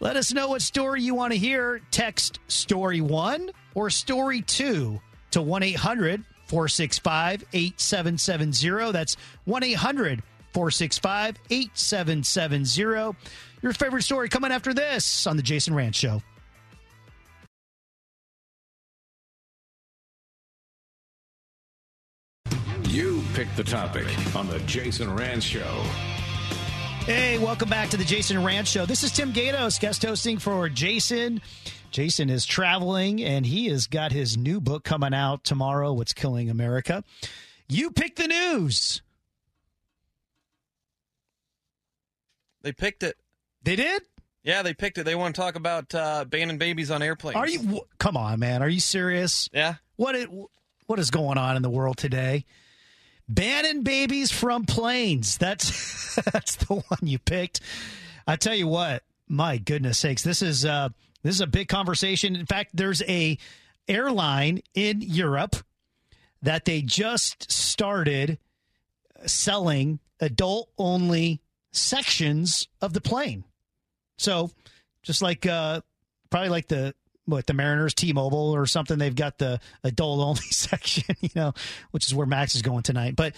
Let 0.00 0.16
us 0.16 0.32
know 0.32 0.48
what 0.48 0.62
story 0.62 1.02
you 1.02 1.14
want 1.14 1.32
to 1.32 1.38
hear. 1.38 1.80
Text 1.90 2.38
story 2.48 3.00
one 3.00 3.50
or 3.74 3.90
story 3.90 4.42
two 4.42 5.00
to 5.32 5.42
1 5.42 5.62
800 5.62 6.24
465 6.48 7.44
8770. 7.52 8.92
That's 8.92 9.16
1 9.44 9.62
800 9.62 10.22
465 10.52 11.36
8770. 11.50 13.16
Your 13.62 13.72
favorite 13.72 14.02
story 14.02 14.28
coming 14.28 14.52
after 14.52 14.72
this 14.72 15.26
on 15.26 15.36
The 15.36 15.42
Jason 15.42 15.74
Rantz 15.74 15.96
Show. 15.96 16.22
You 22.88 23.22
pick 23.34 23.54
the 23.54 23.64
topic 23.64 24.06
on 24.34 24.48
The 24.48 24.58
Jason 24.60 25.08
Rantz 25.08 25.42
Show. 25.42 25.84
Hey, 27.04 27.38
welcome 27.38 27.68
back 27.68 27.88
to 27.90 27.96
The 27.96 28.04
Jason 28.04 28.38
Rantz 28.38 28.66
Show. 28.66 28.86
This 28.86 29.02
is 29.02 29.12
Tim 29.12 29.32
Gatos, 29.32 29.78
guest 29.78 30.02
hosting 30.02 30.38
for 30.38 30.68
Jason. 30.68 31.40
Jason 31.90 32.30
is 32.30 32.44
traveling 32.44 33.22
and 33.22 33.46
he 33.46 33.66
has 33.68 33.86
got 33.86 34.12
his 34.12 34.36
new 34.36 34.60
book 34.60 34.84
coming 34.84 35.14
out 35.14 35.44
tomorrow 35.44 35.92
What's 35.92 36.12
Killing 36.12 36.50
America. 36.50 37.02
You 37.68 37.90
pick 37.90 38.16
the 38.16 38.28
news. 38.28 39.02
They 42.62 42.72
picked 42.72 43.02
it. 43.02 43.16
They 43.62 43.76
did? 43.76 44.02
Yeah, 44.42 44.62
they 44.62 44.74
picked 44.74 44.98
it. 44.98 45.04
They 45.04 45.14
want 45.14 45.34
to 45.34 45.40
talk 45.40 45.56
about 45.56 45.94
uh, 45.94 46.24
banning 46.24 46.58
babies 46.58 46.90
on 46.90 47.02
airplanes. 47.02 47.36
Are 47.36 47.48
you 47.48 47.82
Come 47.98 48.16
on, 48.16 48.38
man. 48.40 48.62
Are 48.62 48.68
you 48.68 48.80
serious? 48.80 49.48
Yeah. 49.52 49.74
What 49.96 50.14
it, 50.14 50.28
what 50.86 50.98
is 50.98 51.10
going 51.10 51.38
on 51.38 51.56
in 51.56 51.62
the 51.62 51.70
world 51.70 51.98
today? 51.98 52.44
Banning 53.28 53.82
babies 53.82 54.30
from 54.32 54.64
planes. 54.64 55.36
That's 55.36 56.14
that's 56.32 56.56
the 56.56 56.76
one 56.76 57.00
you 57.02 57.18
picked. 57.18 57.60
I 58.26 58.36
tell 58.36 58.54
you 58.54 58.68
what, 58.68 59.02
my 59.28 59.58
goodness 59.58 59.98
sakes, 59.98 60.22
this 60.22 60.40
is 60.40 60.64
uh 60.64 60.88
this 61.22 61.34
is 61.34 61.40
a 61.40 61.46
big 61.46 61.68
conversation. 61.68 62.36
In 62.36 62.46
fact, 62.46 62.70
there's 62.74 63.02
a 63.02 63.38
airline 63.88 64.60
in 64.74 65.00
Europe 65.00 65.56
that 66.42 66.64
they 66.64 66.82
just 66.82 67.50
started 67.50 68.38
selling 69.26 69.98
adult 70.20 70.70
only 70.78 71.40
sections 71.72 72.68
of 72.80 72.92
the 72.92 73.00
plane. 73.00 73.44
So, 74.16 74.50
just 75.02 75.22
like 75.22 75.46
uh 75.46 75.80
probably 76.30 76.50
like 76.50 76.68
the 76.68 76.94
what 77.24 77.46
the 77.46 77.54
Mariners 77.54 77.92
T-Mobile 77.94 78.54
or 78.54 78.64
something 78.66 78.98
they've 78.98 79.14
got 79.14 79.38
the 79.38 79.60
adult 79.84 80.20
only 80.20 80.40
section, 80.50 81.14
you 81.20 81.28
know, 81.34 81.52
which 81.90 82.06
is 82.06 82.14
where 82.14 82.26
Max 82.26 82.54
is 82.54 82.62
going 82.62 82.82
tonight. 82.82 83.16
But 83.16 83.34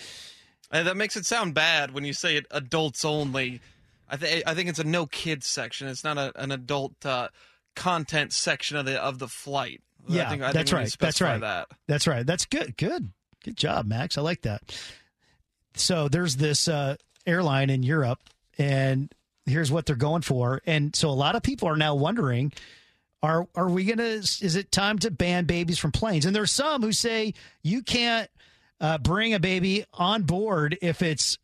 And 0.70 0.86
that 0.86 0.96
makes 0.96 1.16
it 1.16 1.26
sound 1.26 1.54
bad 1.54 1.92
when 1.92 2.04
you 2.04 2.12
say 2.12 2.36
it 2.36 2.46
adults 2.50 3.04
only. 3.04 3.60
I 4.08 4.16
think 4.16 4.44
I 4.46 4.54
think 4.54 4.68
it's 4.68 4.78
a 4.78 4.84
no 4.84 5.06
kids 5.06 5.46
section. 5.46 5.88
It's 5.88 6.04
not 6.04 6.18
a, 6.18 6.32
an 6.40 6.50
adult 6.52 7.04
uh, 7.04 7.28
content 7.80 8.32
section 8.32 8.76
of 8.76 8.84
the 8.84 9.02
of 9.02 9.18
the 9.18 9.26
flight. 9.26 9.80
Yeah, 10.06 10.26
I 10.26 10.30
think, 10.30 10.42
I 10.42 10.52
that's 10.52 10.70
think 10.70 10.80
right. 10.82 10.96
That's 10.98 11.20
right. 11.20 11.40
That. 11.40 11.68
That's 11.88 12.06
right. 12.06 12.26
That's 12.26 12.44
good. 12.44 12.76
Good. 12.76 13.10
Good 13.42 13.56
job, 13.56 13.86
Max. 13.86 14.18
I 14.18 14.20
like 14.20 14.42
that. 14.42 14.78
So 15.74 16.08
there's 16.08 16.36
this 16.36 16.68
uh, 16.68 16.96
airline 17.26 17.70
in 17.70 17.82
Europe, 17.82 18.18
and 18.58 19.12
here's 19.46 19.72
what 19.72 19.86
they're 19.86 19.96
going 19.96 20.22
for. 20.22 20.60
And 20.66 20.94
so 20.94 21.08
a 21.08 21.12
lot 21.12 21.36
of 21.36 21.42
people 21.42 21.68
are 21.68 21.76
now 21.76 21.94
wondering 21.94 22.52
are 23.22 23.46
are 23.54 23.68
we 23.68 23.84
gonna 23.84 24.02
is 24.02 24.56
it 24.56 24.72
time 24.72 24.98
to 24.98 25.10
ban 25.10 25.44
babies 25.44 25.78
from 25.78 25.92
planes 25.92 26.24
and 26.24 26.34
there's 26.34 26.50
some 26.50 26.80
who 26.80 26.90
say 26.90 27.34
you 27.62 27.82
can't 27.82 28.30
uh, 28.80 28.96
bring 28.96 29.34
a 29.34 29.38
baby 29.38 29.84
on 29.92 30.22
board 30.22 30.78
if 30.80 31.02
it's 31.02 31.36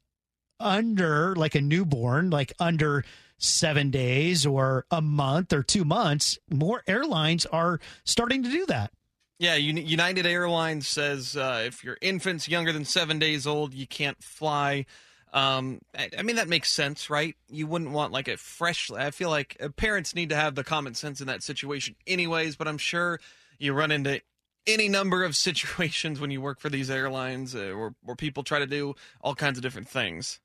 under 0.58 1.36
like 1.36 1.54
a 1.54 1.60
newborn 1.60 2.30
like 2.30 2.50
under 2.58 3.04
seven 3.38 3.90
days 3.90 4.46
or 4.46 4.86
a 4.90 5.00
month 5.00 5.52
or 5.52 5.62
two 5.62 5.84
months 5.84 6.38
more 6.50 6.82
airlines 6.86 7.46
are 7.46 7.80
starting 8.04 8.42
to 8.42 8.50
do 8.50 8.66
that 8.66 8.92
Yeah, 9.38 9.56
United 9.56 10.24
Airlines 10.24 10.88
says 10.88 11.36
uh, 11.36 11.64
if 11.66 11.84
your 11.84 11.98
infant's 12.00 12.48
younger 12.48 12.72
than 12.72 12.86
seven 12.86 13.18
days 13.18 13.46
old, 13.46 13.74
you 13.74 13.86
can't 13.86 14.22
fly. 14.22 14.86
Um, 15.32 15.80
I, 15.94 16.08
I 16.18 16.22
mean 16.22 16.36
that 16.36 16.48
makes 16.48 16.72
sense, 16.72 17.10
right? 17.10 17.36
You 17.50 17.66
wouldn't 17.66 17.90
want 17.90 18.12
like 18.12 18.28
a 18.28 18.38
fresh. 18.38 18.90
I 18.90 19.10
feel 19.10 19.28
like 19.28 19.56
uh, 19.60 19.68
parents 19.68 20.14
need 20.14 20.30
to 20.30 20.36
have 20.36 20.54
the 20.54 20.64
common 20.64 20.94
sense 20.94 21.20
in 21.20 21.26
that 21.26 21.42
situation, 21.42 21.96
anyways. 22.06 22.56
But 22.56 22.68
I'm 22.68 22.78
sure 22.78 23.20
you 23.58 23.74
run 23.74 23.90
into 23.90 24.22
any 24.66 24.88
number 24.88 25.24
of 25.24 25.36
situations 25.48 26.20
when 26.20 26.30
you 26.30 26.40
work 26.40 26.58
for 26.58 26.70
these 26.70 26.90
airlines, 26.90 27.54
uh, 27.54 27.74
where 27.76 27.94
where 28.02 28.16
people 28.16 28.42
try 28.42 28.60
to 28.60 28.66
do 28.66 28.94
all 29.20 29.34
kinds 29.34 29.58
of 29.58 29.62
different 29.62 29.88
things. 29.88 30.40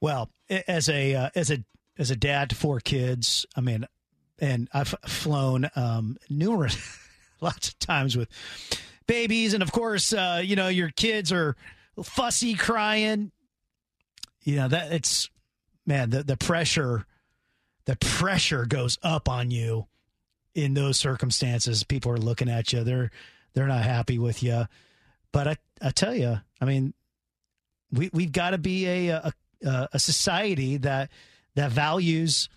Well, 0.00 0.30
as 0.66 0.88
a 0.88 1.14
uh, 1.14 1.30
as 1.36 1.50
a 1.50 1.62
as 2.00 2.10
a 2.10 2.16
dad 2.16 2.48
to 2.48 2.56
four 2.56 2.80
kids, 2.80 3.44
I 3.54 3.60
mean, 3.60 3.86
and 4.38 4.68
I've 4.72 4.94
flown 5.06 5.68
um, 5.76 6.16
numerous 6.30 6.76
lots 7.42 7.68
of 7.68 7.78
times 7.78 8.16
with 8.16 8.28
babies, 9.06 9.52
and 9.52 9.62
of 9.62 9.70
course, 9.70 10.14
uh, 10.14 10.40
you 10.42 10.56
know, 10.56 10.68
your 10.68 10.88
kids 10.88 11.30
are 11.30 11.56
fussy, 12.02 12.54
crying. 12.54 13.32
You 14.42 14.56
know 14.56 14.68
that 14.68 14.92
it's 14.92 15.28
man 15.84 16.08
the 16.08 16.22
the 16.22 16.38
pressure, 16.38 17.04
the 17.84 17.96
pressure 17.96 18.64
goes 18.64 18.98
up 19.02 19.28
on 19.28 19.50
you 19.50 19.86
in 20.54 20.72
those 20.72 20.96
circumstances. 20.96 21.84
People 21.84 22.12
are 22.12 22.16
looking 22.16 22.48
at 22.48 22.72
you; 22.72 22.82
they're 22.82 23.10
they're 23.52 23.66
not 23.66 23.84
happy 23.84 24.18
with 24.18 24.42
you. 24.42 24.64
But 25.32 25.48
I 25.48 25.56
I 25.82 25.90
tell 25.90 26.14
you, 26.14 26.40
I 26.62 26.64
mean, 26.64 26.94
we 27.92 28.08
we've 28.14 28.32
got 28.32 28.50
to 28.50 28.58
be 28.58 28.86
a, 28.86 29.32
a 29.62 29.88
a 29.92 29.98
society 29.98 30.78
that 30.78 31.10
that 31.54 31.70
values 31.70 32.48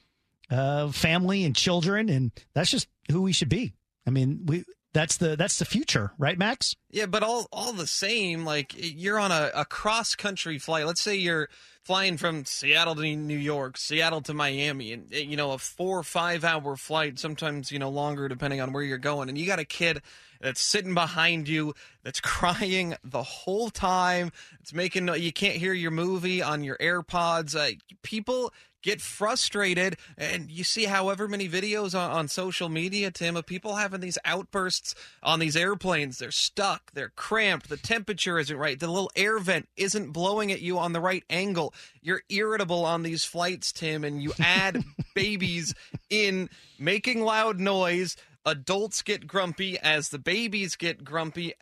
uh, 0.52 0.92
family 0.92 1.44
and 1.44 1.56
children, 1.56 2.10
and 2.10 2.32
that's 2.54 2.72
just 2.72 2.88
who 3.12 3.22
we 3.22 3.32
should 3.32 3.50
be. 3.50 3.74
I 4.06 4.10
mean, 4.10 4.42
we 4.46 4.66
that's 4.94 5.18
the 5.18 5.36
that's 5.36 5.58
the 5.58 5.66
future, 5.66 6.12
right, 6.18 6.38
Max? 6.38 6.76
Yeah, 6.92 7.08
but 7.08 7.24
all 7.24 7.48
all 7.52 7.74
the 7.74 7.88
same, 7.88 8.46
like 8.46 8.74
you're 8.76 9.20
on 9.20 9.32
a, 9.32 9.52
a 9.56 9.66
cross 9.66 10.16
country 10.16 10.60
flight. 10.60 10.86
Let's 10.86 11.02
say 11.02 11.16
you're 11.16 11.50
flying 11.84 12.18
from 12.18 12.46
Seattle 12.46 12.96
to 12.96 13.02
New 13.02 13.38
York, 13.38 13.78
Seattle 13.78 14.22
to 14.22 14.34
Miami, 14.34 14.94
and 14.94 15.12
you 15.12 15.36
know 15.36 15.52
a 15.52 15.58
four 15.58 16.00
or 16.00 16.04
five 16.04 16.44
hour 16.44 16.76
flight, 16.76 17.18
sometimes 17.18 17.72
you 17.72 17.80
know 17.80 17.90
longer 17.90 18.28
depending 18.28 18.62
on 18.62 18.72
where 18.72 18.84
you're 18.84 18.98
going, 19.00 19.30
and 19.30 19.38
you 19.38 19.48
got 19.48 19.60
a 19.60 19.66
kid 19.66 20.02
that's 20.44 20.62
sitting 20.62 20.94
behind 20.94 21.48
you 21.48 21.74
that's 22.04 22.20
crying 22.22 22.96
the 23.04 23.24
whole 23.24 23.70
time. 23.70 24.32
It's 24.60 24.74
making 24.74 25.08
you 25.16 25.34
can't 25.34 25.56
hear 25.56 25.74
your 25.74 25.92
movie 25.92 26.44
on 26.44 26.64
your 26.64 26.78
AirPods. 26.78 27.56
Uh, 27.56 27.78
people 28.04 28.54
get 28.84 29.00
frustrated 29.00 29.96
and 30.18 30.52
you 30.52 30.62
see 30.62 30.84
however 30.84 31.26
many 31.26 31.48
videos 31.48 31.98
on, 31.98 32.12
on 32.12 32.28
social 32.28 32.68
media 32.68 33.10
tim 33.10 33.38
of 33.38 33.46
people 33.46 33.76
having 33.76 34.02
these 34.02 34.18
outbursts 34.26 34.94
on 35.24 35.40
these 35.40 35.56
airplanes 35.56 36.18
they're 36.18 36.32
stuck 36.32 36.92
they're 36.92 37.14
cramped 37.16 37.70
the 37.70 37.78
temperature 37.78 38.38
isn't 38.38 38.58
right 38.58 38.82
the 38.82 38.88
little 38.88 39.10
air 39.16 39.40
vent 39.40 39.70
isn't 39.78 40.12
blowing 40.12 40.52
at 40.52 40.60
you 40.60 40.78
on 40.78 40.92
the 40.92 41.00
right 41.00 41.24
angle 41.30 41.74
you're 42.02 42.24
irritable 42.28 42.84
on 42.84 43.04
these 43.04 43.24
flights 43.24 43.72
tim 43.72 44.04
and 44.04 44.22
you 44.22 44.34
add 44.38 44.84
babies 45.16 45.74
in 46.10 46.50
making 46.78 47.22
loud 47.22 47.62
noise 47.62 48.18
adults 48.46 49.02
get 49.02 49.28
grumpy 49.28 49.78
as 49.80 50.10
the 50.10 50.20
babies 50.20 50.76
get 50.76 51.04
grumpy 51.04 51.54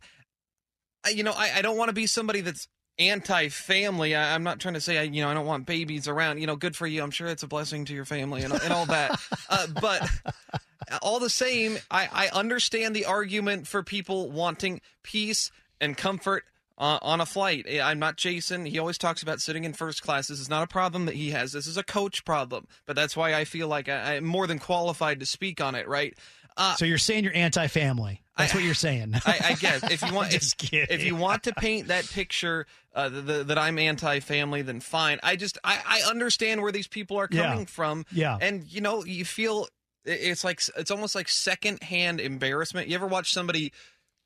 you 1.13 1.23
know 1.23 1.33
i, 1.35 1.51
I 1.57 1.61
don't 1.61 1.77
want 1.77 1.89
to 1.89 1.93
be 1.93 2.07
somebody 2.07 2.41
that's 2.41 2.67
anti-family. 2.99 4.15
I, 4.15 4.35
I'm 4.35 4.43
not 4.43 4.59
trying 4.59 4.75
to 4.75 4.81
say 4.81 4.97
I, 4.97 5.03
you 5.03 5.21
know 5.21 5.29
I 5.29 5.33
don't 5.33 5.45
want 5.45 5.65
babies 5.65 6.07
around. 6.07 6.39
You 6.39 6.47
know, 6.47 6.55
good 6.55 6.75
for 6.75 6.87
you. 6.87 7.01
I'm 7.01 7.11
sure 7.11 7.27
it's 7.27 7.43
a 7.43 7.47
blessing 7.47 7.85
to 7.85 7.93
your 7.93 8.05
family 8.05 8.43
and, 8.43 8.53
and 8.53 8.73
all 8.73 8.85
that. 8.87 9.19
uh, 9.49 9.67
but 9.81 10.07
all 11.01 11.19
the 11.19 11.29
same, 11.29 11.77
I, 11.89 12.09
I 12.11 12.27
understand 12.29 12.95
the 12.95 13.05
argument 13.05 13.67
for 13.67 13.83
people 13.83 14.29
wanting 14.29 14.81
peace 15.03 15.51
and 15.79 15.97
comfort 15.97 16.43
uh, 16.77 16.99
on 17.01 17.21
a 17.21 17.25
flight. 17.25 17.65
Eh, 17.67 17.81
I'm 17.81 17.99
not 17.99 18.17
Jason. 18.17 18.65
He 18.65 18.79
always 18.79 18.97
talks 18.97 19.21
about 19.21 19.41
sitting 19.41 19.63
in 19.63 19.73
first 19.73 20.01
class. 20.01 20.27
This 20.27 20.39
is 20.39 20.49
not 20.49 20.63
a 20.63 20.67
problem 20.67 21.05
that 21.05 21.15
he 21.15 21.31
has. 21.31 21.51
This 21.51 21.67
is 21.67 21.77
a 21.77 21.83
coach 21.83 22.25
problem. 22.25 22.67
But 22.85 22.95
that's 22.95 23.15
why 23.15 23.33
I 23.33 23.45
feel 23.45 23.67
like 23.67 23.89
I, 23.89 24.15
I'm 24.15 24.25
more 24.25 24.47
than 24.47 24.59
qualified 24.59 25.19
to 25.19 25.25
speak 25.25 25.61
on 25.61 25.75
it, 25.75 25.87
right? 25.87 26.17
Uh, 26.57 26.75
so 26.75 26.85
you're 26.85 26.97
saying 26.97 27.23
you're 27.23 27.35
anti-family. 27.35 28.21
That's 28.37 28.53
I- 28.53 28.57
what 28.57 28.63
you're 28.63 28.73
saying. 28.73 29.13
I, 29.25 29.39
I 29.43 29.53
guess 29.53 29.83
if 29.91 30.01
you 30.01 30.13
want, 30.13 30.33
if, 30.33 30.43
if 30.73 31.03
you 31.03 31.15
want 31.15 31.43
to 31.43 31.53
paint 31.53 31.87
that 31.87 32.05
picture 32.09 32.65
uh, 32.95 33.09
the, 33.09 33.21
the, 33.21 33.43
that 33.45 33.57
I'm 33.57 33.77
anti-family, 33.79 34.61
then 34.63 34.79
fine. 34.79 35.19
I 35.23 35.35
just 35.35 35.57
I, 35.63 35.79
I 35.85 36.09
understand 36.09 36.61
where 36.61 36.71
these 36.71 36.87
people 36.87 37.17
are 37.17 37.27
Yeah. 37.31 37.49
coming 37.49 37.65
from. 37.65 38.05
Yeah. 38.11 38.37
and 38.41 38.63
you 38.71 38.81
know 38.81 39.03
you 39.05 39.25
feel 39.25 39.67
it's 40.03 40.43
like 40.43 40.61
it's 40.77 40.89
almost 40.91 41.13
like 41.15 41.29
secondhand 41.29 42.19
embarrassment. 42.19 42.87
You 42.87 42.95
ever 42.95 43.07
watch 43.07 43.31
somebody 43.31 43.71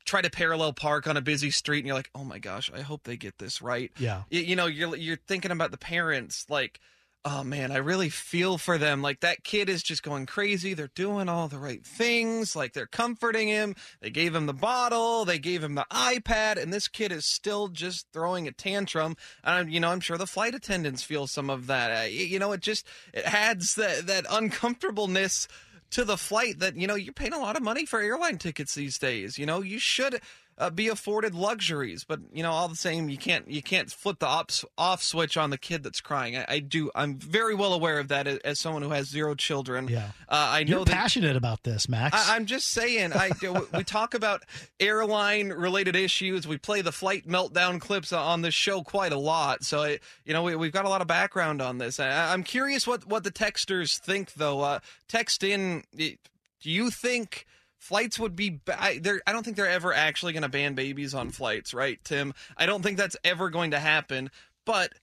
try 0.06 0.22
to 0.22 0.30
parallel 0.30 0.72
park 0.72 1.08
on 1.08 1.18
a 1.18 1.22
busy 1.22 1.52
street 1.52 1.80
and 1.80 1.88
you're 1.88 1.96
like, 1.96 2.10
oh 2.16 2.24
my 2.24 2.40
gosh, 2.40 2.72
I 2.74 2.82
hope 2.82 3.04
they 3.04 3.18
get 3.18 3.38
this 3.40 3.62
right. 3.62 3.92
Yeah. 3.98 4.24
You, 4.30 4.42
you 4.42 4.56
know, 4.56 4.68
you're 4.68 4.96
you're 4.96 5.18
thinking 5.28 5.52
about 5.52 5.72
the 5.72 5.78
parents 5.78 6.46
like. 6.50 6.80
Oh 7.28 7.44
man, 7.44 7.72
I 7.72 7.78
really 7.78 8.10
feel 8.10 8.60
for 8.60 8.78
them. 8.78 9.02
Like 9.02 9.22
that 9.22 9.44
kid 9.44 9.68
is 9.68 9.82
just 9.82 10.04
going 10.04 10.28
crazy. 10.28 10.76
They're 10.76 10.92
doing 10.94 11.28
all 11.28 11.48
the 11.48 11.58
right 11.58 11.84
things. 11.84 12.56
Like 12.56 12.74
they're 12.74 12.86
comforting 12.86 13.48
him. 13.48 13.76
They 14.00 14.12
gave 14.12 14.36
him 14.36 14.46
the 14.46 14.54
bottle. 14.54 15.26
They 15.26 15.40
gave 15.40 15.64
him 15.64 15.74
the 15.74 15.88
iPad, 15.90 16.62
and 16.62 16.72
this 16.72 16.88
kid 16.88 17.12
is 17.12 17.26
still 17.26 17.68
just 17.70 18.06
throwing 18.14 18.48
a 18.48 18.52
tantrum. 18.52 19.18
And 19.44 19.74
you 19.74 19.80
know, 19.80 19.90
I'm 19.90 20.02
sure 20.02 20.20
the 20.20 20.28
flight 20.28 20.54
attendants 20.54 21.02
feel 21.02 21.26
some 21.26 21.50
of 21.50 21.66
that. 21.66 22.04
Uh, 22.04 22.08
you 22.08 22.38
know, 22.38 22.52
it 22.52 22.62
just 22.62 22.86
it 23.12 23.26
adds 23.26 23.74
that 23.74 24.06
that 24.06 24.28
uncomfortableness 24.30 25.48
to 25.92 26.06
the 26.06 26.18
flight. 26.18 26.60
That 26.60 26.76
you 26.76 26.86
know, 26.86 26.94
you're 26.94 27.12
paying 27.12 27.34
a 27.34 27.40
lot 27.40 27.58
of 27.58 27.64
money 27.64 27.88
for 27.88 28.02
airline 28.02 28.38
tickets 28.38 28.76
these 28.76 29.00
days. 29.00 29.40
You 29.40 29.48
know, 29.48 29.64
you 29.64 29.80
should. 29.80 30.22
Uh, 30.58 30.70
be 30.70 30.88
afforded 30.88 31.36
luxuries, 31.36 32.06
but 32.06 32.22
you 32.32 32.42
know, 32.42 32.50
all 32.50 32.70
the 32.70 32.78
same, 32.78 33.10
you 33.10 33.18
can't 33.18 33.46
you 33.52 33.62
can't 33.62 33.92
flip 33.92 34.20
the 34.20 34.26
off, 34.26 34.64
off 34.78 35.04
switch 35.04 35.36
on 35.36 35.50
the 35.50 35.58
kid 35.58 35.84
that's 35.84 36.00
crying. 36.00 36.38
I, 36.38 36.46
I 36.48 36.60
do. 36.60 36.90
I'm 36.96 37.18
very 37.18 37.54
well 37.54 37.74
aware 37.74 38.00
of 38.00 38.08
that 38.08 38.26
as, 38.26 38.38
as 38.38 38.58
someone 38.58 38.82
who 38.82 38.92
has 38.92 39.10
zero 39.10 39.36
children. 39.36 39.90
Yeah. 39.90 40.12
uh, 40.30 40.52
I 40.52 40.64
know 40.64 40.78
You're 40.78 40.86
that 40.86 40.94
passionate 40.94 41.36
about 41.36 41.64
this, 41.64 41.90
Max. 41.90 42.16
I, 42.16 42.38
I'm 42.38 42.46
just 42.46 42.70
saying. 42.70 43.12
I 43.12 43.32
we 43.74 43.84
talk 43.84 44.14
about 44.14 44.44
airline 44.80 45.50
related 45.50 45.94
issues. 45.94 46.48
We 46.48 46.58
play 46.58 46.80
the 46.80 46.94
flight 46.94 47.28
meltdown 47.28 47.82
clips 47.82 48.14
on 48.14 48.42
this 48.42 48.54
show 48.54 48.82
quite 48.82 49.12
a 49.12 49.20
lot. 49.20 49.66
So 49.66 49.84
I, 49.84 50.00
you 50.24 50.32
know, 50.32 50.44
we, 50.44 50.56
we've 50.56 50.72
got 50.72 50.86
a 50.86 50.90
lot 50.90 51.02
of 51.02 51.08
background 51.08 51.62
on 51.62 51.80
this. 51.80 52.00
I, 52.00 52.32
I'm 52.32 52.44
curious 52.44 52.88
what 52.88 53.06
what 53.06 53.26
the 53.26 53.32
texters 53.32 54.00
think, 54.00 54.36
though. 54.36 54.62
Uh, 54.62 54.80
text 55.10 55.44
in. 55.44 55.84
Do 55.98 56.16
you 56.62 56.92
think? 56.92 57.46
Flights 57.86 58.18
would 58.18 58.36
be. 58.36 58.62
I, 58.68 59.00
I 59.28 59.32
don't 59.32 59.44
think 59.44 59.58
they're 59.58 59.70
ever 59.70 59.94
actually 59.94 60.34
going 60.34 60.42
to 60.42 60.50
ban 60.50 60.74
babies 60.74 61.14
on 61.14 61.30
flights, 61.30 61.72
right, 61.72 62.04
Tim? 62.04 62.34
I 62.58 62.66
don't 62.66 62.82
think 62.82 62.98
that's 62.98 63.16
ever 63.24 63.52
going 63.52 63.70
to 63.72 63.80
happen. 63.80 64.32
But 64.66 64.94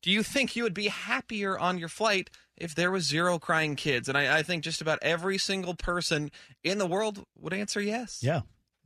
do 0.00 0.10
you 0.10 0.22
think 0.22 0.56
you 0.56 0.62
would 0.62 0.72
be 0.72 0.88
happier 0.88 1.58
on 1.58 1.76
your 1.76 1.90
flight 1.90 2.30
if 2.56 2.74
there 2.74 2.90
was 2.90 3.04
zero 3.04 3.38
crying 3.38 3.76
kids? 3.76 4.08
And 4.08 4.16
I, 4.16 4.38
I 4.38 4.42
think 4.42 4.64
just 4.64 4.80
about 4.80 5.00
every 5.02 5.36
single 5.36 5.74
person 5.74 6.30
in 6.62 6.78
the 6.78 6.86
world 6.86 7.26
would 7.38 7.52
answer 7.52 7.82
yes. 7.82 8.20
yeah. 8.22 8.40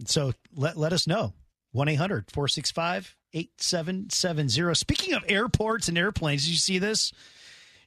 So 0.05 0.33
let 0.53 0.77
let 0.77 0.93
us 0.93 1.07
know. 1.07 1.33
1 1.71 1.87
800 1.87 2.33
465 2.33 3.15
8770. 3.33 4.75
Speaking 4.75 5.15
of 5.15 5.25
airports 5.29 5.89
and 5.89 5.97
airplanes, 5.97 6.43
did 6.43 6.51
you 6.51 6.57
see 6.57 6.81
this? 6.81 7.13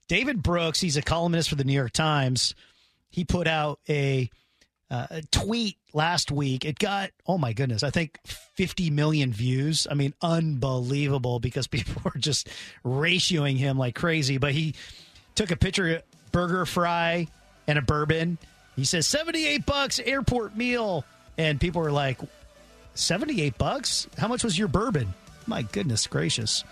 David 0.07 0.41
Brooks, 0.41 0.79
he's 0.79 0.95
a 0.95 1.01
columnist 1.01 1.49
for 1.49 1.55
the 1.55 1.65
New 1.65 1.73
York 1.73 1.91
Times. 1.91 2.55
He 3.09 3.25
put 3.25 3.47
out 3.47 3.81
a, 3.89 4.29
uh, 4.91 5.07
a 5.09 5.21
tweet 5.31 5.77
last 5.93 6.31
week. 6.31 6.65
It 6.65 6.77
got, 6.77 7.11
oh 7.25 7.37
my 7.37 7.53
goodness, 7.53 7.81
I 7.81 7.89
think 7.89 8.19
50 8.25 8.89
million 8.89 9.31
views. 9.31 9.87
I 9.89 9.93
mean, 9.93 10.13
unbelievable 10.21 11.39
because 11.39 11.65
people 11.67 12.01
were 12.03 12.19
just 12.19 12.49
ratioing 12.85 13.57
him 13.57 13.77
like 13.77 13.95
crazy. 13.95 14.37
But 14.37 14.51
he 14.51 14.75
took 15.33 15.49
a 15.49 15.55
picture 15.55 15.95
of 15.95 16.03
burger 16.31 16.65
fry 16.65 17.27
and 17.67 17.79
a 17.79 17.81
bourbon. 17.81 18.37
He 18.75 18.83
says 18.83 19.07
78 19.07 19.65
bucks 19.65 19.99
airport 19.99 20.55
meal. 20.55 21.05
And 21.37 21.59
people 21.59 21.81
were 21.81 21.91
like, 21.91 22.19
78 22.93 23.57
bucks? 23.57 24.07
How 24.17 24.27
much 24.27 24.43
was 24.43 24.59
your 24.59 24.67
bourbon? 24.67 25.13
My 25.47 25.61
goodness 25.61 26.05
gracious. 26.05 26.63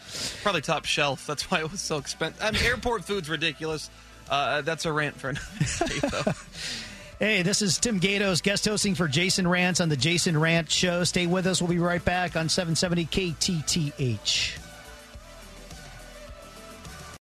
Probably 0.43 0.61
top 0.61 0.85
shelf. 0.85 1.25
That's 1.25 1.49
why 1.49 1.61
it 1.61 1.71
was 1.71 1.81
so 1.81 1.97
expensive. 1.97 2.43
I 2.43 2.51
mean, 2.51 2.61
airport 2.63 3.05
food's 3.05 3.29
ridiculous. 3.29 3.89
Uh, 4.29 4.61
that's 4.61 4.85
a 4.85 4.91
rant 4.91 5.15
for 5.15 5.29
another 5.29 5.47
day, 5.87 5.99
though. 6.07 6.33
Hey, 7.19 7.41
this 7.41 7.61
is 7.61 7.77
Tim 7.77 7.99
Gatos 7.99 8.39
guest 8.39 8.63
hosting 8.63 8.95
for 8.95 9.05
Jason 9.09 9.43
Rantz 9.43 9.81
on 9.81 9.89
the 9.89 9.97
Jason 9.97 10.39
Rant 10.39 10.71
Show. 10.71 11.03
Stay 11.03 11.27
with 11.27 11.47
us. 11.47 11.61
We'll 11.61 11.67
be 11.67 11.77
right 11.77 12.03
back 12.05 12.37
on 12.37 12.47
770 12.47 13.07
KTTH. 13.07 14.68